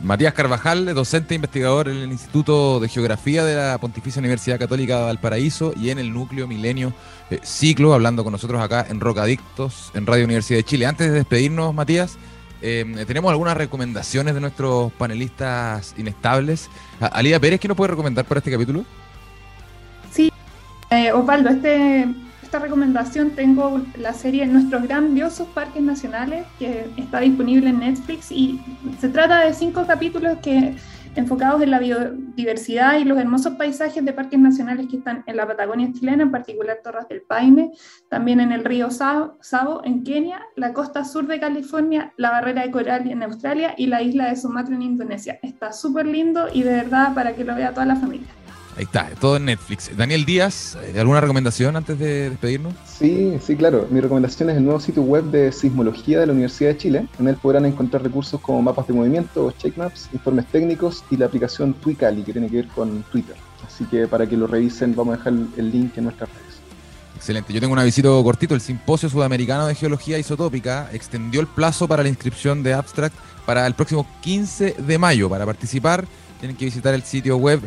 Matías 0.00 0.34
Carvajal, 0.34 0.86
docente 0.94 1.34
e 1.34 1.36
investigador 1.36 1.88
en 1.88 1.96
el 1.96 2.12
Instituto 2.12 2.80
de 2.80 2.88
Geografía 2.88 3.44
de 3.44 3.56
la 3.56 3.78
Pontificia 3.78 4.20
Universidad 4.20 4.58
Católica 4.58 4.98
de 4.98 5.02
Valparaíso 5.04 5.72
y 5.76 5.90
en 5.90 5.98
el 5.98 6.12
núcleo 6.12 6.46
Milenio 6.46 6.92
eh, 7.30 7.40
Ciclo, 7.42 7.92
hablando 7.92 8.22
con 8.22 8.32
nosotros 8.32 8.62
acá 8.62 8.86
en 8.88 9.00
Rocadictos, 9.00 9.90
en 9.94 10.06
Radio 10.06 10.24
Universidad 10.24 10.58
de 10.58 10.64
Chile. 10.64 10.86
Antes 10.86 11.10
de 11.10 11.14
despedirnos, 11.14 11.74
Matías, 11.74 12.18
em, 12.62 13.04
tenemos 13.06 13.30
algunas 13.30 13.56
recomendaciones 13.56 14.34
de 14.34 14.40
nuestros 14.40 14.92
panelistas 14.92 15.94
inestables. 15.98 16.70
Alida 17.00 17.40
Pérez, 17.40 17.58
¿qué 17.60 17.68
nos 17.68 17.76
puede 17.76 17.90
recomendar 17.90 18.24
para 18.24 18.38
este 18.38 18.52
capítulo? 18.52 18.84
Sí, 20.12 20.32
eh, 20.90 21.12
Osvaldo, 21.12 21.50
este 21.50 22.06
esta 22.48 22.60
recomendación 22.60 23.32
tengo 23.32 23.82
la 23.98 24.14
serie 24.14 24.46
Nuestros 24.46 24.82
Grandiosos 24.84 25.46
Parques 25.48 25.82
Nacionales, 25.82 26.46
que 26.58 26.90
está 26.96 27.20
disponible 27.20 27.68
en 27.68 27.80
Netflix 27.80 28.32
y 28.32 28.58
se 28.98 29.10
trata 29.10 29.44
de 29.44 29.52
cinco 29.52 29.86
capítulos 29.86 30.38
que 30.38 30.74
enfocados 31.14 31.60
en 31.60 31.70
la 31.70 31.78
biodiversidad 31.78 32.96
y 32.96 33.04
los 33.04 33.18
hermosos 33.18 33.56
paisajes 33.56 34.02
de 34.02 34.14
parques 34.14 34.40
nacionales 34.40 34.86
que 34.88 34.96
están 34.96 35.24
en 35.26 35.36
la 35.36 35.46
Patagonia 35.46 35.92
chilena, 35.92 36.22
en 36.22 36.30
particular 36.30 36.78
Torres 36.82 37.06
del 37.10 37.20
Paine, 37.20 37.72
también 38.08 38.40
en 38.40 38.50
el 38.50 38.64
río 38.64 38.88
Savo 38.90 39.82
en 39.84 40.02
Kenia, 40.02 40.40
la 40.56 40.72
costa 40.72 41.04
sur 41.04 41.26
de 41.26 41.38
California, 41.38 42.14
la 42.16 42.30
barrera 42.30 42.62
de 42.62 42.70
coral 42.70 43.10
en 43.10 43.22
Australia 43.22 43.74
y 43.76 43.88
la 43.88 44.00
isla 44.00 44.30
de 44.30 44.36
Sumatra 44.36 44.74
en 44.74 44.80
Indonesia. 44.80 45.38
Está 45.42 45.70
súper 45.74 46.06
lindo 46.06 46.46
y 46.50 46.62
de 46.62 46.70
verdad 46.70 47.12
para 47.14 47.34
que 47.34 47.44
lo 47.44 47.54
vea 47.54 47.74
toda 47.74 47.84
la 47.84 47.96
familia. 47.96 48.37
Ahí 48.78 48.84
está, 48.84 49.10
todo 49.18 49.38
en 49.38 49.46
Netflix. 49.46 49.90
Daniel 49.96 50.24
Díaz, 50.24 50.78
eh, 50.80 51.00
¿alguna 51.00 51.20
recomendación 51.20 51.74
antes 51.74 51.98
de 51.98 52.30
despedirnos? 52.30 52.74
Sí, 52.86 53.36
sí, 53.44 53.56
claro. 53.56 53.88
Mi 53.90 54.00
recomendación 54.00 54.50
es 54.50 54.56
el 54.56 54.62
nuevo 54.62 54.78
sitio 54.78 55.02
web 55.02 55.24
de 55.24 55.50
sismología 55.50 56.20
de 56.20 56.26
la 56.26 56.32
Universidad 56.32 56.70
de 56.70 56.76
Chile. 56.76 57.08
En 57.18 57.26
él 57.26 57.34
podrán 57.34 57.66
encontrar 57.66 58.04
recursos 58.04 58.40
como 58.40 58.62
mapas 58.62 58.86
de 58.86 58.94
movimiento, 58.94 59.52
check 59.58 59.76
maps, 59.76 60.08
informes 60.12 60.46
técnicos 60.46 61.02
y 61.10 61.16
la 61.16 61.26
aplicación 61.26 61.74
Twicali, 61.74 62.22
que 62.22 62.30
tiene 62.30 62.48
que 62.48 62.54
ver 62.58 62.68
con 62.68 63.02
Twitter. 63.10 63.34
Así 63.66 63.84
que 63.86 64.06
para 64.06 64.28
que 64.28 64.36
lo 64.36 64.46
revisen, 64.46 64.94
vamos 64.94 65.14
a 65.14 65.16
dejar 65.16 65.32
el 65.56 65.72
link 65.72 65.98
en 65.98 66.04
nuestras 66.04 66.30
redes. 66.30 66.60
Excelente. 67.16 67.52
Yo 67.52 67.58
tengo 67.58 67.72
un 67.72 67.80
avisito 67.80 68.22
cortito. 68.22 68.54
El 68.54 68.60
Simposio 68.60 69.08
Sudamericano 69.08 69.66
de 69.66 69.74
Geología 69.74 70.20
Isotópica 70.20 70.88
extendió 70.92 71.40
el 71.40 71.48
plazo 71.48 71.88
para 71.88 72.04
la 72.04 72.10
inscripción 72.10 72.62
de 72.62 72.74
Abstract 72.74 73.16
para 73.44 73.66
el 73.66 73.74
próximo 73.74 74.06
15 74.20 74.76
de 74.78 74.98
mayo. 74.98 75.28
Para 75.28 75.44
participar, 75.44 76.06
tienen 76.38 76.56
que 76.56 76.66
visitar 76.66 76.94
el 76.94 77.02
sitio 77.02 77.38
web 77.38 77.60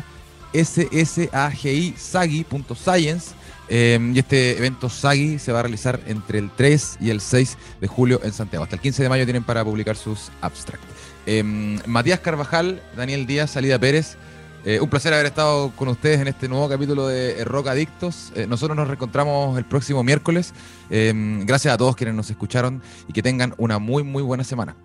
ssagi.sagi.science. 0.52 3.34
Em, 3.68 4.14
y 4.14 4.18
este 4.18 4.58
evento 4.58 4.90
SAGI 4.90 5.38
se 5.38 5.50
va 5.50 5.60
a 5.60 5.62
realizar 5.62 5.98
entre 6.06 6.38
el 6.38 6.50
3 6.50 6.98
y 7.00 7.08
el 7.08 7.22
6 7.22 7.56
de 7.80 7.86
julio 7.86 8.20
en 8.22 8.32
Santiago. 8.32 8.64
Hasta 8.64 8.76
el 8.76 8.82
15 8.82 9.02
de 9.02 9.08
mayo 9.08 9.24
tienen 9.24 9.44
para 9.44 9.64
publicar 9.64 9.96
sus 9.96 10.30
abstracts. 10.42 10.84
Em, 11.24 11.78
Matías 11.86 12.20
Carvajal, 12.20 12.82
Daniel 12.96 13.26
Díaz, 13.26 13.52
Salida 13.52 13.78
Pérez. 13.78 14.18
Eh, 14.64 14.80
un 14.80 14.88
placer 14.88 15.12
haber 15.12 15.26
estado 15.26 15.72
con 15.74 15.88
ustedes 15.88 16.20
en 16.20 16.28
este 16.28 16.48
nuevo 16.48 16.68
capítulo 16.68 17.08
de 17.08 17.44
Rock 17.44 17.68
Adictos. 17.68 18.32
Eh, 18.36 18.46
nosotros 18.46 18.76
nos 18.76 18.86
reencontramos 18.86 19.58
el 19.58 19.64
próximo 19.64 20.04
miércoles. 20.04 20.52
Em, 20.90 21.44
gracias 21.46 21.74
a 21.74 21.78
todos 21.78 21.96
quienes 21.96 22.14
nos 22.14 22.30
escucharon 22.30 22.82
y 23.08 23.12
que 23.12 23.22
tengan 23.22 23.54
una 23.58 23.78
muy, 23.78 24.02
muy 24.02 24.22
buena 24.22 24.44
semana. 24.44 24.76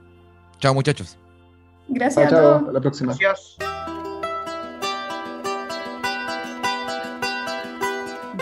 Chao, 0.60 0.74
muchachos. 0.74 1.18
Gracias 1.90 2.26
a 2.26 2.30
todos. 2.30 2.60
Hasta 2.62 2.72
la 2.72 2.82
próxima. 2.82 3.16
Gracias. 3.20 3.97